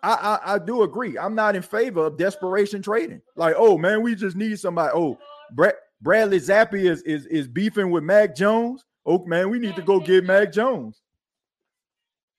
I, 0.00 0.12
I, 0.44 0.54
I 0.54 0.58
do 0.60 0.82
agree. 0.84 1.18
I'm 1.18 1.34
not 1.34 1.56
in 1.56 1.62
favor 1.62 2.06
of 2.06 2.18
desperation 2.18 2.82
trading. 2.82 3.20
Like, 3.34 3.56
oh 3.58 3.76
man, 3.76 4.00
we 4.00 4.14
just 4.14 4.36
need 4.36 4.60
somebody. 4.60 4.92
Oh, 4.94 5.18
Brad, 5.50 5.74
Bradley 6.00 6.38
Zappe 6.38 6.74
is 6.74 7.02
is 7.02 7.26
is 7.26 7.48
beefing 7.48 7.90
with 7.90 8.04
Mac 8.04 8.36
Jones. 8.36 8.84
Oh 9.04 9.24
man, 9.26 9.50
we 9.50 9.58
need 9.58 9.74
to 9.74 9.82
go 9.82 9.98
get 9.98 10.22
Mac 10.22 10.52
Jones. 10.52 11.02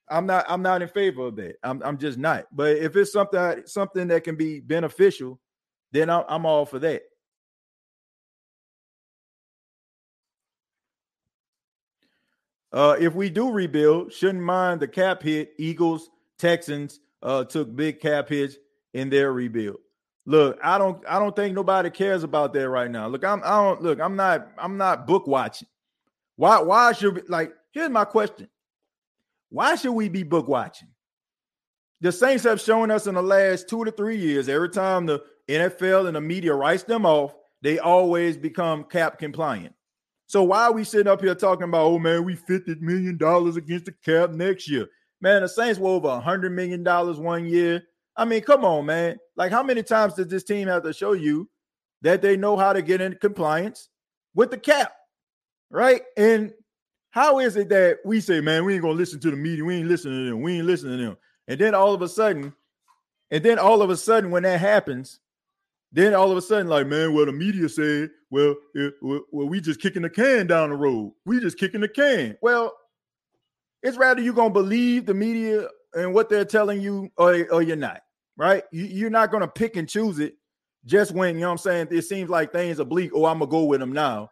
I'm 0.07 0.25
not 0.25 0.45
I'm 0.47 0.61
not 0.61 0.81
in 0.81 0.87
favor 0.87 1.27
of 1.27 1.35
that. 1.35 1.57
I'm 1.63 1.83
I'm 1.83 1.97
just 1.97 2.17
not. 2.17 2.45
But 2.53 2.77
if 2.77 2.95
it's 2.95 3.11
something 3.11 3.63
something 3.65 4.07
that 4.07 4.23
can 4.23 4.37
be 4.37 4.61
beneficial, 4.61 5.37
then 5.91 6.09
I'm, 6.09 6.23
I'm 6.29 6.45
all 6.45 6.65
for 6.65 6.79
that. 6.79 7.01
Uh, 12.73 12.95
if 12.99 13.13
we 13.13 13.29
do 13.29 13.51
rebuild, 13.51 14.11
shouldn't 14.11 14.43
mind 14.43 14.81
the 14.81 14.87
cap 14.87 15.21
hit. 15.21 15.53
Eagles, 15.59 16.09
Texans, 16.39 16.99
uh, 17.21 17.43
took 17.43 17.73
big 17.75 17.99
cap 17.99 18.27
hits 18.27 18.57
in 18.93 19.09
their 19.09 19.31
rebuild. 19.31 19.77
Look, 20.25 20.57
I 20.63 20.77
don't 20.77 21.03
I 21.07 21.19
don't 21.19 21.35
think 21.35 21.53
nobody 21.53 21.89
cares 21.89 22.23
about 22.23 22.53
that 22.53 22.69
right 22.69 22.89
now. 22.89 23.07
Look, 23.07 23.23
I'm 23.23 23.41
I 23.43 23.61
don't 23.61 23.81
look, 23.81 23.99
I'm 23.99 24.15
not 24.15 24.47
I'm 24.57 24.77
not 24.77 25.05
book 25.05 25.27
watching. 25.27 25.67
Why 26.37 26.61
why 26.61 26.93
should 26.93 27.15
we, 27.15 27.21
like 27.27 27.53
here's 27.71 27.89
my 27.89 28.05
question. 28.05 28.49
Why 29.49 29.75
should 29.75 29.91
we 29.91 30.09
be 30.09 30.23
book 30.23 30.47
watching? 30.47 30.87
The 32.01 32.11
Saints 32.11 32.43
have 32.45 32.59
shown 32.59 32.89
us 32.89 33.05
in 33.05 33.15
the 33.15 33.21
last 33.21 33.69
two 33.69 33.85
to 33.85 33.91
three 33.91 34.17
years, 34.17 34.49
every 34.49 34.69
time 34.69 35.05
the 35.05 35.23
NFL 35.47 36.07
and 36.07 36.15
the 36.15 36.21
media 36.21 36.53
writes 36.53 36.83
them 36.83 37.05
off, 37.05 37.35
they 37.61 37.79
always 37.79 38.35
become 38.35 38.83
cap 38.83 39.19
compliant. 39.19 39.73
So 40.33 40.41
why 40.41 40.63
are 40.63 40.73
we 40.73 40.83
sitting 40.83 41.05
up 41.05 41.21
here 41.21 41.35
talking 41.35 41.65
about, 41.65 41.85
oh 41.85 41.99
man, 41.99 42.23
we 42.23 42.35
$50 42.35 42.81
million 42.81 43.17
against 43.55 43.85
the 43.85 43.93
cap 44.03 44.31
next 44.31 44.67
year? 44.67 44.87
Man, 45.21 45.43
the 45.43 45.47
Saints 45.47 45.77
were 45.77 45.91
over 45.91 46.19
hundred 46.19 46.53
million 46.53 46.83
dollars 46.83 47.19
one 47.19 47.45
year. 47.45 47.83
I 48.17 48.25
mean, 48.25 48.41
come 48.41 48.65
on, 48.65 48.87
man. 48.87 49.19
Like, 49.35 49.51
how 49.51 49.61
many 49.61 49.83
times 49.83 50.15
does 50.15 50.29
this 50.29 50.43
team 50.43 50.67
have 50.69 50.81
to 50.85 50.91
show 50.91 51.11
you 51.11 51.51
that 52.01 52.23
they 52.23 52.35
know 52.35 52.57
how 52.57 52.73
to 52.73 52.81
get 52.81 52.99
in 52.99 53.13
compliance 53.21 53.89
with 54.33 54.49
the 54.49 54.57
cap? 54.57 54.93
Right? 55.69 56.01
And 56.17 56.51
how 57.11 57.37
is 57.37 57.55
it 57.55 57.69
that 57.69 57.99
we 58.03 58.19
say, 58.19 58.41
man, 58.41 58.65
we 58.65 58.73
ain't 58.73 58.81
gonna 58.81 58.95
listen 58.95 59.19
to 59.19 59.29
the 59.29 59.37
media, 59.37 59.63
we 59.63 59.75
ain't 59.75 59.87
listening 59.87 60.17
to 60.17 60.31
them, 60.31 60.41
we 60.41 60.57
ain't 60.57 60.65
listening 60.65 60.97
to 60.97 61.05
them. 61.05 61.17
And 61.47 61.61
then 61.61 61.75
all 61.75 61.93
of 61.93 62.01
a 62.01 62.09
sudden, 62.09 62.53
and 63.29 63.45
then 63.45 63.59
all 63.59 63.83
of 63.83 63.91
a 63.91 63.97
sudden, 63.97 64.31
when 64.31 64.41
that 64.41 64.59
happens, 64.59 65.19
then 65.93 66.15
all 66.15 66.31
of 66.31 66.37
a 66.37 66.41
sudden, 66.41 66.67
like, 66.67 66.87
man, 66.87 67.13
well, 67.13 67.27
the 67.27 67.31
media 67.31 67.69
said, 67.69 68.09
well, 68.31 68.55
it, 68.73 68.95
well, 69.01 69.21
we 69.31 69.61
just 69.61 69.79
kicking 69.79 70.01
the 70.01 70.09
can 70.09 70.47
down 70.47 70.71
the 70.71 70.75
road. 70.75 71.13
We 71.23 71.39
just 71.39 71.59
kicking 71.59 71.81
the 71.81 71.87
can. 71.87 72.35
Well, 72.41 72.73
it's 73.83 73.95
rather 73.95 74.19
you're 74.19 74.33
gonna 74.33 74.49
believe 74.49 75.05
the 75.05 75.13
media 75.13 75.67
and 75.93 76.11
what 76.13 76.29
they're 76.29 76.45
telling 76.45 76.81
you, 76.81 77.09
or, 77.17 77.45
or 77.51 77.61
you're 77.61 77.75
not, 77.75 78.01
right? 78.37 78.63
You, 78.71 79.05
are 79.05 79.11
not 79.11 79.31
gonna 79.31 79.47
pick 79.47 79.75
and 79.75 79.87
choose 79.87 80.17
it 80.17 80.33
just 80.83 81.11
when 81.11 81.35
you 81.35 81.41
know 81.41 81.49
what 81.49 81.51
I'm 81.53 81.57
saying. 81.59 81.87
It 81.91 82.01
seems 82.03 82.29
like 82.29 82.51
things 82.51 82.79
are 82.79 82.85
bleak. 82.85 83.11
Oh, 83.13 83.25
I'm 83.25 83.37
gonna 83.37 83.51
go 83.51 83.65
with 83.65 83.79
them 83.79 83.93
now. 83.93 84.29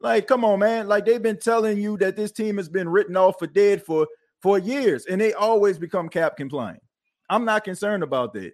Like, 0.00 0.26
come 0.26 0.44
on, 0.44 0.58
man. 0.58 0.88
Like 0.88 1.06
they've 1.06 1.22
been 1.22 1.38
telling 1.38 1.78
you 1.78 1.96
that 1.98 2.16
this 2.16 2.32
team 2.32 2.58
has 2.58 2.68
been 2.68 2.88
written 2.88 3.16
off 3.16 3.36
for 3.38 3.46
dead 3.46 3.82
for 3.82 4.06
for 4.42 4.58
years, 4.58 5.06
and 5.06 5.18
they 5.18 5.32
always 5.32 5.78
become 5.78 6.10
cap 6.10 6.36
compliant. 6.36 6.82
I'm 7.30 7.46
not 7.46 7.64
concerned 7.64 8.02
about 8.02 8.34
that. 8.34 8.52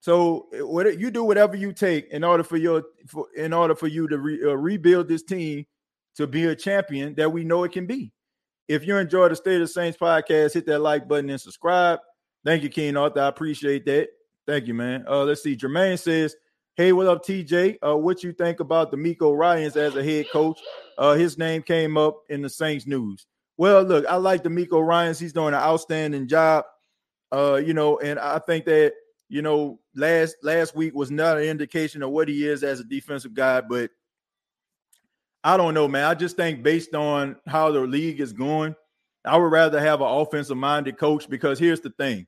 So, 0.00 0.48
what 0.52 0.98
you 0.98 1.10
do 1.10 1.24
whatever 1.24 1.56
you 1.56 1.72
take 1.72 2.08
in 2.08 2.24
order 2.24 2.42
for 2.42 2.56
your 2.56 2.84
for, 3.06 3.26
in 3.36 3.52
order 3.52 3.74
for 3.74 3.86
you 3.86 4.08
to 4.08 4.18
re, 4.18 4.40
uh, 4.42 4.54
rebuild 4.54 5.08
this 5.08 5.22
team 5.22 5.66
to 6.16 6.26
be 6.26 6.46
a 6.46 6.56
champion 6.56 7.14
that 7.16 7.32
we 7.32 7.44
know 7.44 7.64
it 7.64 7.72
can 7.72 7.86
be. 7.86 8.12
If 8.66 8.86
you 8.86 8.96
enjoy 8.96 9.28
the 9.28 9.36
State 9.36 9.56
of 9.56 9.62
the 9.62 9.68
Saints 9.68 9.98
podcast, 9.98 10.54
hit 10.54 10.66
that 10.66 10.78
like 10.78 11.06
button 11.06 11.28
and 11.28 11.40
subscribe. 11.40 11.98
Thank 12.44 12.62
you, 12.62 12.68
Keen 12.70 12.96
Arthur. 12.96 13.20
I 13.20 13.28
appreciate 13.28 13.84
that. 13.86 14.08
Thank 14.46 14.66
you, 14.66 14.74
man. 14.74 15.04
Uh, 15.08 15.24
let's 15.24 15.42
see. 15.42 15.56
Jermaine 15.56 15.98
says, 15.98 16.34
Hey, 16.76 16.92
what 16.92 17.06
up, 17.06 17.24
TJ? 17.24 17.76
Uh, 17.86 17.96
what 17.96 18.22
you 18.22 18.32
think 18.32 18.60
about 18.60 18.90
DeMeco 18.90 19.36
Ryans 19.36 19.76
as 19.76 19.96
a 19.96 20.02
head 20.02 20.26
coach? 20.32 20.58
Uh, 20.96 21.14
his 21.14 21.36
name 21.36 21.62
came 21.62 21.98
up 21.98 22.22
in 22.30 22.40
the 22.42 22.48
Saints 22.48 22.86
news. 22.86 23.26
Well, 23.58 23.82
look, 23.82 24.06
I 24.06 24.16
like 24.16 24.44
DeMeco 24.44 24.82
Ryans. 24.82 25.18
He's 25.18 25.34
doing 25.34 25.48
an 25.48 25.60
outstanding 25.60 26.26
job. 26.26 26.64
Uh, 27.30 27.60
you 27.62 27.74
know, 27.74 27.98
and 27.98 28.18
I 28.18 28.38
think 28.38 28.64
that 28.64 28.94
you 29.30 29.42
know 29.42 29.78
last 29.94 30.36
last 30.42 30.74
week 30.76 30.94
was 30.94 31.10
not 31.10 31.38
an 31.38 31.44
indication 31.44 32.02
of 32.02 32.10
what 32.10 32.28
he 32.28 32.46
is 32.46 32.62
as 32.62 32.80
a 32.80 32.84
defensive 32.84 33.32
guy, 33.32 33.60
but 33.62 33.90
I 35.42 35.56
don't 35.56 35.72
know, 35.72 35.88
man. 35.88 36.04
I 36.04 36.14
just 36.14 36.36
think 36.36 36.62
based 36.62 36.94
on 36.94 37.36
how 37.46 37.70
the 37.70 37.80
league 37.80 38.20
is 38.20 38.32
going, 38.32 38.74
I 39.24 39.38
would 39.38 39.52
rather 39.52 39.80
have 39.80 40.00
an 40.00 40.08
offensive 40.08 40.56
minded 40.56 40.98
coach 40.98 41.30
because 41.30 41.58
here's 41.58 41.80
the 41.80 41.90
thing: 41.90 42.26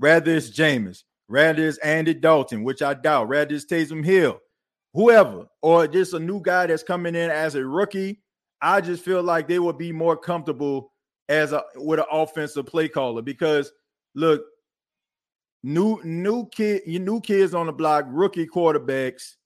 rather 0.00 0.34
it's 0.34 0.50
Jameis, 0.50 1.04
rather 1.28 1.68
it's 1.68 1.78
Andy 1.78 2.14
Dalton, 2.14 2.64
which 2.64 2.80
I 2.80 2.94
doubt, 2.94 3.28
rather 3.28 3.54
it's 3.54 3.66
Taysom 3.66 4.04
Hill, 4.04 4.40
whoever, 4.94 5.46
or 5.60 5.86
just 5.86 6.14
a 6.14 6.18
new 6.18 6.40
guy 6.40 6.66
that's 6.66 6.82
coming 6.82 7.14
in 7.14 7.30
as 7.30 7.54
a 7.54 7.64
rookie. 7.64 8.22
I 8.62 8.80
just 8.80 9.04
feel 9.04 9.22
like 9.22 9.46
they 9.46 9.58
would 9.58 9.78
be 9.78 9.92
more 9.92 10.16
comfortable 10.16 10.92
as 11.28 11.52
a 11.52 11.62
with 11.76 12.00
an 12.00 12.06
offensive 12.10 12.64
play 12.64 12.88
caller 12.88 13.20
because 13.20 13.70
look, 14.14 14.42
new 15.62 16.00
new 16.04 16.48
kid, 16.48 16.82
your 16.86 17.02
new 17.02 17.20
kids 17.20 17.54
on 17.54 17.66
the 17.66 17.72
block, 17.72 18.04
rookie 18.08 18.46
quarterbacks 18.46 19.36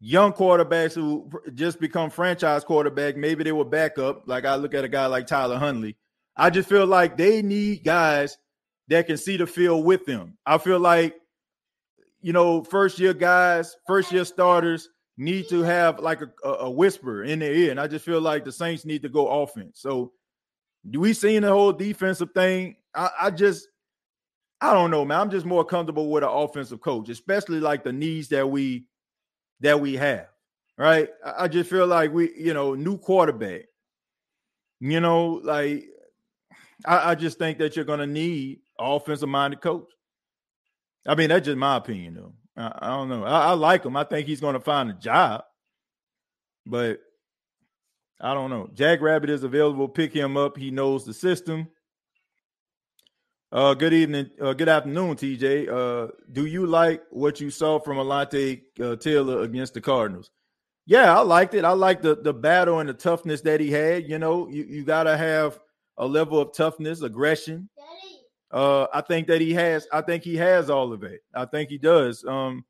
young 0.00 0.32
quarterbacks 0.32 0.94
who 0.94 1.30
just 1.54 1.80
become 1.80 2.10
franchise 2.10 2.64
quarterback. 2.64 3.16
Maybe 3.16 3.44
they 3.44 3.52
were 3.52 3.64
backup. 3.64 4.26
Like 4.26 4.44
I 4.44 4.54
look 4.56 4.74
at 4.74 4.84
a 4.84 4.88
guy 4.88 5.06
like 5.06 5.26
Tyler 5.26 5.58
Huntley. 5.58 5.96
I 6.36 6.50
just 6.50 6.68
feel 6.68 6.86
like 6.86 7.16
they 7.16 7.42
need 7.42 7.84
guys 7.84 8.38
that 8.88 9.06
can 9.06 9.16
see 9.16 9.36
the 9.36 9.46
field 9.46 9.84
with 9.84 10.06
them. 10.06 10.38
I 10.46 10.58
feel 10.58 10.78
like, 10.78 11.16
you 12.20 12.32
know, 12.32 12.62
first 12.62 12.98
year 12.98 13.12
guys, 13.12 13.76
first 13.86 14.12
year 14.12 14.24
starters 14.24 14.88
need 15.16 15.48
to 15.48 15.62
have 15.62 15.98
like 15.98 16.20
a, 16.22 16.48
a 16.48 16.70
whisper 16.70 17.24
in 17.24 17.40
their 17.40 17.52
ear. 17.52 17.72
And 17.72 17.80
I 17.80 17.88
just 17.88 18.04
feel 18.04 18.20
like 18.20 18.44
the 18.44 18.52
Saints 18.52 18.84
need 18.84 19.02
to 19.02 19.08
go 19.08 19.42
offense. 19.42 19.80
So 19.80 20.12
do 20.88 21.00
we 21.00 21.12
seen 21.12 21.42
the 21.42 21.48
whole 21.48 21.72
defensive 21.72 22.30
thing? 22.32 22.76
I, 22.94 23.10
I 23.22 23.30
just 23.30 23.68
I 24.60 24.72
don't 24.72 24.90
know, 24.90 25.04
man. 25.04 25.20
I'm 25.20 25.30
just 25.30 25.46
more 25.46 25.64
comfortable 25.64 26.10
with 26.10 26.24
an 26.24 26.30
offensive 26.30 26.80
coach, 26.80 27.08
especially 27.08 27.60
like 27.60 27.84
the 27.84 27.92
needs 27.92 28.28
that 28.28 28.48
we 28.48 28.86
that 29.60 29.80
we 29.80 29.94
have, 29.94 30.26
right? 30.76 31.08
I 31.24 31.48
just 31.48 31.70
feel 31.70 31.86
like 31.86 32.12
we, 32.12 32.32
you 32.36 32.54
know, 32.54 32.74
new 32.74 32.98
quarterback. 32.98 33.66
You 34.80 35.00
know, 35.00 35.40
like 35.44 35.86
I, 36.84 37.10
I 37.10 37.14
just 37.14 37.38
think 37.38 37.58
that 37.58 37.76
you're 37.76 37.84
going 37.84 38.00
to 38.00 38.06
need 38.06 38.60
offensive 38.78 39.28
minded 39.28 39.60
coach. 39.60 39.90
I 41.06 41.14
mean, 41.14 41.28
that's 41.28 41.46
just 41.46 41.58
my 41.58 41.76
opinion, 41.76 42.14
though. 42.14 42.34
I, 42.56 42.78
I 42.80 42.88
don't 42.88 43.08
know. 43.08 43.24
I, 43.24 43.46
I 43.48 43.52
like 43.52 43.84
him. 43.84 43.96
I 43.96 44.04
think 44.04 44.26
he's 44.26 44.40
going 44.40 44.54
to 44.54 44.60
find 44.60 44.90
a 44.90 44.94
job, 44.94 45.44
but 46.66 47.00
I 48.20 48.34
don't 48.34 48.50
know. 48.50 48.68
Jack 48.74 49.00
Rabbit 49.00 49.30
is 49.30 49.44
available. 49.44 49.88
Pick 49.88 50.12
him 50.12 50.36
up. 50.36 50.56
He 50.56 50.70
knows 50.70 51.04
the 51.04 51.14
system. 51.14 51.68
Uh, 53.50 53.72
good 53.72 53.94
evening, 53.94 54.30
uh, 54.42 54.52
good 54.52 54.68
afternoon, 54.68 55.16
TJ. 55.16 55.68
Uh, 55.70 56.12
do 56.32 56.44
you 56.44 56.66
like 56.66 57.02
what 57.08 57.40
you 57.40 57.48
saw 57.50 57.78
from 57.78 57.96
Alontae 57.96 58.60
uh, 58.78 58.94
Taylor 58.96 59.40
against 59.40 59.72
the 59.72 59.80
Cardinals? 59.80 60.30
Yeah, 60.84 61.16
I 61.16 61.22
liked 61.22 61.54
it. 61.54 61.64
I 61.64 61.72
liked 61.72 62.02
the 62.02 62.16
the 62.16 62.34
battle 62.34 62.80
and 62.80 62.88
the 62.90 62.94
toughness 62.94 63.40
that 63.42 63.60
he 63.60 63.70
had. 63.70 64.06
You 64.06 64.18
know, 64.18 64.48
you, 64.50 64.64
you 64.64 64.84
gotta 64.84 65.16
have 65.16 65.58
a 65.96 66.06
level 66.06 66.38
of 66.38 66.52
toughness, 66.52 67.00
aggression. 67.00 67.70
Uh, 68.50 68.86
I 68.92 69.00
think 69.00 69.26
that 69.28 69.40
he 69.40 69.54
has. 69.54 69.88
I 69.94 70.02
think 70.02 70.24
he 70.24 70.36
has 70.36 70.68
all 70.68 70.92
of 70.92 71.02
it. 71.02 71.22
I 71.34 71.46
think 71.46 71.70
he 71.70 71.78
does. 71.78 72.24
Um, 72.24 72.66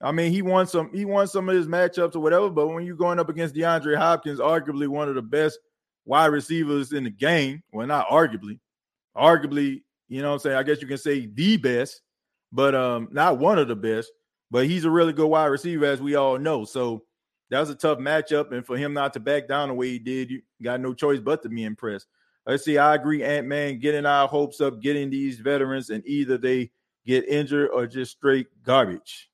I 0.00 0.12
mean, 0.12 0.32
he 0.32 0.40
won 0.40 0.66
some. 0.66 0.90
He 0.94 1.04
won 1.04 1.28
some 1.28 1.46
of 1.50 1.54
his 1.54 1.66
matchups 1.66 2.16
or 2.16 2.20
whatever. 2.20 2.48
But 2.48 2.68
when 2.68 2.86
you're 2.86 2.96
going 2.96 3.18
up 3.18 3.28
against 3.28 3.54
DeAndre 3.54 3.98
Hopkins, 3.98 4.40
arguably 4.40 4.88
one 4.88 5.10
of 5.10 5.14
the 5.14 5.22
best 5.22 5.58
wide 6.06 6.26
receivers 6.26 6.94
in 6.94 7.04
the 7.04 7.10
game, 7.10 7.62
well, 7.70 7.86
not 7.86 8.08
arguably, 8.08 8.60
arguably, 9.14 9.82
you 10.08 10.22
know, 10.22 10.28
what 10.28 10.34
I'm 10.34 10.40
saying. 10.40 10.56
I 10.56 10.62
guess 10.62 10.80
you 10.80 10.88
can 10.88 10.98
say 10.98 11.26
the 11.26 11.56
best, 11.56 12.02
but 12.52 12.74
um, 12.74 13.08
not 13.10 13.38
one 13.38 13.58
of 13.58 13.68
the 13.68 13.76
best. 13.76 14.10
But 14.50 14.66
he's 14.66 14.84
a 14.84 14.90
really 14.90 15.12
good 15.12 15.26
wide 15.26 15.46
receiver, 15.46 15.86
as 15.86 16.00
we 16.00 16.14
all 16.14 16.38
know. 16.38 16.64
So 16.64 17.02
that 17.50 17.60
was 17.60 17.70
a 17.70 17.74
tough 17.74 17.98
matchup, 17.98 18.52
and 18.52 18.64
for 18.64 18.76
him 18.76 18.92
not 18.92 19.12
to 19.14 19.20
back 19.20 19.48
down 19.48 19.68
the 19.68 19.74
way 19.74 19.88
he 19.88 19.98
did, 19.98 20.30
you 20.30 20.42
got 20.62 20.80
no 20.80 20.94
choice 20.94 21.20
but 21.20 21.42
to 21.42 21.48
be 21.48 21.64
impressed. 21.64 22.06
Let's 22.46 22.64
see. 22.64 22.78
I 22.78 22.94
agree, 22.94 23.24
Ant 23.24 23.48
Man, 23.48 23.80
getting 23.80 24.06
our 24.06 24.28
hopes 24.28 24.60
up, 24.60 24.80
getting 24.80 25.10
these 25.10 25.40
veterans, 25.40 25.90
and 25.90 26.06
either 26.06 26.38
they 26.38 26.70
get 27.04 27.28
injured 27.28 27.70
or 27.72 27.86
just 27.86 28.12
straight 28.12 28.46
garbage. 28.62 29.30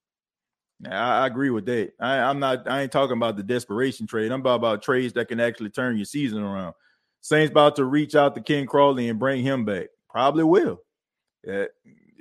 I, 0.86 1.22
I 1.22 1.26
agree 1.26 1.50
with 1.50 1.66
that. 1.66 1.92
I, 2.00 2.16
am 2.16 2.38
not. 2.38 2.68
I 2.68 2.82
ain't 2.82 2.92
talking 2.92 3.16
about 3.16 3.36
the 3.36 3.42
desperation 3.42 4.06
trade. 4.06 4.32
I'm 4.32 4.40
about, 4.40 4.56
about 4.56 4.82
trades 4.82 5.12
that 5.14 5.28
can 5.28 5.40
actually 5.40 5.70
turn 5.70 5.96
your 5.96 6.06
season 6.06 6.42
around. 6.42 6.74
Saints 7.20 7.50
about 7.50 7.76
to 7.76 7.84
reach 7.84 8.14
out 8.14 8.34
to 8.34 8.40
Ken 8.40 8.66
Crawley 8.66 9.08
and 9.08 9.18
bring 9.18 9.42
him 9.42 9.64
back. 9.64 9.88
Probably 10.12 10.44
will. 10.44 10.78
Yeah, 11.42 11.64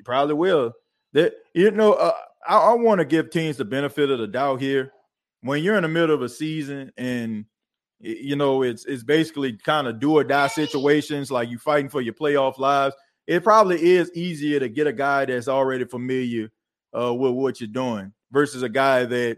probably 0.06 0.34
will. 0.34 0.72
That 1.14 1.34
you 1.54 1.70
know, 1.72 1.94
uh, 1.94 2.14
I, 2.48 2.58
I 2.58 2.74
want 2.74 3.00
to 3.00 3.06
give 3.06 3.30
teams 3.30 3.58
the 3.58 3.66
benefit 3.66 4.10
of 4.10 4.20
the 4.20 4.28
doubt 4.28 4.62
here. 4.62 4.94
When 5.42 5.62
you're 5.62 5.76
in 5.76 5.84
the 5.84 5.90
middle 5.90 6.16
of 6.16 6.22
a 6.22 6.30
season 6.30 6.92
and 6.98 7.46
you 8.00 8.36
know 8.36 8.64
it's 8.64 8.86
it's 8.86 9.04
basically 9.04 9.58
kind 9.58 9.88
of 9.88 10.00
do 10.00 10.14
or 10.14 10.24
die 10.24 10.48
situations, 10.48 11.30
like 11.30 11.50
you 11.50 11.58
fighting 11.58 11.90
for 11.90 12.02
your 12.02 12.14
playoff 12.14 12.58
lives. 12.58 12.96
It 13.28 13.44
probably 13.44 13.82
is 13.82 14.12
easier 14.16 14.60
to 14.60 14.70
get 14.70 14.88
a 14.88 14.94
guy 14.94 15.26
that's 15.26 15.48
already 15.48 15.86
familiar 15.86 16.50
uh, 16.98 17.14
with 17.14 17.34
what 17.34 17.60
you're 17.60 17.68
doing 17.68 18.14
versus 18.32 18.64
a 18.64 18.70
guy 18.70 19.04
that 19.06 19.38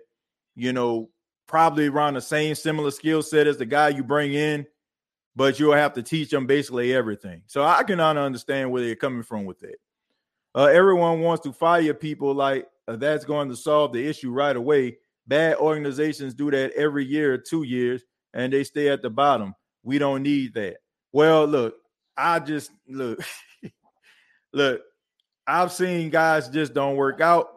you 0.56 0.74
know 0.74 1.10
probably 1.48 1.88
around 1.88 2.14
the 2.14 2.22
same 2.22 2.54
similar 2.54 2.92
skill 2.92 3.22
set 3.24 3.48
as 3.48 3.58
the 3.58 3.66
guy 3.66 3.90
you 3.90 4.04
bring 4.04 4.34
in, 4.34 4.66
but 5.36 5.60
you'll 5.60 5.74
have 5.74 5.94
to 5.94 6.04
teach 6.04 6.30
them 6.30 6.46
basically 6.46 6.94
everything. 6.94 7.42
So 7.48 7.64
I 7.64 7.84
cannot 7.84 8.18
understand 8.18 8.72
where 8.72 8.84
they're 8.84 8.96
coming 8.96 9.24
from 9.24 9.46
with 9.46 9.60
that. 9.60 9.76
Uh, 10.56 10.66
everyone 10.66 11.22
wants 11.22 11.44
to 11.44 11.54
fire 11.54 11.94
people 11.94 12.34
like 12.34 12.68
uh, 12.88 12.96
that's 12.96 13.26
going 13.26 13.50
to 13.50 13.56
solve 13.56 13.94
the 13.94 14.08
issue 14.08 14.32
right 14.32 14.56
away. 14.56 14.98
Bad 15.26 15.58
organizations 15.58 16.34
do 16.34 16.52
that 16.52 16.74
every 16.74 17.06
year 17.06 17.38
two 17.38 17.64
years, 17.64 18.04
and 18.34 18.52
they 18.52 18.64
stay 18.64 18.90
at 18.90 19.02
the 19.02 19.10
bottom. 19.10 19.56
We 19.84 19.98
don't 19.98 20.22
need 20.22 20.54
that. 20.56 20.78
Well, 21.12 21.46
look, 21.46 21.76
I 22.16 22.40
just 22.40 22.72
look, 22.88 23.20
look. 24.54 24.82
I've 25.46 25.74
seen 25.74 26.10
guys 26.10 26.48
just 26.48 26.74
don't 26.74 26.96
work 26.96 27.20
out, 27.20 27.50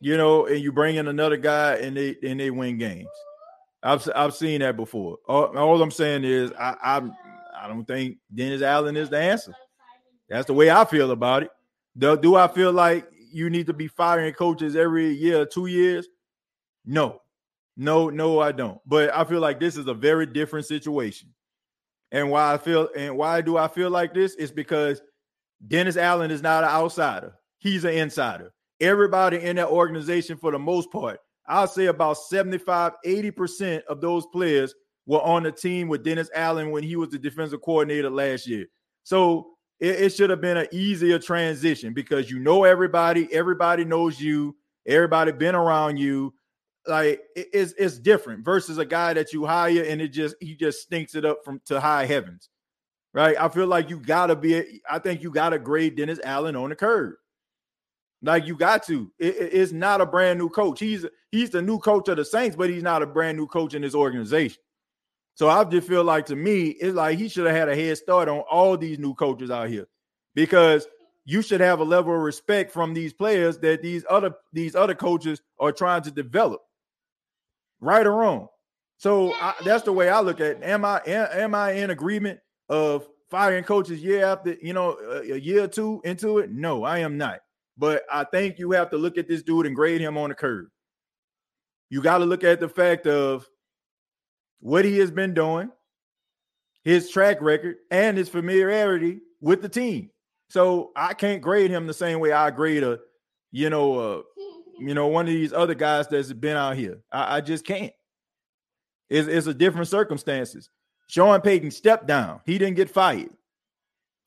you 0.00 0.16
know, 0.16 0.46
and 0.46 0.60
you 0.60 0.72
bring 0.72 0.96
in 0.96 1.08
another 1.08 1.36
guy 1.36 1.74
and 1.74 1.96
they 1.96 2.16
and 2.22 2.38
they 2.38 2.50
win 2.50 2.78
games. 2.78 3.08
I've 3.84 4.08
I've 4.16 4.34
seen 4.34 4.60
that 4.60 4.76
before. 4.76 5.18
All, 5.28 5.56
all 5.56 5.82
I'm 5.82 5.90
saying 5.90 6.24
is 6.24 6.50
I 6.58 6.74
I 6.82 7.10
I 7.64 7.68
don't 7.68 7.84
think 7.84 8.18
Dennis 8.34 8.62
Allen 8.62 8.96
is 8.96 9.10
the 9.10 9.18
answer. 9.18 9.54
That's 10.28 10.46
the 10.46 10.54
way 10.54 10.70
I 10.70 10.84
feel 10.86 11.10
about 11.10 11.42
it. 11.44 11.50
Do, 11.96 12.16
do 12.16 12.34
I 12.34 12.48
feel 12.48 12.72
like 12.72 13.06
you 13.30 13.50
need 13.50 13.66
to 13.66 13.72
be 13.72 13.86
firing 13.86 14.32
coaches 14.32 14.74
every 14.74 15.12
year 15.12 15.44
two 15.44 15.66
years? 15.66 16.08
No, 16.84 17.20
no, 17.76 18.08
no, 18.08 18.40
I 18.40 18.52
don't. 18.52 18.80
But 18.86 19.14
I 19.14 19.24
feel 19.24 19.40
like 19.40 19.60
this 19.60 19.76
is 19.76 19.86
a 19.86 19.94
very 19.94 20.26
different 20.26 20.66
situation. 20.66 21.28
And 22.10 22.30
why 22.30 22.54
I 22.54 22.58
feel 22.58 22.88
and 22.96 23.16
why 23.16 23.42
do 23.42 23.58
I 23.58 23.68
feel 23.68 23.90
like 23.90 24.14
this 24.14 24.34
is 24.34 24.50
because 24.50 25.02
Dennis 25.66 25.96
Allen 25.96 26.30
is 26.30 26.42
not 26.42 26.64
an 26.64 26.70
outsider. 26.70 27.34
He's 27.58 27.84
an 27.84 27.94
insider. 27.94 28.52
Everybody 28.80 29.40
in 29.40 29.56
that 29.56 29.68
organization, 29.68 30.36
for 30.36 30.52
the 30.52 30.58
most 30.58 30.90
part, 30.90 31.20
I'll 31.46 31.68
say 31.68 31.86
about 31.86 32.18
75, 32.18 32.92
80% 33.04 33.82
of 33.84 34.00
those 34.00 34.26
players 34.26 34.74
were 35.06 35.20
on 35.20 35.42
the 35.42 35.52
team 35.52 35.88
with 35.88 36.02
Dennis 36.02 36.30
Allen 36.34 36.70
when 36.70 36.82
he 36.82 36.96
was 36.96 37.10
the 37.10 37.18
defensive 37.18 37.60
coordinator 37.60 38.10
last 38.10 38.46
year. 38.46 38.66
So 39.02 39.48
it, 39.80 40.00
it 40.00 40.12
should 40.14 40.30
have 40.30 40.40
been 40.40 40.56
an 40.56 40.68
easier 40.72 41.18
transition 41.18 41.92
because 41.92 42.30
you 42.30 42.38
know 42.38 42.64
everybody, 42.64 43.28
everybody 43.32 43.84
knows 43.84 44.20
you, 44.20 44.56
everybody 44.86 45.32
been 45.32 45.54
around 45.54 45.98
you. 45.98 46.34
Like 46.86 47.20
it, 47.34 47.48
it's 47.52 47.72
it's 47.78 47.98
different 47.98 48.44
versus 48.44 48.76
a 48.76 48.84
guy 48.84 49.14
that 49.14 49.32
you 49.32 49.46
hire 49.46 49.84
and 49.84 50.02
it 50.02 50.08
just 50.08 50.36
he 50.40 50.54
just 50.54 50.82
stinks 50.82 51.14
it 51.14 51.24
up 51.24 51.38
from 51.44 51.60
to 51.66 51.80
high 51.80 52.04
heavens. 52.06 52.50
Right. 53.14 53.36
I 53.38 53.48
feel 53.48 53.66
like 53.68 53.90
you 53.90 54.00
gotta 54.00 54.34
be, 54.34 54.80
I 54.90 54.98
think 54.98 55.22
you 55.22 55.30
gotta 55.30 55.58
grade 55.58 55.96
Dennis 55.96 56.18
Allen 56.24 56.56
on 56.56 56.70
the 56.70 56.76
curve. 56.76 57.14
Like 58.24 58.46
you 58.46 58.56
got 58.56 58.86
to. 58.86 59.12
It, 59.18 59.36
it's 59.38 59.72
not 59.72 60.00
a 60.00 60.06
brand 60.06 60.38
new 60.38 60.48
coach. 60.48 60.80
He's 60.80 61.04
he's 61.30 61.50
the 61.50 61.60
new 61.60 61.78
coach 61.78 62.08
of 62.08 62.16
the 62.16 62.24
Saints, 62.24 62.56
but 62.56 62.70
he's 62.70 62.82
not 62.82 63.02
a 63.02 63.06
brand 63.06 63.36
new 63.36 63.46
coach 63.46 63.74
in 63.74 63.82
this 63.82 63.94
organization. 63.94 64.62
So 65.34 65.48
I 65.48 65.62
just 65.64 65.86
feel 65.86 66.04
like 66.04 66.26
to 66.26 66.36
me, 66.36 66.68
it's 66.68 66.94
like 66.94 67.18
he 67.18 67.28
should 67.28 67.46
have 67.46 67.56
had 67.56 67.68
a 67.68 67.76
head 67.76 67.98
start 67.98 68.28
on 68.28 68.40
all 68.40 68.78
these 68.78 68.98
new 68.98 69.14
coaches 69.14 69.50
out 69.50 69.68
here 69.68 69.88
because 70.34 70.86
you 71.26 71.42
should 71.42 71.60
have 71.60 71.80
a 71.80 71.84
level 71.84 72.14
of 72.14 72.20
respect 72.20 72.72
from 72.72 72.94
these 72.94 73.12
players 73.12 73.58
that 73.58 73.82
these 73.82 74.04
other 74.08 74.32
these 74.52 74.74
other 74.74 74.94
coaches 74.94 75.42
are 75.58 75.72
trying 75.72 76.02
to 76.02 76.10
develop, 76.10 76.62
right 77.80 78.06
or 78.06 78.12
wrong. 78.12 78.48
So 78.96 79.34
I, 79.34 79.54
that's 79.64 79.84
the 79.84 79.92
way 79.92 80.08
I 80.08 80.20
look 80.20 80.40
at. 80.40 80.46
It. 80.46 80.62
Am 80.62 80.84
I 80.84 81.02
am, 81.06 81.54
I 81.54 81.72
in 81.72 81.90
agreement 81.90 82.40
of 82.70 83.06
firing 83.30 83.64
coaches 83.64 84.02
year 84.02 84.24
after 84.24 84.56
you 84.62 84.72
know 84.72 84.96
a 84.98 85.38
year 85.38 85.64
or 85.64 85.68
two 85.68 86.00
into 86.04 86.38
it? 86.38 86.50
No, 86.50 86.84
I 86.84 87.00
am 87.00 87.18
not. 87.18 87.40
But 87.76 88.02
I 88.12 88.24
think 88.24 88.58
you 88.58 88.70
have 88.72 88.90
to 88.90 88.96
look 88.96 89.18
at 89.18 89.28
this 89.28 89.42
dude 89.42 89.66
and 89.66 89.74
grade 89.74 90.00
him 90.00 90.16
on 90.16 90.28
the 90.28 90.34
curve. 90.34 90.66
You 91.90 92.02
got 92.02 92.18
to 92.18 92.24
look 92.24 92.44
at 92.44 92.60
the 92.60 92.68
fact 92.68 93.06
of 93.06 93.46
what 94.60 94.84
he 94.84 94.98
has 94.98 95.10
been 95.10 95.34
doing, 95.34 95.70
his 96.82 97.10
track 97.10 97.40
record, 97.40 97.76
and 97.90 98.16
his 98.16 98.28
familiarity 98.28 99.20
with 99.40 99.60
the 99.60 99.68
team. 99.68 100.10
So 100.48 100.92
I 100.96 101.14
can't 101.14 101.42
grade 101.42 101.70
him 101.70 101.86
the 101.86 101.94
same 101.94 102.20
way 102.20 102.32
I 102.32 102.50
grade 102.50 102.82
a, 102.82 103.00
you 103.50 103.70
know, 103.70 103.98
uh, 103.98 104.22
you 104.78 104.94
know, 104.94 105.06
one 105.08 105.26
of 105.26 105.32
these 105.32 105.52
other 105.52 105.74
guys 105.74 106.08
that's 106.08 106.32
been 106.32 106.56
out 106.56 106.76
here. 106.76 107.00
I, 107.12 107.36
I 107.36 107.40
just 107.40 107.64
can't. 107.64 107.92
It's, 109.08 109.28
it's 109.28 109.46
a 109.46 109.54
different 109.54 109.88
circumstances. 109.88 110.70
Sean 111.08 111.40
Payton 111.40 111.70
stepped 111.70 112.06
down. 112.06 112.40
He 112.46 112.58
didn't 112.58 112.76
get 112.76 112.90
fired. 112.90 113.30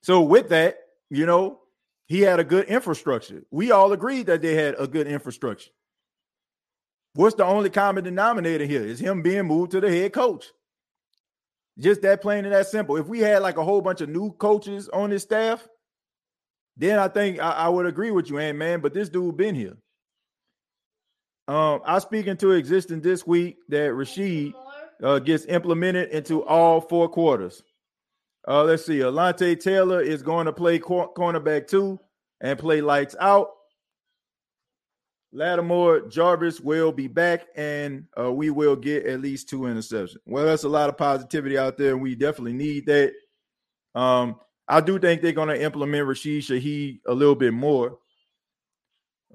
So 0.03 0.21
with 0.21 0.49
that, 0.49 0.77
you 1.09 1.25
know, 1.25 1.59
he 2.07 2.21
had 2.21 2.39
a 2.39 2.43
good 2.43 2.65
infrastructure. 2.65 3.43
We 3.51 3.71
all 3.71 3.91
agreed 3.91 4.27
that 4.27 4.41
they 4.41 4.55
had 4.55 4.75
a 4.79 4.87
good 4.87 5.07
infrastructure. 5.07 5.71
What's 7.13 7.35
the 7.35 7.45
only 7.45 7.69
common 7.69 8.03
denominator 8.03 8.65
here? 8.65 8.83
Is 8.83 8.99
him 8.99 9.21
being 9.21 9.45
moved 9.45 9.71
to 9.71 9.81
the 9.81 9.89
head 9.89 10.13
coach. 10.13 10.45
Just 11.79 12.01
that 12.01 12.21
plain 12.21 12.45
and 12.45 12.53
that 12.53 12.67
simple. 12.67 12.97
If 12.97 13.07
we 13.07 13.19
had 13.19 13.41
like 13.41 13.57
a 13.57 13.63
whole 13.63 13.81
bunch 13.81 14.01
of 14.01 14.09
new 14.09 14.31
coaches 14.31 14.89
on 14.89 15.11
his 15.11 15.23
staff, 15.23 15.67
then 16.75 16.97
I 16.97 17.07
think 17.07 17.39
I, 17.39 17.51
I 17.51 17.69
would 17.69 17.85
agree 17.85 18.11
with 18.11 18.29
you, 18.29 18.37
and 18.37 18.57
man. 18.57 18.79
But 18.79 18.93
this 18.93 19.09
dude 19.09 19.37
been 19.37 19.55
here. 19.55 19.77
Um, 21.47 21.81
I 21.85 21.99
speak 21.99 22.27
into 22.27 22.51
existence 22.51 23.03
this 23.03 23.25
week 23.25 23.57
that 23.69 23.93
Rashid 23.93 24.53
uh, 25.01 25.19
gets 25.19 25.45
implemented 25.45 26.09
into 26.09 26.43
all 26.43 26.81
four 26.81 27.09
quarters. 27.09 27.63
Uh, 28.47 28.63
let's 28.63 28.85
see. 28.85 28.99
Alontae 28.99 29.59
Taylor 29.59 30.01
is 30.01 30.23
going 30.23 30.45
to 30.45 30.53
play 30.53 30.79
cor- 30.79 31.13
cornerback 31.13 31.67
two 31.67 31.99
and 32.39 32.57
play 32.57 32.81
lights 32.81 33.15
out. 33.19 33.49
Lattimore 35.33 36.07
Jarvis 36.07 36.61
will 36.61 36.93
be 36.93 37.07
back, 37.07 37.47
and 37.55 38.05
uh, 38.17 38.31
we 38.31 38.49
will 38.49 38.77
get 38.77 39.05
at 39.05 39.19
least 39.19 39.49
two 39.49 39.61
interceptions. 39.61 40.15
Well, 40.25 40.45
that's 40.45 40.63
a 40.63 40.69
lot 40.69 40.87
of 40.87 40.97
positivity 40.97 41.57
out 41.57 41.77
there, 41.77 41.91
and 41.91 42.01
we 42.01 42.15
definitely 42.15 42.53
need 42.53 42.85
that. 42.85 43.11
Um, 43.93 44.39
I 44.69 44.79
do 44.79 44.97
think 44.97 45.21
they're 45.21 45.33
going 45.33 45.49
to 45.49 45.61
implement 45.61 46.07
Rashid 46.07 46.43
Shaheed 46.43 47.01
a 47.05 47.13
little 47.13 47.35
bit 47.35 47.53
more. 47.53 47.97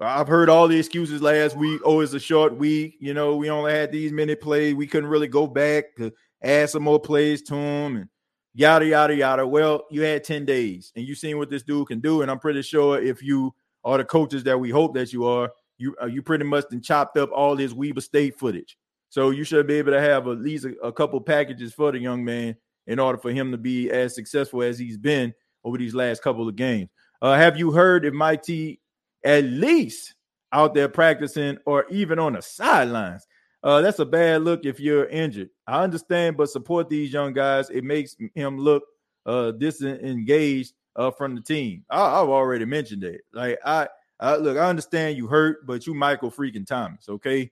I've 0.01 0.27
heard 0.27 0.49
all 0.49 0.67
the 0.67 0.79
excuses 0.79 1.21
last 1.21 1.55
week. 1.55 1.79
Oh, 1.85 1.99
it's 1.99 2.13
a 2.13 2.19
short 2.19 2.57
week. 2.57 2.95
You 2.99 3.13
know, 3.13 3.35
we 3.35 3.51
only 3.51 3.71
had 3.71 3.91
these 3.91 4.11
many 4.11 4.35
plays. 4.35 4.73
We 4.73 4.87
couldn't 4.87 5.09
really 5.09 5.27
go 5.27 5.45
back 5.45 5.95
to 5.97 6.11
add 6.41 6.71
some 6.71 6.83
more 6.83 6.99
plays 6.99 7.43
to 7.43 7.55
him 7.55 7.97
and 7.97 8.09
yada, 8.53 8.85
yada, 8.85 9.15
yada. 9.15 9.47
Well, 9.47 9.85
you 9.89 10.01
had 10.01 10.23
10 10.23 10.45
days 10.45 10.91
and 10.95 11.05
you 11.05 11.15
seen 11.15 11.37
what 11.37 11.49
this 11.49 11.63
dude 11.63 11.87
can 11.87 11.99
do. 11.99 12.21
And 12.21 12.31
I'm 12.31 12.39
pretty 12.39 12.61
sure 12.61 13.01
if 13.01 13.21
you 13.21 13.53
are 13.83 13.97
the 13.97 14.05
coaches 14.05 14.43
that 14.43 14.59
we 14.59 14.69
hope 14.69 14.93
that 14.95 15.11
you 15.11 15.25
are, 15.25 15.51
you 15.77 15.95
uh, 16.01 16.05
you 16.05 16.21
pretty 16.21 16.45
much 16.45 16.65
then 16.69 16.81
chopped 16.81 17.17
up 17.17 17.31
all 17.31 17.55
this 17.55 17.73
Weber 17.73 18.01
State 18.01 18.37
footage. 18.37 18.77
So 19.09 19.29
you 19.29 19.43
should 19.43 19.67
be 19.67 19.75
able 19.75 19.91
to 19.91 20.01
have 20.01 20.27
at 20.27 20.39
least 20.39 20.65
a, 20.65 20.75
a 20.83 20.91
couple 20.91 21.19
packages 21.21 21.73
for 21.73 21.91
the 21.91 21.99
young 21.99 22.23
man 22.23 22.55
in 22.87 22.99
order 22.99 23.17
for 23.17 23.31
him 23.31 23.51
to 23.51 23.57
be 23.57 23.89
as 23.91 24.15
successful 24.15 24.63
as 24.63 24.79
he's 24.79 24.97
been 24.97 25.33
over 25.63 25.77
these 25.77 25.95
last 25.95 26.21
couple 26.21 26.47
of 26.47 26.55
games. 26.55 26.89
Uh, 27.21 27.35
have 27.35 27.57
you 27.57 27.71
heard 27.71 28.05
if 28.05 28.13
Mike 28.13 28.43
T 28.43 28.79
at 29.23 29.43
least 29.45 30.15
out 30.51 30.73
there 30.73 30.89
practicing 30.89 31.57
or 31.65 31.85
even 31.89 32.19
on 32.19 32.33
the 32.33 32.41
sidelines? 32.41 33.25
Uh, 33.63 33.79
that's 33.81 33.99
a 33.99 34.05
bad 34.05 34.43
look 34.43 34.65
if 34.65 34.79
you're 34.79 35.05
injured. 35.05 35.49
I 35.65 35.83
understand, 35.83 36.35
but 36.35 36.49
support 36.49 36.89
these 36.89 37.13
young 37.13 37.31
guys. 37.33 37.69
It 37.69 37.83
makes 37.83 38.15
him 38.35 38.57
look 38.57 38.83
uh 39.25 39.51
disengaged 39.51 40.73
uh 40.97 41.11
from 41.11 41.33
the 41.35 41.41
team. 41.41 41.85
I, 41.89 42.19
have 42.19 42.29
already 42.29 42.65
mentioned 42.65 43.05
it. 43.05 43.21
Like 43.31 43.57
I, 43.65 43.87
I 44.19 44.35
look, 44.35 44.57
I 44.57 44.67
understand 44.67 45.17
you 45.17 45.27
hurt, 45.27 45.65
but 45.65 45.87
you 45.87 45.93
Michael 45.93 46.29
freaking 46.29 46.67
Thomas, 46.67 47.07
okay? 47.07 47.51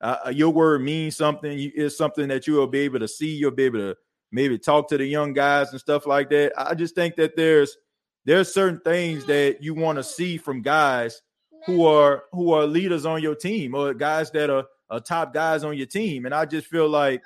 Uh 0.00 0.32
your 0.32 0.50
word 0.50 0.80
means 0.80 1.16
something. 1.16 1.70
It's 1.74 1.96
something 1.96 2.28
that 2.28 2.46
you 2.46 2.54
will 2.54 2.66
be 2.66 2.80
able 2.80 3.00
to 3.00 3.08
see. 3.08 3.34
You'll 3.36 3.50
be 3.50 3.64
able 3.64 3.80
to 3.80 3.96
maybe 4.32 4.58
talk 4.58 4.88
to 4.88 4.98
the 4.98 5.04
young 5.04 5.34
guys 5.34 5.70
and 5.72 5.80
stuff 5.80 6.06
like 6.06 6.30
that. 6.30 6.52
I 6.56 6.74
just 6.74 6.94
think 6.94 7.16
that 7.16 7.36
there's 7.36 7.76
there's 8.24 8.52
certain 8.52 8.80
things 8.80 9.26
that 9.26 9.62
you 9.62 9.74
want 9.74 9.98
to 9.98 10.02
see 10.02 10.38
from 10.38 10.62
guys 10.62 11.20
who 11.66 11.84
are 11.84 12.24
who 12.32 12.52
are 12.52 12.66
leaders 12.66 13.04
on 13.04 13.22
your 13.22 13.34
team 13.34 13.74
or 13.74 13.92
guys 13.94 14.30
that 14.30 14.50
are, 14.50 14.64
are 14.90 15.00
top 15.00 15.34
guys 15.34 15.64
on 15.64 15.76
your 15.76 15.86
team. 15.86 16.26
And 16.26 16.34
I 16.34 16.44
just 16.44 16.66
feel 16.66 16.88
like, 16.88 17.22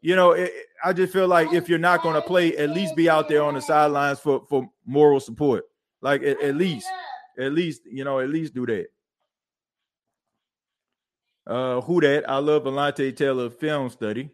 you 0.00 0.16
know, 0.16 0.32
it, 0.32 0.52
I 0.84 0.92
just 0.92 1.12
feel 1.12 1.28
like 1.28 1.52
if 1.52 1.68
you're 1.68 1.78
not 1.78 2.02
going 2.02 2.14
to 2.14 2.22
play, 2.22 2.56
at 2.56 2.70
least 2.70 2.96
be 2.96 3.10
out 3.10 3.28
there 3.28 3.42
on 3.42 3.54
the 3.54 3.60
sidelines 3.60 4.20
for 4.20 4.44
for 4.48 4.70
moral 4.86 5.20
support. 5.20 5.64
Like 6.00 6.22
at, 6.22 6.40
at 6.42 6.54
least, 6.54 6.86
at 7.38 7.52
least, 7.52 7.82
you 7.84 8.04
know, 8.04 8.20
at 8.20 8.30
least 8.30 8.54
do 8.54 8.66
that. 8.66 8.86
Uh, 11.46 11.80
who 11.80 12.00
that? 12.00 12.28
I 12.28 12.38
love 12.38 12.64
Alontae 12.64 13.16
Taylor 13.16 13.50
film 13.50 13.90
study. 13.90 14.30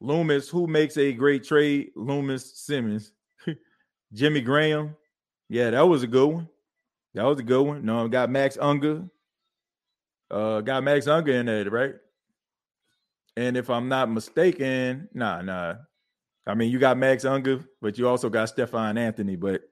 Loomis, 0.00 0.48
who 0.48 0.66
makes 0.66 0.96
a 0.96 1.12
great 1.12 1.44
trade? 1.44 1.90
Loomis 1.96 2.58
Simmons. 2.58 3.12
Jimmy 4.12 4.40
Graham. 4.40 4.96
Yeah, 5.48 5.70
that 5.70 5.86
was 5.86 6.02
a 6.02 6.06
good 6.06 6.26
one. 6.26 6.48
That 7.14 7.24
was 7.24 7.38
a 7.38 7.42
good 7.42 7.62
one. 7.62 7.84
No, 7.84 8.04
I 8.04 8.08
got 8.08 8.30
Max 8.30 8.58
Unger. 8.60 9.04
Uh, 10.34 10.60
got 10.60 10.82
Max 10.82 11.06
Unger 11.06 11.32
in 11.32 11.48
it, 11.48 11.70
right? 11.70 11.94
And 13.36 13.56
if 13.56 13.70
I'm 13.70 13.88
not 13.88 14.10
mistaken, 14.10 15.08
nah, 15.14 15.42
nah. 15.42 15.74
I 16.44 16.54
mean, 16.54 16.72
you 16.72 16.80
got 16.80 16.98
Max 16.98 17.24
Unger, 17.24 17.64
but 17.80 17.96
you 17.96 18.08
also 18.08 18.28
got 18.28 18.48
Stephone 18.48 18.98
Anthony. 18.98 19.36
But 19.36 19.62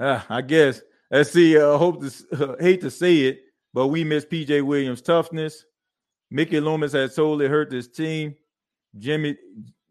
uh, 0.00 0.22
I 0.30 0.40
guess 0.40 0.80
let's 1.10 1.32
see. 1.32 1.58
Uh, 1.58 1.76
hope 1.76 2.00
to 2.00 2.54
uh, 2.54 2.56
hate 2.60 2.80
to 2.80 2.90
say 2.90 3.18
it, 3.24 3.42
but 3.74 3.88
we 3.88 4.04
miss 4.04 4.24
PJ 4.24 4.62
Williams' 4.62 5.02
toughness. 5.02 5.66
Mickey 6.30 6.58
Loomis 6.58 6.92
has 6.92 7.14
totally 7.14 7.46
hurt 7.46 7.68
this 7.68 7.88
team. 7.88 8.34
Jimmy 8.98 9.36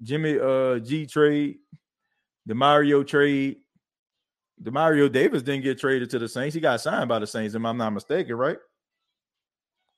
Jimmy 0.01 0.39
uh 0.39 0.79
G 0.79 1.05
trade, 1.05 1.57
Demario 2.49 3.05
trade. 3.05 3.57
Demario 4.61 5.11
Davis 5.11 5.43
didn't 5.43 5.63
get 5.63 5.77
traded 5.77 6.09
to 6.09 6.17
the 6.17 6.27
Saints. 6.27 6.55
He 6.55 6.61
got 6.61 6.81
signed 6.81 7.09
by 7.09 7.19
the 7.19 7.27
Saints, 7.27 7.53
if 7.53 7.63
I'm 7.63 7.77
not 7.77 7.93
mistaken, 7.93 8.35
right? 8.35 8.57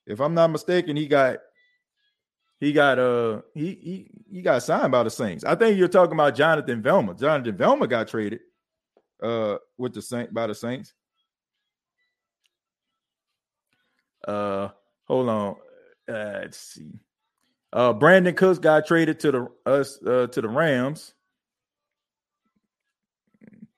If 0.08 0.22
I'm 0.22 0.34
not 0.34 0.52
mistaken, 0.52 0.96
he 0.96 1.08
got 1.08 1.40
he 2.60 2.72
got 2.72 2.98
uh 2.98 3.42
he 3.54 3.78
he 3.82 4.12
he 4.32 4.42
got 4.42 4.64
signed 4.64 4.92
by 4.92 5.04
the 5.04 5.10
Saints. 5.10 5.44
I 5.44 5.56
think 5.56 5.78
you're 5.78 5.88
talking 5.90 6.14
about 6.14 6.36
Jonathan 6.36 6.82
Vilma. 6.82 7.14
Jonathan 7.14 7.56
Vilma 7.58 7.88
got 7.88 8.08
traded 8.08 8.40
uh 9.22 9.58
with 9.78 9.94
the 9.94 10.02
Saint 10.02 10.34
by 10.34 10.48
the 10.48 10.56
Saints. 10.56 10.94
Uh 14.28 14.70
hold 15.06 15.30
on. 15.30 15.56
Uh, 16.10 16.40
let's 16.42 16.58
see. 16.58 16.94
Uh, 17.74 17.94
Brandin 17.94 18.36
Cooks 18.36 18.60
got 18.60 18.88
traded 18.88 19.20
to 19.20 19.32
the 19.32 19.48
us 19.66 20.00
uh, 20.06 20.28
to 20.28 20.42
the 20.42 20.48
Rams. 20.48 21.14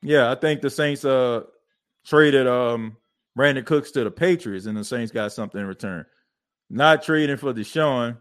Yeah, 0.04 0.32
I 0.32 0.36
think 0.36 0.62
the 0.62 0.70
Saints 0.70 1.04
uh 1.04 1.42
traded 2.06 2.48
um 2.48 2.98
Brandin 3.38 3.66
Cooks 3.66 3.92
to 3.92 4.04
the 4.04 4.12
Patriots, 4.12 4.68
and 4.68 4.78
the 4.78 4.84
Saints 4.84 5.12
got 5.12 5.32
something 5.32 5.60
in 5.60 5.68
return. 5.68 6.06
Not 6.70 7.04
trading 7.04 7.38
for 7.38 7.54
Deshaun. 7.54 8.18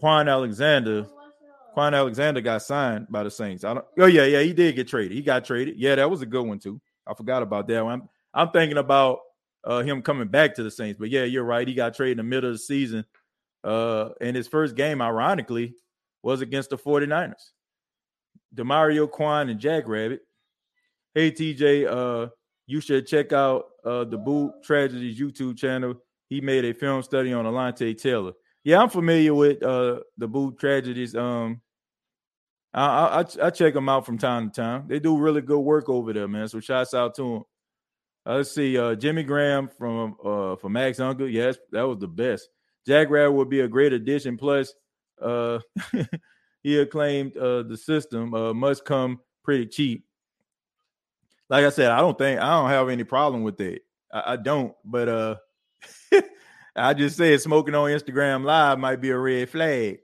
Kwon 0.00 0.30
Alexander. 0.30 1.06
Kwon 1.76 1.94
Alexander 1.94 2.40
got 2.40 2.62
signed 2.62 3.06
by 3.10 3.22
the 3.22 3.30
Saints. 3.30 3.64
I 3.64 3.74
don't. 3.74 3.86
Oh 3.98 4.06
yeah, 4.06 4.24
yeah, 4.24 4.40
he 4.40 4.52
did 4.52 4.76
get 4.76 4.88
traded. 4.88 5.12
He 5.12 5.22
got 5.22 5.44
traded. 5.44 5.76
Yeah, 5.76 5.96
that 5.96 6.10
was 6.10 6.22
a 6.22 6.26
good 6.26 6.46
one 6.46 6.58
too. 6.58 6.80
I 7.06 7.14
forgot 7.14 7.42
about 7.42 7.66
that 7.68 7.84
one. 7.84 7.94
I'm, 7.94 8.08
I'm 8.34 8.50
thinking 8.50 8.78
about 8.78 9.20
uh, 9.64 9.82
him 9.82 10.02
coming 10.02 10.28
back 10.28 10.54
to 10.54 10.62
the 10.62 10.70
Saints, 10.70 10.98
but 10.98 11.10
yeah, 11.10 11.24
you're 11.24 11.44
right. 11.44 11.66
He 11.66 11.74
got 11.74 11.94
traded 11.94 12.18
in 12.18 12.26
the 12.26 12.30
middle 12.30 12.50
of 12.50 12.54
the 12.54 12.58
season 12.58 13.04
uh, 13.64 14.10
and 14.20 14.36
his 14.36 14.48
first 14.48 14.74
game, 14.74 15.02
ironically, 15.02 15.74
was 16.22 16.40
against 16.40 16.70
the 16.70 16.78
49ers. 16.78 17.50
Demario 18.54 19.08
Kwon 19.08 19.50
and 19.50 19.60
Jack 19.60 19.86
Rabbit. 19.86 20.20
Hey 21.14 21.30
TJ, 21.30 21.86
uh, 21.88 22.30
you 22.66 22.80
should 22.80 23.06
check 23.06 23.32
out 23.32 23.66
uh 23.84 24.04
the 24.04 24.18
Boot 24.18 24.52
Tragedies 24.62 25.18
YouTube 25.18 25.56
channel. 25.56 25.94
He 26.30 26.40
made 26.40 26.64
a 26.64 26.72
film 26.72 27.02
study 27.02 27.32
on 27.32 27.44
Alontae 27.44 28.00
Taylor. 28.00 28.32
Yeah, 28.62 28.80
I'm 28.80 28.88
familiar 28.88 29.34
with 29.34 29.62
uh 29.62 30.00
the 30.16 30.28
Boot 30.28 30.58
Tragedies. 30.58 31.14
Um, 31.14 31.60
I, 32.72 33.20
I 33.42 33.46
I 33.46 33.50
check 33.50 33.74
them 33.74 33.88
out 33.88 34.06
from 34.06 34.16
time 34.16 34.50
to 34.50 34.60
time. 34.62 34.84
They 34.86 35.00
do 35.00 35.18
really 35.18 35.40
good 35.42 35.58
work 35.58 35.88
over 35.88 36.12
there, 36.12 36.28
man. 36.28 36.48
So 36.48 36.60
shouts 36.60 36.94
out 36.94 37.16
to 37.16 37.22
them. 37.22 37.42
Uh, 38.24 38.36
let's 38.36 38.52
see, 38.52 38.78
uh, 38.78 38.94
Jimmy 38.94 39.24
Graham 39.24 39.68
from 39.68 40.16
uh 40.24 40.54
from 40.56 40.72
Max 40.72 41.00
Unger. 41.00 41.26
Yes, 41.26 41.58
that 41.72 41.82
was 41.82 41.98
the 41.98 42.08
best. 42.08 42.48
Jack 42.86 43.10
Rabbit 43.10 43.32
would 43.32 43.50
be 43.50 43.60
a 43.60 43.68
great 43.68 43.92
addition. 43.92 44.36
Plus, 44.36 44.72
uh, 45.20 45.58
he 46.62 46.78
acclaimed 46.78 47.36
uh, 47.36 47.64
the 47.64 47.76
system 47.76 48.32
uh, 48.34 48.54
must 48.54 48.84
come 48.84 49.18
pretty 49.42 49.66
cheap. 49.66 50.04
Like 51.48 51.64
I 51.64 51.70
said, 51.70 51.90
I 51.90 51.98
don't 51.98 52.16
think 52.16 52.40
I 52.40 52.50
don't 52.50 52.70
have 52.70 52.88
any 52.88 53.04
problem 53.04 53.42
with 53.42 53.56
that. 53.56 53.80
I, 54.12 54.34
I 54.34 54.36
don't, 54.36 54.74
but 54.84 55.08
uh, 55.08 55.36
I 56.76 56.94
just 56.94 57.16
said 57.16 57.40
smoking 57.40 57.74
on 57.74 57.90
Instagram 57.90 58.44
Live 58.44 58.78
might 58.78 59.00
be 59.00 59.10
a 59.10 59.18
red 59.18 59.48
flag. 59.48 59.98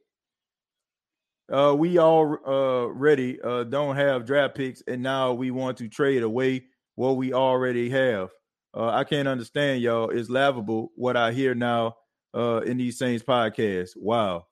Uh, 1.53 1.75
we 1.79 1.99
all 1.99 2.37
uh 2.45 3.49
uh 3.49 3.65
don't 3.65 3.97
have 3.97 4.27
draft 4.27 4.57
picks, 4.57 4.83
and 4.89 5.03
now 5.03 5.33
we 5.33 5.51
want 5.51 5.79
to 5.79 5.89
trade 5.89 6.23
away 6.23 6.65
what 6.97 7.17
we 7.17 7.33
already 7.33 7.89
have. 7.91 8.31
Uh, 8.77 8.89
I 8.89 9.05
can't 9.05 9.29
understand 9.29 9.81
y'all. 9.81 10.11
It's 10.11 10.29
laughable 10.29 10.93
what 10.97 11.17
I 11.17 11.33
hear 11.33 11.55
now 11.55 11.97
uh, 12.35 12.61
in 12.67 12.77
these 12.77 12.99
Saints 12.99 13.25
podcasts. 13.25 13.97
Wow. 13.97 14.47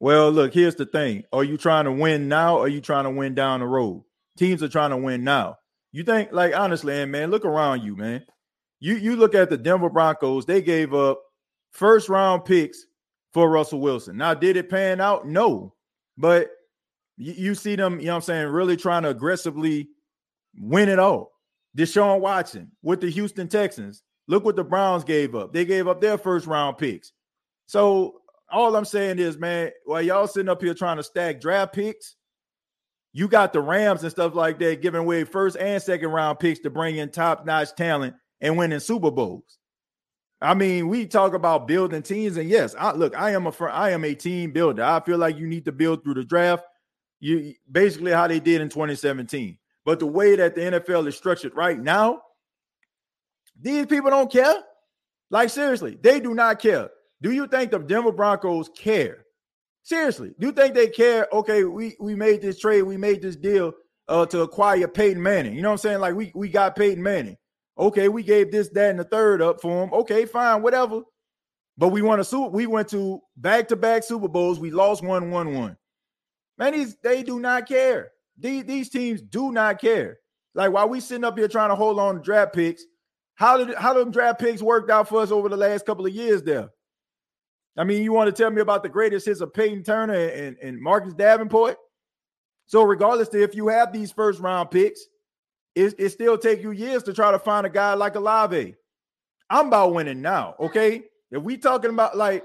Well, 0.00 0.30
look, 0.30 0.54
here's 0.54 0.76
the 0.76 0.86
thing. 0.86 1.24
Are 1.32 1.42
you 1.42 1.56
trying 1.56 1.86
to 1.86 1.92
win 1.92 2.28
now 2.28 2.58
or 2.58 2.66
are 2.66 2.68
you 2.68 2.80
trying 2.80 3.04
to 3.04 3.10
win 3.10 3.34
down 3.34 3.60
the 3.60 3.66
road? 3.66 4.04
Teams 4.36 4.62
are 4.62 4.68
trying 4.68 4.90
to 4.90 4.96
win 4.96 5.24
now. 5.24 5.56
You 5.90 6.04
think, 6.04 6.30
like, 6.30 6.56
honestly, 6.56 7.04
man, 7.06 7.32
look 7.32 7.44
around 7.44 7.82
you, 7.82 7.96
man. 7.96 8.24
You 8.80 8.96
you 8.96 9.16
look 9.16 9.34
at 9.34 9.50
the 9.50 9.56
Denver 9.56 9.90
Broncos, 9.90 10.46
they 10.46 10.62
gave 10.62 10.94
up 10.94 11.20
first 11.72 12.08
round 12.08 12.44
picks 12.44 12.86
for 13.32 13.50
Russell 13.50 13.80
Wilson. 13.80 14.16
Now, 14.16 14.34
did 14.34 14.56
it 14.56 14.70
pan 14.70 15.00
out? 15.00 15.26
No. 15.26 15.74
But 16.16 16.50
you, 17.16 17.32
you 17.32 17.54
see 17.54 17.76
them, 17.76 18.00
you 18.00 18.06
know 18.06 18.12
what 18.12 18.16
I'm 18.16 18.22
saying, 18.22 18.48
really 18.48 18.76
trying 18.76 19.02
to 19.02 19.10
aggressively 19.10 19.88
win 20.58 20.88
it 20.88 20.98
all. 20.98 21.32
Deshaun 21.76 22.20
Watson 22.20 22.72
with 22.82 23.00
the 23.00 23.10
Houston 23.10 23.48
Texans. 23.48 24.02
Look 24.26 24.44
what 24.44 24.56
the 24.56 24.64
Browns 24.64 25.04
gave 25.04 25.34
up. 25.34 25.52
They 25.52 25.64
gave 25.64 25.88
up 25.88 26.00
their 26.00 26.18
first 26.18 26.46
round 26.46 26.78
picks. 26.78 27.12
So 27.66 28.20
all 28.50 28.74
I'm 28.76 28.84
saying 28.84 29.18
is, 29.18 29.38
man, 29.38 29.70
while 29.84 30.02
y'all 30.02 30.26
sitting 30.26 30.48
up 30.48 30.62
here 30.62 30.74
trying 30.74 30.96
to 30.96 31.02
stack 31.02 31.40
draft 31.40 31.74
picks, 31.74 32.16
you 33.12 33.28
got 33.28 33.52
the 33.52 33.60
Rams 33.60 34.02
and 34.02 34.10
stuff 34.10 34.34
like 34.34 34.58
that 34.58 34.82
giving 34.82 35.00
away 35.00 35.24
first 35.24 35.56
and 35.56 35.82
second 35.82 36.10
round 36.10 36.38
picks 36.38 36.60
to 36.60 36.70
bring 36.70 36.96
in 36.96 37.10
top 37.10 37.46
notch 37.46 37.74
talent 37.74 38.14
and 38.40 38.56
winning 38.56 38.80
Super 38.80 39.10
Bowls. 39.10 39.58
I 40.40 40.54
mean, 40.54 40.88
we 40.88 41.06
talk 41.06 41.34
about 41.34 41.66
building 41.66 42.02
teams, 42.02 42.36
and 42.36 42.48
yes, 42.48 42.74
I 42.78 42.92
look, 42.92 43.16
I 43.16 43.32
am 43.32 43.46
a 43.46 43.64
I 43.64 43.90
am 43.90 44.04
a 44.04 44.14
team 44.14 44.52
builder. 44.52 44.84
I 44.84 45.00
feel 45.00 45.18
like 45.18 45.36
you 45.36 45.48
need 45.48 45.64
to 45.64 45.72
build 45.72 46.04
through 46.04 46.14
the 46.14 46.24
draft. 46.24 46.64
You 47.20 47.54
basically 47.70 48.12
how 48.12 48.28
they 48.28 48.38
did 48.38 48.60
in 48.60 48.68
2017. 48.68 49.58
But 49.84 49.98
the 49.98 50.06
way 50.06 50.36
that 50.36 50.54
the 50.54 50.60
NFL 50.60 51.08
is 51.08 51.16
structured 51.16 51.56
right 51.56 51.80
now, 51.80 52.20
these 53.60 53.86
people 53.86 54.10
don't 54.10 54.30
care. 54.30 54.54
Like, 55.30 55.50
seriously, 55.50 55.98
they 56.00 56.20
do 56.20 56.34
not 56.34 56.60
care. 56.60 56.90
Do 57.20 57.32
you 57.32 57.46
think 57.48 57.70
the 57.70 57.78
Denver 57.78 58.12
Broncos 58.12 58.68
care? 58.68 59.24
Seriously, 59.82 60.34
do 60.38 60.48
you 60.48 60.52
think 60.52 60.74
they 60.74 60.88
care? 60.88 61.26
Okay, 61.32 61.64
we, 61.64 61.96
we 61.98 62.14
made 62.14 62.42
this 62.42 62.58
trade, 62.58 62.82
we 62.82 62.96
made 62.96 63.22
this 63.22 63.36
deal 63.36 63.72
uh, 64.06 64.26
to 64.26 64.42
acquire 64.42 64.86
Peyton 64.86 65.22
Manning. 65.22 65.54
You 65.54 65.62
know 65.62 65.70
what 65.70 65.74
I'm 65.74 65.78
saying? 65.78 66.00
Like, 66.00 66.14
we, 66.14 66.32
we 66.34 66.48
got 66.48 66.76
Peyton 66.76 67.02
Manning. 67.02 67.36
Okay, 67.78 68.08
we 68.08 68.22
gave 68.22 68.50
this, 68.50 68.68
that, 68.70 68.90
and 68.90 68.98
the 68.98 69.04
third 69.04 69.40
up 69.40 69.60
for 69.60 69.84
him. 69.84 69.92
Okay, 69.92 70.24
fine, 70.24 70.62
whatever. 70.62 71.02
But 71.76 71.88
we 71.88 72.02
won 72.02 72.18
a 72.18 72.24
super. 72.24 72.48
We 72.48 72.66
went 72.66 72.88
to 72.88 73.20
back-to-back 73.36 74.02
Super 74.02 74.26
Bowls. 74.26 74.58
We 74.58 74.72
lost 74.72 75.04
one, 75.04 75.30
one, 75.30 75.54
one. 75.54 75.76
Man, 76.58 76.72
these 76.72 76.96
they 77.04 77.22
do 77.22 77.38
not 77.38 77.68
care. 77.68 78.10
These, 78.36 78.64
these 78.64 78.88
teams 78.88 79.22
do 79.22 79.52
not 79.52 79.80
care. 79.80 80.18
Like 80.54 80.72
while 80.72 80.88
we 80.88 80.98
sitting 80.98 81.24
up 81.24 81.38
here 81.38 81.46
trying 81.46 81.68
to 81.68 81.76
hold 81.76 82.00
on 82.00 82.16
to 82.16 82.20
draft 82.20 82.52
picks, 82.52 82.82
how 83.36 83.56
did 83.56 83.76
how 83.76 83.94
them 83.94 84.10
draft 84.10 84.40
picks 84.40 84.60
worked 84.60 84.90
out 84.90 85.08
for 85.08 85.22
us 85.22 85.30
over 85.30 85.48
the 85.48 85.56
last 85.56 85.86
couple 85.86 86.04
of 86.04 86.12
years 86.12 86.42
there? 86.42 86.68
I 87.76 87.84
mean, 87.84 88.02
you 88.02 88.12
want 88.12 88.34
to 88.34 88.42
tell 88.42 88.50
me 88.50 88.60
about 88.60 88.82
the 88.82 88.88
greatest 88.88 89.26
hits 89.26 89.40
of 89.40 89.54
Payton 89.54 89.84
Turner 89.84 90.14
and, 90.14 90.56
and 90.60 90.80
Marcus 90.80 91.14
Davenport? 91.14 91.76
So, 92.66 92.82
regardless 92.82 93.28
of 93.28 93.36
if 93.36 93.54
you 93.54 93.68
have 93.68 93.92
these 93.92 94.10
first 94.10 94.40
round 94.40 94.72
picks, 94.72 95.00
it, 95.78 95.94
it 95.98 96.10
still 96.10 96.36
take 96.36 96.62
you 96.62 96.72
years 96.72 97.02
to 97.04 97.12
try 97.12 97.30
to 97.30 97.38
find 97.38 97.66
a 97.66 97.70
guy 97.70 97.94
like 97.94 98.16
Olave. 98.16 98.74
I'm 99.48 99.68
about 99.68 99.94
winning 99.94 100.20
now. 100.20 100.54
Mm-hmm. 100.54 100.64
Okay. 100.64 101.02
If 101.30 101.42
we 101.42 101.56
talking 101.56 101.90
about 101.90 102.16
like 102.16 102.44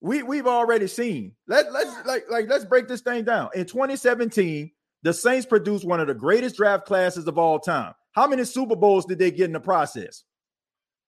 we 0.00 0.22
we've 0.22 0.46
already 0.46 0.86
seen, 0.86 1.32
let 1.46 1.72
let's 1.72 2.06
like 2.06 2.24
like 2.28 2.48
let's 2.48 2.64
break 2.64 2.88
this 2.88 3.00
thing 3.00 3.24
down. 3.24 3.50
In 3.54 3.64
2017, 3.64 4.70
the 5.02 5.12
Saints 5.12 5.46
produced 5.46 5.84
one 5.84 6.00
of 6.00 6.08
the 6.08 6.14
greatest 6.14 6.56
draft 6.56 6.84
classes 6.84 7.26
of 7.26 7.38
all 7.38 7.58
time. 7.58 7.94
How 8.12 8.26
many 8.26 8.44
Super 8.44 8.76
Bowls 8.76 9.06
did 9.06 9.18
they 9.18 9.30
get 9.30 9.46
in 9.46 9.52
the 9.52 9.60
process? 9.60 10.24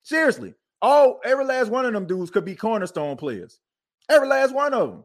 Seriously, 0.03 0.55
all 0.81 1.21
every 1.25 1.45
last 1.45 1.71
one 1.71 1.85
of 1.85 1.93
them 1.93 2.07
dudes 2.07 2.31
could 2.31 2.45
be 2.45 2.55
cornerstone 2.55 3.17
players. 3.17 3.61
Every 4.09 4.29
last 4.29 4.55
one 4.55 4.73
of 4.73 4.91
them. 4.91 5.05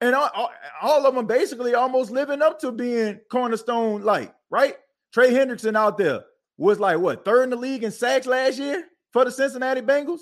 And 0.00 0.14
all, 0.14 0.50
all 0.82 1.06
of 1.06 1.14
them 1.14 1.26
basically 1.26 1.74
almost 1.74 2.10
living 2.10 2.42
up 2.42 2.58
to 2.60 2.70
being 2.72 3.20
cornerstone 3.30 4.02
like, 4.02 4.34
right? 4.50 4.76
Trey 5.16 5.30
Hendrickson 5.30 5.78
out 5.78 5.96
there 5.96 6.26
was 6.58 6.78
like 6.78 6.98
what 6.98 7.24
third 7.24 7.44
in 7.44 7.50
the 7.50 7.56
league 7.56 7.82
in 7.82 7.90
sacks 7.90 8.26
last 8.26 8.58
year 8.58 8.84
for 9.14 9.24
the 9.24 9.30
Cincinnati 9.30 9.80
Bengals. 9.80 10.20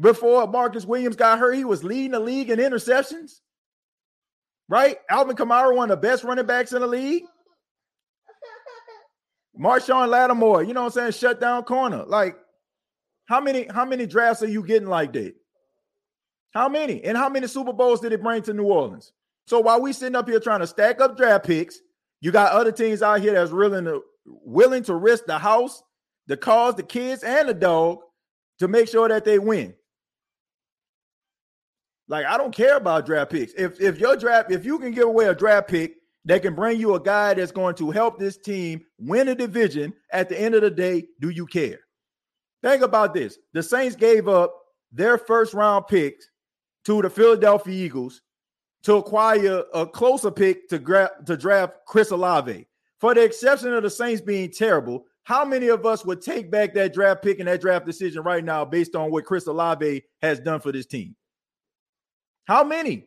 Before 0.00 0.46
Marcus 0.46 0.86
Williams 0.86 1.16
got 1.16 1.38
hurt, 1.38 1.52
he 1.52 1.66
was 1.66 1.84
leading 1.84 2.12
the 2.12 2.20
league 2.20 2.48
in 2.48 2.58
interceptions. 2.58 3.40
Right? 4.70 4.96
Alvin 5.10 5.36
Kamara, 5.36 5.76
one 5.76 5.90
of 5.90 6.00
the 6.00 6.08
best 6.08 6.24
running 6.24 6.46
backs 6.46 6.72
in 6.72 6.80
the 6.80 6.86
league. 6.86 7.24
Marshon 9.60 10.08
Lattimore, 10.08 10.62
you 10.62 10.72
know 10.72 10.84
what 10.84 10.96
I'm 10.96 11.12
saying? 11.12 11.12
Shut 11.12 11.38
down 11.38 11.64
corner. 11.64 12.04
Like, 12.06 12.38
how 13.26 13.38
many 13.38 13.66
how 13.66 13.84
many 13.84 14.06
drafts 14.06 14.42
are 14.42 14.48
you 14.48 14.62
getting 14.62 14.88
like 14.88 15.12
that? 15.12 15.34
How 16.54 16.70
many? 16.70 17.04
And 17.04 17.18
how 17.18 17.28
many 17.28 17.46
Super 17.48 17.74
Bowls 17.74 18.00
did 18.00 18.12
it 18.12 18.22
bring 18.22 18.40
to 18.44 18.54
New 18.54 18.64
Orleans? 18.64 19.12
So 19.46 19.60
while 19.60 19.82
we 19.82 19.92
sitting 19.92 20.16
up 20.16 20.26
here 20.26 20.40
trying 20.40 20.60
to 20.60 20.66
stack 20.66 21.02
up 21.02 21.18
draft 21.18 21.44
picks, 21.44 21.80
you 22.22 22.30
got 22.30 22.52
other 22.52 22.72
teams 22.72 23.02
out 23.02 23.20
here 23.20 23.34
that's 23.34 23.50
willing 23.50 23.84
to 23.84 24.00
willing 24.24 24.84
to 24.84 24.94
risk 24.94 25.26
the 25.26 25.38
house, 25.38 25.82
the 26.28 26.36
cars, 26.36 26.76
the 26.76 26.84
kids, 26.84 27.24
and 27.24 27.48
the 27.48 27.54
dog 27.54 27.98
to 28.60 28.68
make 28.68 28.88
sure 28.88 29.08
that 29.08 29.24
they 29.24 29.40
win. 29.40 29.74
Like 32.06 32.24
I 32.24 32.38
don't 32.38 32.54
care 32.54 32.76
about 32.76 33.06
draft 33.06 33.32
picks. 33.32 33.52
If 33.54 33.80
if 33.80 33.98
your 33.98 34.16
draft, 34.16 34.52
if 34.52 34.64
you 34.64 34.78
can 34.78 34.92
give 34.92 35.08
away 35.08 35.26
a 35.26 35.34
draft 35.34 35.68
pick 35.68 35.96
that 36.24 36.42
can 36.42 36.54
bring 36.54 36.78
you 36.78 36.94
a 36.94 37.00
guy 37.00 37.34
that's 37.34 37.50
going 37.50 37.74
to 37.74 37.90
help 37.90 38.20
this 38.20 38.38
team 38.38 38.82
win 38.98 39.26
a 39.26 39.34
division 39.34 39.92
at 40.12 40.28
the 40.28 40.40
end 40.40 40.54
of 40.54 40.62
the 40.62 40.70
day, 40.70 41.04
do 41.20 41.30
you 41.30 41.44
care? 41.44 41.80
Think 42.62 42.82
about 42.82 43.14
this. 43.14 43.36
The 43.52 43.64
Saints 43.64 43.96
gave 43.96 44.28
up 44.28 44.54
their 44.92 45.18
first 45.18 45.54
round 45.54 45.88
picks 45.88 46.28
to 46.84 47.02
the 47.02 47.10
Philadelphia 47.10 47.74
Eagles 47.74 48.22
to 48.82 48.96
acquire 48.96 49.64
a 49.72 49.86
closer 49.86 50.30
pick 50.30 50.68
to, 50.68 51.10
to 51.26 51.36
draft 51.36 51.74
Chris 51.86 52.10
Olave. 52.10 52.66
For 52.98 53.14
the 53.14 53.22
exception 53.22 53.72
of 53.72 53.82
the 53.82 53.90
Saints 53.90 54.20
being 54.20 54.50
terrible, 54.50 55.06
how 55.24 55.44
many 55.44 55.68
of 55.68 55.86
us 55.86 56.04
would 56.04 56.20
take 56.20 56.50
back 56.50 56.74
that 56.74 56.92
draft 56.92 57.22
pick 57.22 57.38
and 57.38 57.48
that 57.48 57.60
draft 57.60 57.86
decision 57.86 58.22
right 58.22 58.44
now 58.44 58.64
based 58.64 58.96
on 58.96 59.10
what 59.10 59.24
Chris 59.24 59.46
Olave 59.46 60.02
has 60.20 60.40
done 60.40 60.60
for 60.60 60.72
this 60.72 60.86
team? 60.86 61.14
How 62.44 62.64
many? 62.64 63.06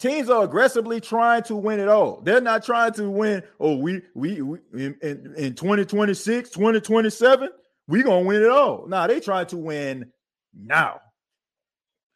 Teams 0.00 0.30
are 0.30 0.44
aggressively 0.44 1.00
trying 1.00 1.42
to 1.44 1.56
win 1.56 1.80
it 1.80 1.88
all. 1.88 2.20
They're 2.20 2.40
not 2.40 2.64
trying 2.64 2.92
to 2.94 3.10
win. 3.10 3.42
Oh, 3.58 3.76
we 3.76 4.00
we, 4.14 4.42
we 4.42 4.58
in, 4.72 4.96
in, 5.02 5.34
in 5.36 5.54
2026, 5.54 6.50
2027, 6.50 7.48
we 7.88 8.04
gonna 8.04 8.24
win 8.24 8.42
it 8.42 8.50
all. 8.50 8.86
Nah, 8.86 9.08
they 9.08 9.18
trying 9.18 9.46
to 9.46 9.56
win 9.56 10.12
now. 10.54 11.00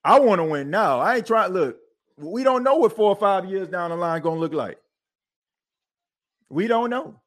I 0.05 0.20
want 0.20 0.40
to 0.40 0.44
win 0.44 0.70
now. 0.70 0.98
I 0.98 1.16
ain't 1.16 1.26
trying. 1.26 1.53
Look, 1.53 1.78
we 2.16 2.44
don't 2.44 2.64
know 2.64 2.76
what 2.76 2.96
four 2.96 3.11
or 3.11 3.16
five 3.16 3.44
years 3.46 3.68
down 3.68 3.90
the 3.90 3.96
line 3.96 4.22
gonna 4.22 4.40
look 4.40 4.55
like. 4.55 4.78
We 6.48 6.66
don't 6.66 6.90
know. 6.90 7.20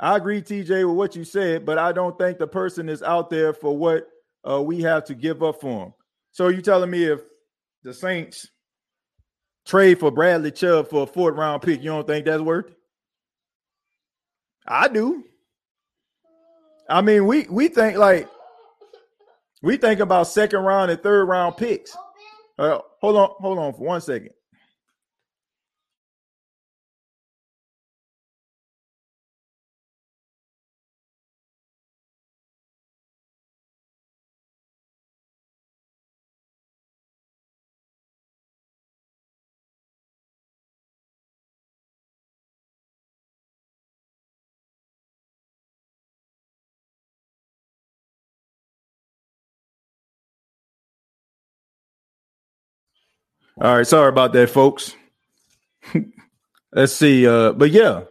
I 0.00 0.16
agree, 0.16 0.42
TJ, 0.42 0.88
with 0.88 0.96
what 0.96 1.16
you 1.16 1.24
said, 1.24 1.64
but 1.64 1.78
I 1.78 1.92
don't 1.92 2.18
think 2.18 2.38
the 2.38 2.46
person 2.46 2.88
is 2.88 3.02
out 3.02 3.30
there 3.30 3.52
for 3.52 3.76
what 3.76 4.08
uh, 4.48 4.60
we 4.60 4.82
have 4.82 5.04
to 5.04 5.14
give 5.14 5.42
up 5.42 5.60
for 5.60 5.86
him. 5.86 5.94
So 6.32 6.48
you 6.48 6.62
telling 6.62 6.90
me 6.90 7.04
if 7.04 7.20
the 7.84 7.94
Saints 7.94 8.48
trade 9.64 10.00
for 10.00 10.10
Bradley 10.10 10.50
Chubb 10.50 10.88
for 10.88 11.04
a 11.04 11.06
fourth 11.06 11.36
round 11.36 11.62
pick, 11.62 11.80
you 11.82 11.90
don't 11.90 12.06
think 12.06 12.26
that's 12.26 12.42
worth 12.42 12.70
it? 12.70 12.76
I 14.66 14.88
do. 14.88 15.24
I 16.88 17.00
mean, 17.00 17.26
we 17.26 17.46
we 17.48 17.68
think 17.68 17.96
like 17.96 18.28
we 19.64 19.78
think 19.78 20.00
about 20.00 20.28
second 20.28 20.60
round 20.60 20.90
and 20.90 21.02
third 21.02 21.24
round 21.24 21.56
picks. 21.56 21.96
Uh, 22.58 22.78
hold 23.00 23.16
on, 23.16 23.30
hold 23.38 23.58
on 23.58 23.72
for 23.72 23.80
one 23.80 24.00
second. 24.00 24.30
All 53.60 53.76
right, 53.76 53.86
sorry 53.86 54.08
about 54.08 54.32
that, 54.32 54.50
folks. 54.50 54.96
Let's 56.74 56.92
see. 56.92 57.26
Uh, 57.26 57.52
but 57.52 57.70
yeah, 57.70 58.02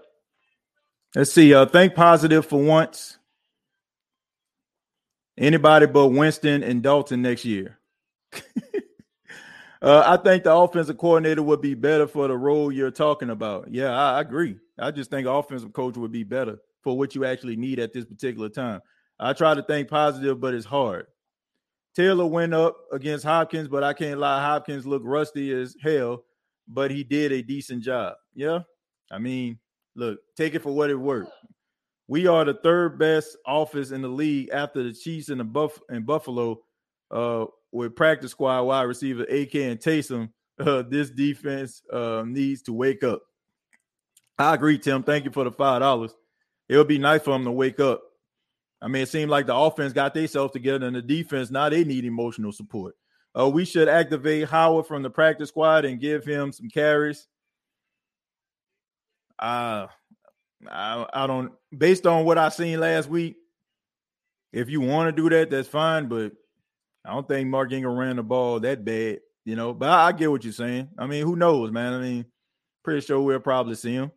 let's 1.15 1.33
see. 1.33 1.53
Uh, 1.53 1.65
think 1.65 1.95
positive 1.95 2.45
for 2.45 2.63
once. 2.63 3.17
Anybody 5.37 5.85
but 5.85 6.07
Winston 6.07 6.63
and 6.63 6.81
Dalton 6.81 7.21
next 7.23 7.43
year. 7.43 7.77
uh, 9.81 10.03
I 10.05 10.15
think 10.17 10.45
the 10.45 10.55
offensive 10.55 10.97
coordinator 10.97 11.43
would 11.43 11.59
be 11.59 11.73
better 11.73 12.07
for 12.07 12.29
the 12.29 12.37
role 12.37 12.71
you're 12.71 12.91
talking 12.91 13.31
about. 13.31 13.67
Yeah, 13.69 13.91
I, 13.91 14.17
I 14.17 14.21
agree. 14.21 14.59
I 14.79 14.91
just 14.91 15.09
think 15.09 15.27
offensive 15.27 15.73
coach 15.73 15.97
would 15.97 16.11
be 16.11 16.23
better 16.23 16.59
for 16.83 16.97
what 16.97 17.15
you 17.15 17.25
actually 17.25 17.57
need 17.57 17.79
at 17.79 17.91
this 17.91 18.05
particular 18.05 18.47
time. 18.47 18.79
I 19.19 19.33
try 19.33 19.55
to 19.55 19.63
think 19.63 19.89
positive, 19.89 20.39
but 20.39 20.53
it's 20.53 20.65
hard. 20.65 21.07
Taylor 21.95 22.25
went 22.25 22.53
up 22.53 22.77
against 22.91 23.23
Hopkins, 23.23 23.67
but 23.67 23.83
I 23.83 23.93
can't 23.93 24.19
lie. 24.19 24.41
Hopkins 24.41 24.87
looked 24.87 25.05
rusty 25.05 25.53
as 25.53 25.75
hell, 25.81 26.23
but 26.67 26.89
he 26.89 27.03
did 27.03 27.31
a 27.31 27.41
decent 27.41 27.83
job. 27.83 28.15
Yeah. 28.33 28.59
I 29.11 29.19
mean, 29.19 29.59
look, 29.95 30.19
take 30.35 30.55
it 30.55 30.63
for 30.63 30.73
what 30.73 30.89
it 30.89 30.95
worth. 30.95 31.29
We 32.07 32.27
are 32.27 32.43
the 32.43 32.55
third 32.55 32.97
best 32.97 33.37
office 33.45 33.91
in 33.91 34.01
the 34.01 34.07
league 34.07 34.49
after 34.51 34.83
the 34.83 34.93
Chiefs 34.93 35.29
and 35.29 35.39
the 35.39 35.43
Buff 35.43 35.79
and 35.89 36.05
Buffalo 36.05 36.59
uh, 37.11 37.45
with 37.71 37.95
practice 37.95 38.31
squad 38.31 38.63
wide 38.63 38.83
receiver 38.83 39.23
AK 39.23 39.55
and 39.55 39.79
Taysom. 39.79 40.29
Uh, 40.59 40.83
this 40.83 41.09
defense 41.09 41.81
uh, 41.91 42.23
needs 42.25 42.61
to 42.61 42.73
wake 42.73 43.03
up. 43.03 43.23
I 44.37 44.53
agree, 44.53 44.77
Tim. 44.77 45.01
Thank 45.01 45.25
you 45.25 45.31
for 45.31 45.43
the 45.43 45.51
five 45.51 45.81
dollars. 45.81 46.15
It 46.69 46.77
would 46.77 46.87
be 46.87 46.99
nice 46.99 47.21
for 47.23 47.31
them 47.31 47.43
to 47.45 47.51
wake 47.51 47.79
up. 47.79 48.01
I 48.83 48.89
mean, 48.89 49.03
it 49.03 49.09
seemed 49.09 49.31
like 49.31 49.45
the 49.45 49.55
offense 49.55 49.93
got 49.93 50.13
themselves 50.13 50.51
together 50.51 50.85
and 50.85 50.95
the 50.95 51.01
defense 51.01 51.49
now 51.49 51.69
they 51.69 51.85
need 51.85 52.03
emotional 52.03 52.51
support. 52.51 52.95
Uh, 53.37 53.49
we 53.49 53.63
should 53.63 53.87
activate 53.87 54.49
Howard 54.49 54.87
from 54.87 55.03
the 55.03 55.09
practice 55.09 55.49
squad 55.49 55.85
and 55.85 56.01
give 56.01 56.25
him 56.25 56.51
some 56.51 56.67
carries. 56.67 57.25
Uh, 59.39 59.87
I, 60.69 61.05
I 61.13 61.27
don't, 61.27 61.53
based 61.75 62.05
on 62.05 62.25
what 62.25 62.37
I 62.37 62.49
seen 62.49 62.81
last 62.81 63.09
week, 63.09 63.37
if 64.51 64.69
you 64.69 64.81
want 64.81 65.15
to 65.15 65.21
do 65.21 65.29
that, 65.29 65.49
that's 65.49 65.69
fine. 65.69 66.07
But 66.07 66.33
I 67.05 67.13
don't 67.13 67.27
think 67.27 67.47
Mark 67.47 67.71
Ingram 67.71 67.97
ran 67.97 68.17
the 68.17 68.23
ball 68.23 68.59
that 68.59 68.83
bad, 68.83 69.19
you 69.45 69.55
know. 69.55 69.73
But 69.73 69.89
I, 69.89 70.07
I 70.07 70.11
get 70.11 70.29
what 70.29 70.43
you're 70.43 70.51
saying. 70.51 70.89
I 70.97 71.07
mean, 71.07 71.25
who 71.25 71.37
knows, 71.37 71.71
man? 71.71 71.93
I 71.93 71.99
mean, 71.99 72.25
pretty 72.83 72.99
sure 72.99 73.21
we'll 73.21 73.39
probably 73.39 73.75
see 73.75 73.93
him 73.93 74.11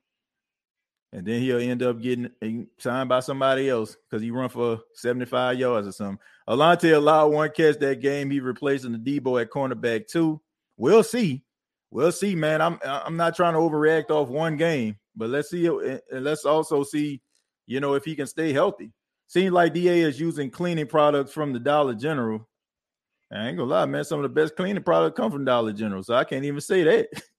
and 1.16 1.24
then 1.24 1.40
he'll 1.40 1.58
end 1.58 1.82
up 1.82 1.98
getting 1.98 2.28
signed 2.76 3.08
by 3.08 3.20
somebody 3.20 3.70
else 3.70 3.96
because 4.08 4.22
he 4.22 4.30
run 4.30 4.50
for 4.50 4.80
75 4.92 5.58
yards 5.58 5.88
or 5.88 5.92
something. 5.92 6.18
Alontae 6.46 6.94
allowed 6.94 7.28
one 7.28 7.50
catch 7.56 7.78
that 7.78 8.02
game. 8.02 8.30
He 8.30 8.38
replacing 8.38 8.94
Adebo 8.94 9.40
at 9.40 9.50
cornerback 9.50 10.08
too. 10.08 10.42
We'll 10.76 11.02
see. 11.02 11.42
We'll 11.90 12.12
see, 12.12 12.34
man. 12.34 12.60
I'm 12.60 12.78
I'm 12.84 13.16
not 13.16 13.34
trying 13.34 13.54
to 13.54 13.60
overreact 13.60 14.10
off 14.10 14.28
one 14.28 14.58
game, 14.58 14.98
but 15.16 15.30
let's 15.30 15.48
see. 15.48 15.66
And 15.66 16.02
let's 16.12 16.44
also 16.44 16.84
see, 16.84 17.22
you 17.66 17.80
know, 17.80 17.94
if 17.94 18.04
he 18.04 18.14
can 18.14 18.26
stay 18.26 18.52
healthy. 18.52 18.92
Seems 19.26 19.52
like 19.52 19.72
DA 19.72 20.00
is 20.02 20.20
using 20.20 20.50
cleaning 20.50 20.86
products 20.86 21.32
from 21.32 21.54
the 21.54 21.58
Dollar 21.58 21.94
General. 21.94 22.46
I 23.32 23.48
ain't 23.48 23.56
gonna 23.56 23.70
lie, 23.70 23.86
man. 23.86 24.04
Some 24.04 24.18
of 24.18 24.24
the 24.24 24.28
best 24.28 24.54
cleaning 24.54 24.82
products 24.82 25.16
come 25.16 25.32
from 25.32 25.46
Dollar 25.46 25.72
General, 25.72 26.02
so 26.02 26.14
I 26.14 26.24
can't 26.24 26.44
even 26.44 26.60
say 26.60 26.82
that. 26.82 27.08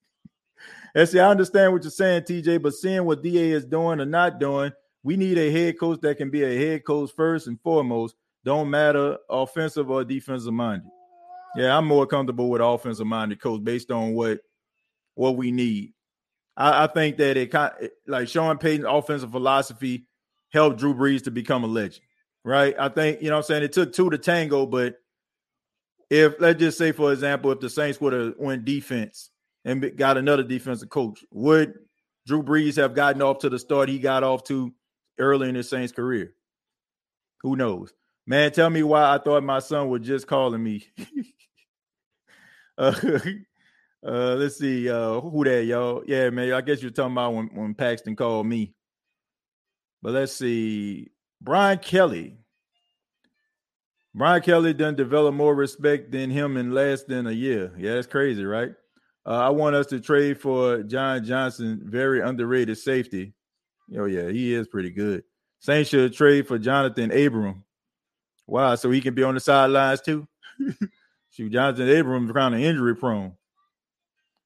See, 1.06 1.20
I 1.20 1.30
understand 1.30 1.74
what 1.74 1.84
you're 1.84 1.92
saying, 1.92 2.24
TJ, 2.24 2.62
but 2.62 2.74
seeing 2.74 3.06
what 3.06 3.22
DA 3.22 3.52
is 3.52 3.66
doing 3.66 4.00
or 4.00 4.06
not 4.06 4.40
doing, 4.40 4.72
we 5.04 5.16
need 5.16 5.38
a 5.38 5.52
head 5.52 5.80
coach 5.80 6.02
that 6.02 6.18
can 6.18 6.32
be 6.32 6.44
a 6.44 6.58
head 6.58 6.84
coach 6.84 7.12
first 7.16 7.48
and 7.48 7.62
foremost. 7.62 8.16
Don't 8.44 8.70
matter 8.70 9.18
offensive 9.30 9.92
or 9.92 10.04
defensive 10.04 10.54
minded. 10.54 10.90
Yeah, 11.56 11.78
I'm 11.78 11.86
more 11.86 12.08
comfortable 12.08 12.50
with 12.50 12.62
offensive 12.62 13.06
minded 13.06 13.42
coach 13.42 13.64
based 13.64 13.92
on 13.92 14.14
what 14.14 14.40
what 15.16 15.38
we 15.38 15.52
need. 15.52 15.94
I, 16.56 16.86
I 16.86 16.88
think 16.88 17.18
that 17.18 17.38
it 17.38 17.52
kind 17.52 17.74
like 18.08 18.28
Sean 18.28 18.58
Payton's 18.58 18.88
offensive 18.88 19.32
philosophy 19.32 20.08
helped 20.52 20.80
Drew 20.80 20.94
Brees 20.94 21.24
to 21.26 21.32
become 21.32 21.64
a 21.64 21.68
legend, 21.68 22.06
right? 22.44 22.76
I 22.80 22.90
think 22.90 23.22
you 23.22 23.30
know 23.30 23.36
what 23.36 23.46
I'm 23.46 23.48
saying 23.48 23.64
it 23.64 23.74
took 23.74 23.94
two 23.94 24.10
to 24.10 24.18
tango, 24.18 24.66
but 24.66 24.96
if 26.10 26.36
let's 26.40 26.60
just 26.60 26.78
say 26.78 26.92
for 26.92 27.12
example, 27.12 27.52
if 27.52 27.60
the 27.60 27.70
Saints 27.70 28.02
would 28.02 28.14
have 28.14 28.34
went 28.38 28.66
defense 28.66 29.30
and 29.68 29.98
got 29.98 30.18
another 30.18 30.44
defensive 30.44 30.90
coach. 30.90 31.26
Would 31.32 31.74
Drew 32.26 32.42
Brees 32.42 32.78
have 32.78 32.96
gotten 32.96 33.22
off 33.22 33.40
to 33.40 33.50
the 33.50 33.60
start 33.60 33.90
he 33.90 34.00
got 34.00 34.24
off 34.24 34.46
to 34.46 34.74
early 35.20 35.50
in 35.50 35.56
his 35.56 35.70
Saints 35.70 35.92
career? 35.92 36.34
Who 37.42 37.58
knows? 37.58 37.94
Man, 38.26 38.52
tell 38.52 38.70
me 38.70 38.82
why 38.82 39.14
I 39.14 39.18
thought 39.18 39.44
my 39.44 39.60
son 39.60 39.90
was 39.90 40.02
just 40.02 40.26
calling 40.26 40.64
me. 40.64 40.86
uh, 42.78 42.94
uh, 44.08 44.36
let's 44.36 44.58
see. 44.58 44.90
Uh, 44.90 45.20
who 45.20 45.44
that, 45.44 45.66
y'all? 45.66 46.02
Yeah, 46.08 46.30
man. 46.30 46.54
I 46.54 46.62
guess 46.62 46.82
you're 46.82 46.92
talking 46.92 47.12
about 47.12 47.34
when, 47.34 47.48
when 47.48 47.74
Paxton 47.76 48.16
called 48.16 48.48
me. 48.48 48.74
But 50.02 50.14
let's 50.14 50.34
see. 50.34 51.10
Brian 51.42 51.80
Kelly. 51.80 52.38
Brian 54.16 54.42
Kelly 54.42 54.74
done 54.74 54.96
develop 54.96 55.36
more 55.36 55.54
respect 55.54 56.12
than 56.12 56.30
him 56.30 56.56
in 56.56 56.72
less 56.72 57.04
than 57.04 57.28
a 57.28 57.32
year. 57.32 57.74
Yeah, 57.78 57.96
that's 57.96 58.08
crazy, 58.08 58.46
right? 58.46 58.72
Uh, 59.28 59.32
I 59.32 59.50
want 59.50 59.76
us 59.76 59.88
to 59.88 60.00
trade 60.00 60.40
for 60.40 60.84
John 60.84 61.26
Johnson, 61.26 61.82
very 61.84 62.22
underrated 62.22 62.78
safety. 62.78 63.34
Oh, 63.98 64.06
yeah, 64.06 64.30
he 64.30 64.54
is 64.54 64.70
pretty 64.70 64.90
good. 64.90 65.24
Saints 65.60 65.90
should 65.90 66.14
trade 66.14 66.48
for 66.48 66.58
Johnathan 66.58 67.26
Abram. 67.26 67.66
Wow, 68.46 68.76
so 68.76 68.90
he 68.90 69.02
can 69.02 69.14
be 69.14 69.24
on 69.24 69.34
the 69.34 69.42
sidelines 69.42 70.00
too? 70.00 70.28
Shoot, 71.32 71.52
Johnathan 71.52 72.00
Abram 72.00 72.34
kind 72.34 72.56
of 72.56 72.62
injury 72.62 72.96
prone. 72.96 73.34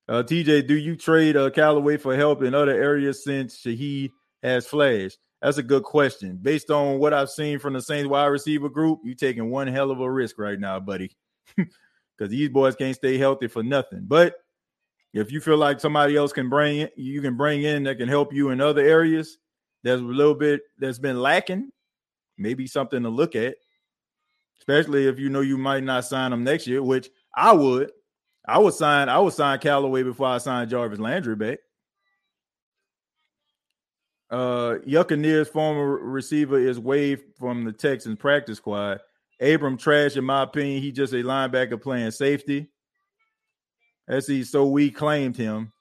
Uh, 0.10 0.24
TJ, 0.24 0.68
do 0.68 0.76
you 0.76 0.96
trade 0.96 1.38
uh, 1.38 1.52
Callaway 1.52 1.98
for 1.98 2.16
help 2.16 2.42
in 2.42 2.56
other 2.56 2.74
areas 2.74 3.24
since 3.24 3.62
Shaheed 3.62 4.10
has 4.42 4.66
flashed? 4.66 5.20
That's 5.44 5.58
a 5.58 5.64
good 5.64 5.84
question. 5.84 6.40
Based 6.42 6.72
on 6.72 6.98
what 6.98 7.14
I've 7.14 7.30
seen 7.30 7.60
from 7.60 7.74
the 7.74 7.82
Saints 7.82 8.10
wide 8.10 8.26
receiver 8.26 8.68
group, 8.68 9.00
you're 9.04 9.14
taking 9.14 9.52
one 9.52 9.68
hell 9.68 9.92
of 9.92 10.00
a 10.00 10.12
risk 10.12 10.40
right 10.40 10.60
now, 10.60 10.80
buddy. 10.80 11.12
Because 12.18 12.30
these 12.30 12.50
boys 12.50 12.76
can't 12.76 12.96
stay 12.96 13.18
healthy 13.18 13.48
for 13.48 13.64
nothing. 13.64 14.02
But 14.04 14.36
if 15.14 15.32
you 15.32 15.42
feel 15.42 15.58
like 15.58 15.80
somebody 15.80 16.16
else 16.16 16.32
can 16.32 16.50
bring 16.50 16.80
in, 16.80 16.90
you 16.96 17.22
can 17.22 17.36
bring 17.36 17.64
in 17.64 17.84
that 17.84 17.98
can 17.98 18.08
help 18.08 18.34
you 18.34 18.50
in 18.50 18.62
other 18.62 18.82
areas, 18.82 19.38
that's 19.84 20.02
a 20.02 20.04
little 20.04 20.36
bit 20.36 20.62
that's 20.80 21.00
been 21.00 21.20
lacking. 21.20 21.72
Maybe 22.38 22.66
something 22.68 23.04
to 23.04 23.10
look 23.10 23.36
at, 23.36 23.56
especially 24.60 25.08
if 25.08 25.20
you 25.20 25.30
know 25.30 25.42
you 25.42 25.58
might 25.58 25.84
not 25.84 26.06
sign 26.06 26.32
them 26.32 26.44
next 26.44 26.66
year, 26.66 26.82
which 26.82 27.10
I 27.36 27.54
would. 27.54 27.92
I 28.48 28.58
would 28.58 28.74
sign. 28.74 29.10
I 29.10 29.20
would 29.20 29.34
sign 29.34 29.60
Callaway 29.60 30.04
before 30.04 30.28
I 30.28 30.38
sign 30.40 30.68
Jarvis 30.68 31.00
Landry 31.00 31.36
back. 31.36 31.60
Uh, 34.32 34.78
Buccaneer's 34.88 35.50
former 35.50 35.98
receiver 35.98 36.58
is 36.58 36.80
waived 36.80 37.24
from 37.38 37.66
the 37.66 37.74
Texans 37.74 38.18
practice 38.18 38.58
squad. 38.58 39.02
Abram 39.42 39.78
trash, 39.78 40.16
in 40.16 40.24
my 40.24 40.44
opinion. 40.44 40.82
He 40.82 40.92
just 40.92 41.14
a 41.14 41.18
linebacker 41.18 41.82
playing 41.82 42.12
safety. 42.12 42.70
As 44.12 44.28
he 44.28 44.44
so 44.44 44.68
we 44.68 44.92
claimed 44.92 45.38
him. 45.38 45.72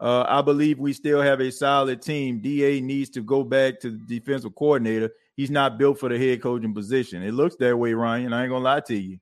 Uh, 0.00 0.24
I 0.28 0.42
believe 0.42 0.78
we 0.78 0.92
still 0.92 1.22
have 1.22 1.40
a 1.40 1.50
solid 1.50 2.02
team. 2.02 2.40
DA 2.40 2.80
needs 2.80 3.10
to 3.10 3.22
go 3.22 3.42
back 3.42 3.80
to 3.80 3.90
the 3.90 3.98
defensive 4.18 4.54
coordinator. 4.54 5.10
He's 5.36 5.50
not 5.50 5.78
built 5.78 5.98
for 5.98 6.08
the 6.08 6.18
head 6.18 6.42
coaching 6.42 6.74
position. 6.74 7.22
It 7.22 7.34
looks 7.34 7.56
that 7.56 7.76
way, 7.76 7.94
Ryan. 7.94 8.32
I 8.32 8.42
ain't 8.42 8.50
gonna 8.50 8.64
lie 8.64 8.80
to 8.80 8.96
you. 8.96 9.18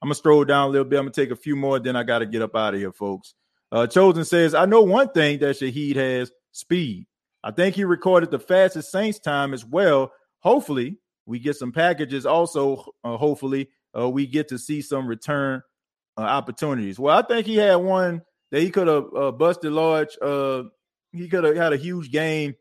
I'm 0.00 0.06
gonna 0.06 0.14
stroll 0.14 0.44
down 0.44 0.68
a 0.68 0.70
little 0.70 0.84
bit. 0.84 0.98
I'm 0.98 1.04
gonna 1.04 1.12
take 1.12 1.32
a 1.32 1.36
few 1.36 1.56
more, 1.56 1.78
then 1.78 1.96
I 1.96 2.04
got 2.04 2.20
to 2.20 2.26
get 2.26 2.42
up 2.42 2.54
out 2.54 2.74
of 2.74 2.80
here, 2.80 2.92
folks. 2.92 3.34
Uh, 3.72 3.86
Chosen 3.86 4.24
says, 4.24 4.54
I 4.54 4.66
know 4.66 4.82
one 4.82 5.08
thing 5.10 5.40
that 5.40 5.56
Shaheed 5.56 5.96
has 5.96 6.30
speed. 6.52 7.06
I 7.42 7.50
think 7.50 7.74
he 7.74 7.84
recorded 7.84 8.30
the 8.30 8.38
fastest 8.38 8.90
Saints 8.90 9.18
time 9.18 9.52
as 9.52 9.64
well. 9.64 10.12
Hopefully, 10.40 10.98
we 11.26 11.38
get 11.38 11.56
some 11.56 11.72
packages. 11.72 12.26
Also, 12.26 12.84
uh, 13.04 13.16
hopefully, 13.16 13.68
uh, 13.96 14.08
we 14.08 14.26
get 14.26 14.48
to 14.48 14.58
see 14.58 14.82
some 14.82 15.06
return 15.06 15.62
uh, 16.16 16.22
opportunities. 16.22 16.98
Well, 16.98 17.16
I 17.16 17.22
think 17.22 17.46
he 17.46 17.56
had 17.56 17.76
one 17.76 18.22
that 18.50 18.62
he 18.62 18.70
could 18.70 18.88
have 18.88 19.06
uh, 19.14 19.32
busted 19.32 19.72
large. 19.72 20.16
Uh, 20.20 20.64
he 21.12 21.28
could 21.28 21.44
have 21.44 21.56
had 21.56 21.72
a 21.72 21.76
huge 21.76 22.10
game 22.10 22.54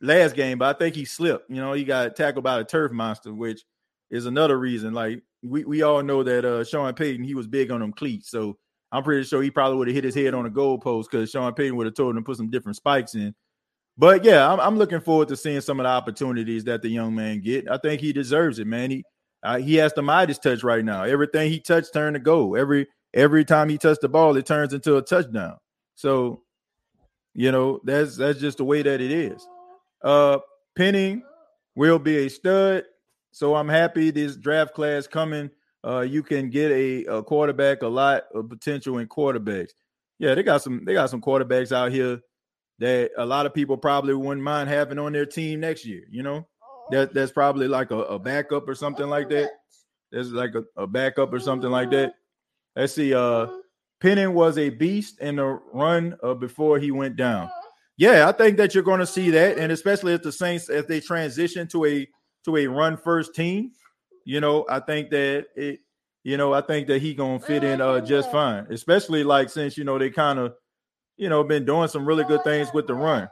last 0.00 0.34
game, 0.34 0.58
but 0.58 0.74
I 0.74 0.78
think 0.78 0.94
he 0.94 1.04
slipped. 1.04 1.50
You 1.50 1.56
know, 1.56 1.72
he 1.72 1.84
got 1.84 2.16
tackled 2.16 2.44
by 2.44 2.60
a 2.60 2.64
turf 2.64 2.92
monster, 2.92 3.32
which 3.32 3.62
is 4.10 4.26
another 4.26 4.58
reason. 4.58 4.92
Like 4.92 5.22
we, 5.42 5.64
we 5.64 5.82
all 5.82 6.02
know 6.02 6.22
that 6.22 6.44
uh, 6.44 6.64
Sean 6.64 6.92
Payton 6.94 7.24
he 7.24 7.34
was 7.34 7.46
big 7.46 7.70
on 7.70 7.80
them 7.80 7.92
cleats, 7.92 8.30
so 8.30 8.58
I'm 8.92 9.02
pretty 9.02 9.24
sure 9.24 9.42
he 9.42 9.50
probably 9.50 9.78
would 9.78 9.88
have 9.88 9.94
hit 9.94 10.04
his 10.04 10.14
head 10.14 10.34
on 10.34 10.46
a 10.46 10.50
goalpost 10.50 11.04
because 11.10 11.30
Sean 11.30 11.54
Payton 11.54 11.76
would 11.76 11.86
have 11.86 11.94
told 11.94 12.16
him 12.16 12.22
to 12.22 12.26
put 12.26 12.36
some 12.36 12.50
different 12.50 12.76
spikes 12.76 13.14
in. 13.14 13.34
But 13.96 14.24
yeah, 14.24 14.50
I'm, 14.50 14.60
I'm, 14.60 14.78
looking 14.78 15.00
forward 15.00 15.28
to 15.28 15.36
seeing 15.36 15.60
some 15.60 15.78
of 15.78 15.84
the 15.84 15.90
opportunities 15.90 16.64
that 16.64 16.80
the 16.80 16.88
young 16.88 17.14
man 17.14 17.40
get. 17.40 17.70
I 17.70 17.76
think 17.76 18.00
he 18.00 18.12
deserves 18.12 18.58
it, 18.58 18.66
man. 18.66 18.90
He 18.90 19.04
uh, 19.42 19.58
he 19.58 19.76
has 19.76 19.92
the 19.94 20.02
Midas 20.02 20.38
touch 20.38 20.62
right 20.62 20.84
now. 20.84 21.04
Everything 21.04 21.50
he 21.50 21.60
touched 21.60 21.92
turned 21.92 22.14
to 22.14 22.20
goal. 22.20 22.56
Every 22.56 22.86
every 23.14 23.44
time 23.44 23.68
he 23.68 23.78
touched 23.78 24.02
the 24.02 24.08
ball, 24.08 24.36
it 24.36 24.46
turns 24.46 24.72
into 24.72 24.96
a 24.96 25.02
touchdown. 25.02 25.56
So, 25.94 26.42
you 27.34 27.52
know, 27.52 27.80
that's 27.84 28.16
that's 28.16 28.38
just 28.38 28.58
the 28.58 28.64
way 28.64 28.82
that 28.82 29.00
it 29.00 29.10
is. 29.10 29.46
Uh 30.02 30.38
Penning 30.76 31.22
will 31.74 31.98
be 31.98 32.26
a 32.26 32.28
stud. 32.30 32.84
So 33.32 33.54
I'm 33.54 33.68
happy 33.68 34.10
this 34.10 34.36
draft 34.36 34.74
class 34.74 35.06
coming. 35.06 35.50
Uh, 35.86 36.00
you 36.00 36.22
can 36.22 36.50
get 36.50 36.70
a, 36.70 37.04
a 37.04 37.22
quarterback, 37.22 37.82
a 37.82 37.88
lot 37.88 38.24
of 38.34 38.48
potential 38.48 38.98
in 38.98 39.08
quarterbacks. 39.08 39.70
Yeah, 40.18 40.34
they 40.34 40.42
got 40.42 40.62
some 40.62 40.84
they 40.84 40.92
got 40.92 41.10
some 41.10 41.22
quarterbacks 41.22 41.72
out 41.72 41.92
here 41.92 42.20
that 42.78 43.10
a 43.16 43.24
lot 43.24 43.46
of 43.46 43.54
people 43.54 43.76
probably 43.76 44.14
wouldn't 44.14 44.42
mind 44.42 44.68
having 44.68 44.98
on 44.98 45.12
their 45.12 45.26
team 45.26 45.60
next 45.60 45.86
year. 45.86 46.02
You 46.10 46.22
know, 46.22 46.46
that 46.90 47.14
that's 47.14 47.32
probably 47.32 47.68
like 47.68 47.90
a, 47.90 47.98
a 47.98 48.18
backup 48.18 48.68
or 48.68 48.74
something 48.74 49.08
like 49.08 49.28
that. 49.30 49.50
There's 50.10 50.32
like 50.32 50.54
a, 50.54 50.64
a, 50.76 50.86
backup 50.86 51.32
or 51.32 51.38
something 51.38 51.70
like 51.70 51.90
that. 51.90 52.14
Let's 52.74 52.94
see. 52.94 53.14
Uh, 53.14 53.46
Penning 54.00 54.34
was 54.34 54.58
a 54.58 54.70
beast 54.70 55.20
in 55.20 55.36
the 55.36 55.60
run 55.72 56.16
uh, 56.22 56.34
before 56.34 56.78
he 56.78 56.90
went 56.90 57.16
down. 57.16 57.50
Yeah, 57.96 58.28
I 58.28 58.32
think 58.32 58.56
that 58.56 58.74
you're 58.74 58.82
going 58.82 59.00
to 59.00 59.06
see 59.06 59.30
that, 59.30 59.58
and 59.58 59.70
especially 59.70 60.14
if 60.14 60.22
the 60.22 60.32
Saints 60.32 60.70
if 60.70 60.86
they 60.88 61.00
transition 61.00 61.68
to 61.68 61.84
a 61.84 62.08
to 62.44 62.56
a 62.56 62.66
run 62.66 62.96
first 62.96 63.34
team, 63.34 63.72
you 64.24 64.40
know, 64.40 64.64
I 64.68 64.80
think 64.80 65.10
that 65.10 65.46
it, 65.54 65.80
you 66.24 66.36
know, 66.36 66.54
I 66.54 66.62
think 66.62 66.88
that 66.88 67.02
he 67.02 67.14
gonna 67.14 67.38
fit 67.38 67.62
in 67.62 67.80
uh 67.80 68.00
just 68.00 68.32
fine. 68.32 68.66
Especially 68.70 69.22
like 69.22 69.50
since 69.50 69.76
you 69.76 69.84
know 69.84 69.98
they 69.98 70.10
kind 70.10 70.38
of 70.38 70.54
you 71.20 71.28
know, 71.28 71.44
been 71.44 71.66
doing 71.66 71.86
some 71.86 72.06
really 72.06 72.24
good 72.24 72.42
things 72.44 72.72
with 72.72 72.86
the 72.86 72.94
run. 72.94 73.28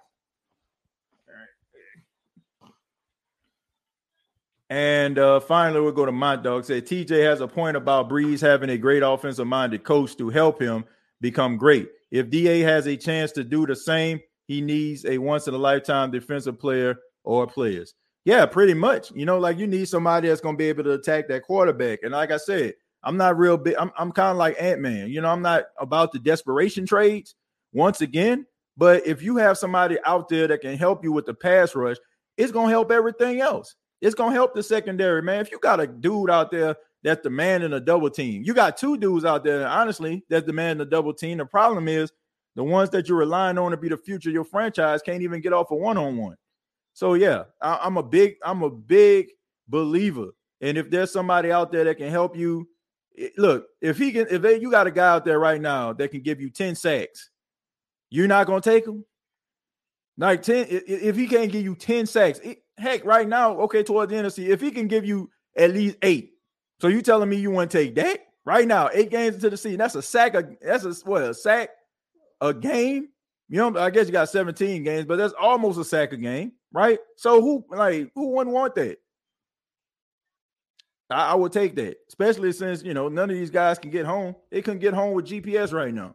And 4.70 5.18
uh, 5.18 5.40
finally, 5.40 5.80
we'll 5.80 5.92
go 5.92 6.04
to 6.04 6.12
my 6.12 6.36
dog. 6.36 6.64
Say 6.64 6.80
TJ 6.80 7.24
has 7.24 7.40
a 7.40 7.48
point 7.48 7.76
about 7.76 8.10
Brees 8.10 8.40
having 8.40 8.70
a 8.70 8.78
great 8.78 9.02
offensive 9.02 9.46
minded 9.46 9.82
coach 9.84 10.16
to 10.16 10.28
help 10.28 10.60
him 10.60 10.84
become 11.20 11.56
great. 11.56 11.88
If 12.10 12.30
DA 12.30 12.60
has 12.60 12.86
a 12.86 12.96
chance 12.96 13.32
to 13.32 13.44
do 13.44 13.66
the 13.66 13.76
same, 13.76 14.20
he 14.46 14.60
needs 14.60 15.04
a 15.04 15.18
once 15.18 15.48
in 15.48 15.54
a 15.54 15.58
lifetime 15.58 16.10
defensive 16.10 16.58
player 16.58 16.96
or 17.24 17.46
players. 17.46 17.94
Yeah, 18.24 18.44
pretty 18.46 18.74
much. 18.74 19.10
You 19.12 19.24
know, 19.24 19.38
like 19.38 19.58
you 19.58 19.66
need 19.66 19.88
somebody 19.88 20.28
that's 20.28 20.40
going 20.40 20.54
to 20.54 20.58
be 20.58 20.68
able 20.68 20.84
to 20.84 20.92
attack 20.92 21.28
that 21.28 21.44
quarterback. 21.44 22.00
And 22.02 22.12
like 22.12 22.30
I 22.30 22.36
said, 22.36 22.74
I'm 23.02 23.16
not 23.16 23.38
real 23.38 23.56
big. 23.56 23.76
I'm, 23.78 23.90
I'm 23.96 24.12
kind 24.12 24.30
of 24.30 24.36
like 24.36 24.56
Ant 24.60 24.80
Man. 24.80 25.08
You 25.08 25.20
know, 25.20 25.28
I'm 25.28 25.42
not 25.42 25.64
about 25.78 26.12
the 26.12 26.18
desperation 26.18 26.84
trades 26.84 27.34
once 27.72 28.00
again. 28.00 28.46
But 28.76 29.06
if 29.06 29.22
you 29.22 29.36
have 29.38 29.58
somebody 29.58 29.98
out 30.04 30.28
there 30.28 30.46
that 30.46 30.60
can 30.60 30.76
help 30.76 31.04
you 31.04 31.12
with 31.12 31.26
the 31.26 31.34
pass 31.34 31.74
rush, 31.74 31.96
it's 32.36 32.52
gonna 32.52 32.70
help 32.70 32.92
everything 32.92 33.40
else. 33.40 33.74
It's 34.00 34.14
gonna 34.14 34.32
help 34.32 34.54
the 34.54 34.62
secondary, 34.62 35.22
man. 35.22 35.40
If 35.40 35.50
you 35.50 35.58
got 35.58 35.80
a 35.80 35.86
dude 35.86 36.30
out 36.30 36.50
there 36.50 36.76
that's 37.02 37.22
demanding 37.22 37.72
a 37.72 37.80
double 37.80 38.10
team, 38.10 38.42
you 38.44 38.54
got 38.54 38.76
two 38.76 38.96
dudes 38.96 39.24
out 39.24 39.44
there, 39.44 39.66
honestly, 39.66 40.24
that's 40.28 40.46
demanding 40.46 40.86
a 40.86 40.90
double 40.90 41.12
team. 41.12 41.38
The 41.38 41.46
problem 41.46 41.88
is 41.88 42.12
the 42.54 42.64
ones 42.64 42.90
that 42.90 43.08
you're 43.08 43.18
relying 43.18 43.58
on 43.58 43.70
to 43.70 43.76
be 43.76 43.88
the 43.88 43.96
future 43.96 44.30
of 44.30 44.34
your 44.34 44.44
franchise 44.44 45.02
can't 45.02 45.22
even 45.22 45.40
get 45.40 45.52
off 45.52 45.70
a 45.70 45.74
one-on-one. 45.74 46.36
So 46.92 47.14
yeah, 47.14 47.44
I, 47.60 47.80
I'm 47.82 47.96
a 47.96 48.02
big, 48.02 48.36
I'm 48.44 48.62
a 48.62 48.70
big 48.70 49.28
believer. 49.68 50.28
And 50.60 50.76
if 50.76 50.90
there's 50.90 51.12
somebody 51.12 51.52
out 51.52 51.70
there 51.70 51.84
that 51.84 51.98
can 51.98 52.10
help 52.10 52.36
you, 52.36 52.68
look, 53.36 53.66
if 53.80 53.98
he 53.98 54.12
can, 54.12 54.26
if 54.30 54.42
they, 54.42 54.60
you 54.60 54.70
got 54.70 54.88
a 54.88 54.90
guy 54.90 55.08
out 55.08 55.24
there 55.24 55.38
right 55.38 55.60
now 55.60 55.92
that 55.92 56.10
can 56.10 56.22
give 56.22 56.40
you 56.40 56.50
10 56.50 56.74
sacks 56.74 57.30
you're 58.10 58.28
not 58.28 58.46
gonna 58.46 58.60
take 58.60 58.86
him. 58.86 59.04
Like 60.16 60.42
10, 60.42 60.66
if 60.68 61.16
he 61.16 61.26
can't 61.28 61.52
give 61.52 61.62
you 61.62 61.74
10 61.74 62.06
sacks, 62.06 62.40
heck, 62.78 63.04
right 63.04 63.28
now, 63.28 63.58
okay, 63.62 63.82
towards 63.82 64.10
the 64.10 64.16
end 64.16 64.26
of 64.26 64.32
the 64.32 64.36
season, 64.36 64.52
if 64.52 64.60
he 64.60 64.70
can 64.70 64.88
give 64.88 65.04
you 65.04 65.30
at 65.56 65.72
least 65.72 65.96
eight. 66.02 66.32
So 66.80 66.88
you 66.88 67.02
telling 67.02 67.28
me 67.28 67.36
you 67.36 67.50
want 67.50 67.70
to 67.70 67.78
take 67.78 67.94
that 67.96 68.20
right 68.44 68.66
now, 68.66 68.88
eight 68.92 69.10
games 69.10 69.34
into 69.34 69.50
the 69.50 69.56
season? 69.56 69.78
That's 69.78 69.94
a 69.94 70.02
sack, 70.02 70.34
a, 70.34 70.48
that's 70.62 70.84
a 70.84 70.94
what 71.04 71.22
a 71.22 71.34
sack 71.34 71.70
a 72.40 72.54
game. 72.54 73.08
You 73.48 73.58
know, 73.58 73.78
I 73.78 73.90
guess 73.90 74.06
you 74.06 74.12
got 74.12 74.28
17 74.28 74.82
games, 74.82 75.06
but 75.06 75.16
that's 75.16 75.34
almost 75.40 75.78
a 75.78 75.84
sack 75.84 76.12
a 76.12 76.16
game, 76.16 76.52
right? 76.72 76.98
So 77.16 77.40
who 77.40 77.64
like 77.70 78.10
who 78.14 78.28
wouldn't 78.28 78.54
want 78.54 78.74
that? 78.76 78.98
I, 81.10 81.32
I 81.32 81.34
would 81.34 81.52
take 81.52 81.74
that, 81.76 81.96
especially 82.08 82.52
since 82.52 82.82
you 82.82 82.94
know 82.94 83.08
none 83.08 83.30
of 83.30 83.36
these 83.36 83.50
guys 83.50 83.78
can 83.78 83.90
get 83.90 84.06
home. 84.06 84.36
They 84.50 84.62
couldn't 84.62 84.80
get 84.80 84.94
home 84.94 85.14
with 85.14 85.26
GPS 85.26 85.72
right 85.72 85.92
now. 85.92 86.14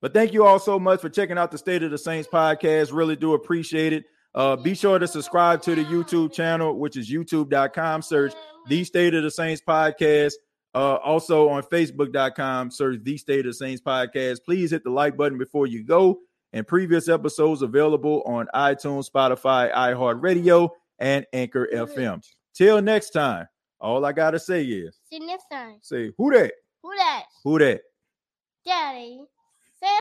But 0.00 0.14
thank 0.14 0.32
you 0.32 0.44
all 0.44 0.58
so 0.58 0.78
much 0.78 1.00
for 1.00 1.08
checking 1.08 1.38
out 1.38 1.50
the 1.50 1.58
State 1.58 1.82
of 1.82 1.90
the 1.90 1.98
Saints 1.98 2.28
podcast. 2.32 2.92
Really 2.92 3.16
do 3.16 3.34
appreciate 3.34 3.92
it. 3.92 4.04
Uh, 4.34 4.56
be 4.56 4.74
sure 4.74 4.98
to 4.98 5.06
subscribe 5.08 5.62
to 5.62 5.74
the 5.74 5.84
YouTube 5.84 6.32
channel, 6.32 6.78
which 6.78 6.96
is 6.96 7.10
youtube.com. 7.10 8.02
Search 8.02 8.32
the 8.68 8.84
State 8.84 9.14
of 9.14 9.22
the 9.22 9.30
Saints 9.30 9.62
podcast. 9.66 10.34
Uh, 10.74 10.96
also 10.96 11.48
on 11.48 11.62
Facebook.com, 11.62 12.70
search 12.70 13.00
the 13.02 13.16
State 13.16 13.40
of 13.40 13.46
the 13.46 13.54
Saints 13.54 13.80
podcast. 13.82 14.44
Please 14.44 14.70
hit 14.70 14.84
the 14.84 14.90
like 14.90 15.16
button 15.16 15.38
before 15.38 15.66
you 15.66 15.82
go. 15.82 16.18
And 16.52 16.66
previous 16.66 17.08
episodes 17.08 17.62
available 17.62 18.22
on 18.24 18.46
iTunes, 18.54 19.10
Spotify, 19.10 19.72
iHeartRadio, 19.72 20.70
and 20.98 21.26
Anchor 21.32 21.68
FM. 21.74 22.22
Till 22.54 22.80
next 22.80 23.10
time, 23.10 23.46
all 23.80 24.04
I 24.04 24.12
gotta 24.12 24.38
say 24.38 24.64
is 24.64 24.98
See 25.10 25.16
you 25.20 25.26
next 25.26 25.46
time. 25.50 25.78
say 25.82 26.10
who 26.16 26.30
that? 26.32 26.52
Who 26.82 26.96
that? 26.96 27.24
Who 27.44 27.58
that? 27.58 27.80
Daddy. 28.64 29.24